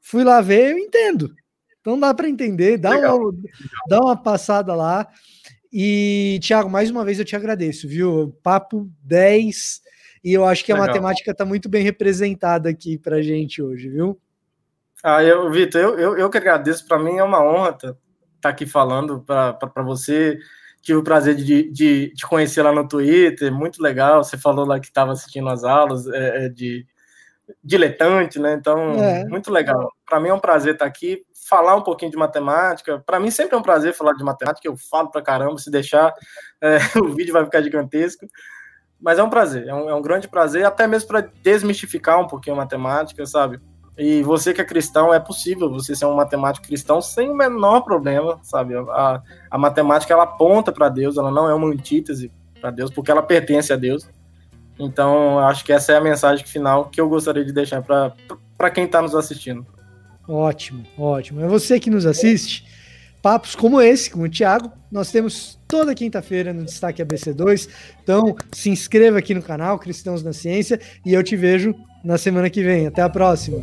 fui 0.00 0.22
lá 0.22 0.40
ver, 0.40 0.72
eu 0.72 0.78
entendo. 0.78 1.34
Então 1.80 1.98
dá 1.98 2.12
para 2.12 2.28
entender, 2.28 2.76
dá 2.76 2.98
uma, 2.98 3.32
dá 3.88 4.00
uma 4.00 4.16
passada 4.16 4.74
lá. 4.74 5.08
E, 5.72 6.38
Tiago, 6.42 6.68
mais 6.68 6.90
uma 6.90 7.04
vez 7.04 7.18
eu 7.18 7.24
te 7.24 7.36
agradeço, 7.36 7.88
viu? 7.88 8.36
Papo 8.42 8.90
10 9.02 9.80
e 10.22 10.32
eu 10.32 10.44
acho 10.44 10.64
que 10.64 10.72
Legal. 10.72 10.84
a 10.84 10.88
matemática 10.88 11.30
está 11.30 11.44
muito 11.44 11.68
bem 11.68 11.82
representada 11.82 12.68
aqui 12.68 12.98
para 12.98 13.16
a 13.16 13.22
gente 13.22 13.62
hoje, 13.62 13.88
viu? 13.88 14.20
Ah, 15.02 15.22
eu, 15.22 15.50
Vitor, 15.50 15.80
eu, 15.80 15.98
eu, 15.98 16.18
eu 16.18 16.30
que 16.30 16.38
agradeço. 16.38 16.86
Para 16.86 16.98
mim 16.98 17.16
é 17.16 17.22
uma 17.22 17.42
honra 17.42 17.70
estar 17.70 17.92
tá, 17.92 17.98
tá 18.40 18.48
aqui 18.48 18.66
falando 18.66 19.20
para 19.20 19.82
você. 19.82 20.38
Tive 20.82 20.98
o 20.98 21.04
prazer 21.04 21.34
de, 21.34 21.70
de 21.70 22.12
te 22.14 22.26
conhecer 22.26 22.62
lá 22.62 22.72
no 22.72 22.86
Twitter, 22.86 23.52
muito 23.52 23.82
legal. 23.82 24.24
Você 24.24 24.36
falou 24.36 24.64
lá 24.64 24.80
que 24.80 24.86
estava 24.86 25.12
assistindo 25.12 25.48
as 25.48 25.64
aulas 25.64 26.06
é, 26.08 26.46
é, 26.46 26.48
de 26.48 26.86
diletante, 27.62 28.38
né? 28.38 28.54
Então, 28.54 28.92
é. 28.94 29.24
muito 29.26 29.52
legal. 29.52 29.92
Para 30.04 30.20
mim 30.20 30.28
é 30.28 30.34
um 30.34 30.40
prazer 30.40 30.74
estar 30.74 30.84
tá 30.84 30.88
aqui, 30.88 31.24
falar 31.48 31.76
um 31.76 31.82
pouquinho 31.82 32.10
de 32.10 32.16
matemática. 32.16 33.02
Para 33.06 33.20
mim 33.20 33.30
sempre 33.30 33.54
é 33.54 33.58
um 33.58 33.62
prazer 33.62 33.94
falar 33.94 34.14
de 34.14 34.24
matemática. 34.24 34.66
Eu 34.66 34.76
falo 34.76 35.10
para 35.10 35.22
caramba, 35.22 35.58
se 35.58 35.70
deixar, 35.70 36.12
é, 36.60 36.78
o 36.98 37.14
vídeo 37.14 37.32
vai 37.32 37.44
ficar 37.44 37.62
gigantesco. 37.62 38.26
Mas 39.00 39.18
é 39.18 39.22
um 39.22 39.30
prazer, 39.30 39.68
é 39.68 39.74
um, 39.74 39.88
é 39.88 39.94
um 39.94 40.02
grande 40.02 40.26
prazer, 40.28 40.64
até 40.64 40.86
mesmo 40.86 41.08
para 41.08 41.28
desmistificar 41.42 42.20
um 42.20 42.26
pouquinho 42.26 42.56
a 42.56 42.58
matemática, 42.58 43.24
sabe? 43.26 43.60
E 43.96 44.22
você 44.22 44.52
que 44.52 44.60
é 44.60 44.64
cristão, 44.64 45.12
é 45.12 45.18
possível 45.18 45.70
você 45.70 45.94
ser 45.94 46.06
um 46.06 46.14
matemático 46.14 46.66
cristão 46.66 47.00
sem 47.00 47.30
o 47.30 47.34
menor 47.34 47.80
problema, 47.80 48.38
sabe? 48.42 48.76
A, 48.76 49.22
a 49.50 49.58
matemática 49.58 50.12
ela 50.12 50.24
aponta 50.24 50.70
para 50.70 50.88
Deus, 50.88 51.16
ela 51.16 51.30
não 51.30 51.48
é 51.48 51.54
uma 51.54 51.68
antítese 51.68 52.30
para 52.60 52.70
Deus, 52.70 52.90
porque 52.90 53.10
ela 53.10 53.22
pertence 53.22 53.72
a 53.72 53.76
Deus. 53.76 54.08
Então, 54.78 55.40
acho 55.40 55.64
que 55.64 55.72
essa 55.72 55.92
é 55.92 55.96
a 55.96 56.00
mensagem 56.00 56.46
final 56.46 56.86
que 56.86 57.00
eu 57.00 57.08
gostaria 57.08 57.44
de 57.44 57.52
deixar 57.52 57.82
para 57.82 58.70
quem 58.70 58.84
está 58.84 59.02
nos 59.02 59.14
assistindo. 59.14 59.66
Ótimo, 60.28 60.84
ótimo. 60.96 61.40
É 61.40 61.48
você 61.48 61.80
que 61.80 61.90
nos 61.90 62.06
assiste 62.06 62.67
papos 63.28 63.54
como 63.54 63.78
esse, 63.78 64.10
com 64.10 64.22
o 64.22 64.28
Thiago, 64.28 64.72
nós 64.90 65.10
temos 65.10 65.58
toda 65.68 65.94
quinta-feira 65.94 66.50
no 66.54 66.64
Destaque 66.64 67.04
ABC2. 67.04 67.68
Então, 68.02 68.34
se 68.52 68.70
inscreva 68.70 69.18
aqui 69.18 69.34
no 69.34 69.42
canal 69.42 69.78
Cristãos 69.78 70.22
na 70.22 70.32
Ciência 70.32 70.80
e 71.04 71.12
eu 71.12 71.22
te 71.22 71.36
vejo 71.36 71.74
na 72.02 72.16
semana 72.16 72.48
que 72.48 72.62
vem. 72.62 72.86
Até 72.86 73.02
a 73.02 73.08
próxima. 73.10 73.60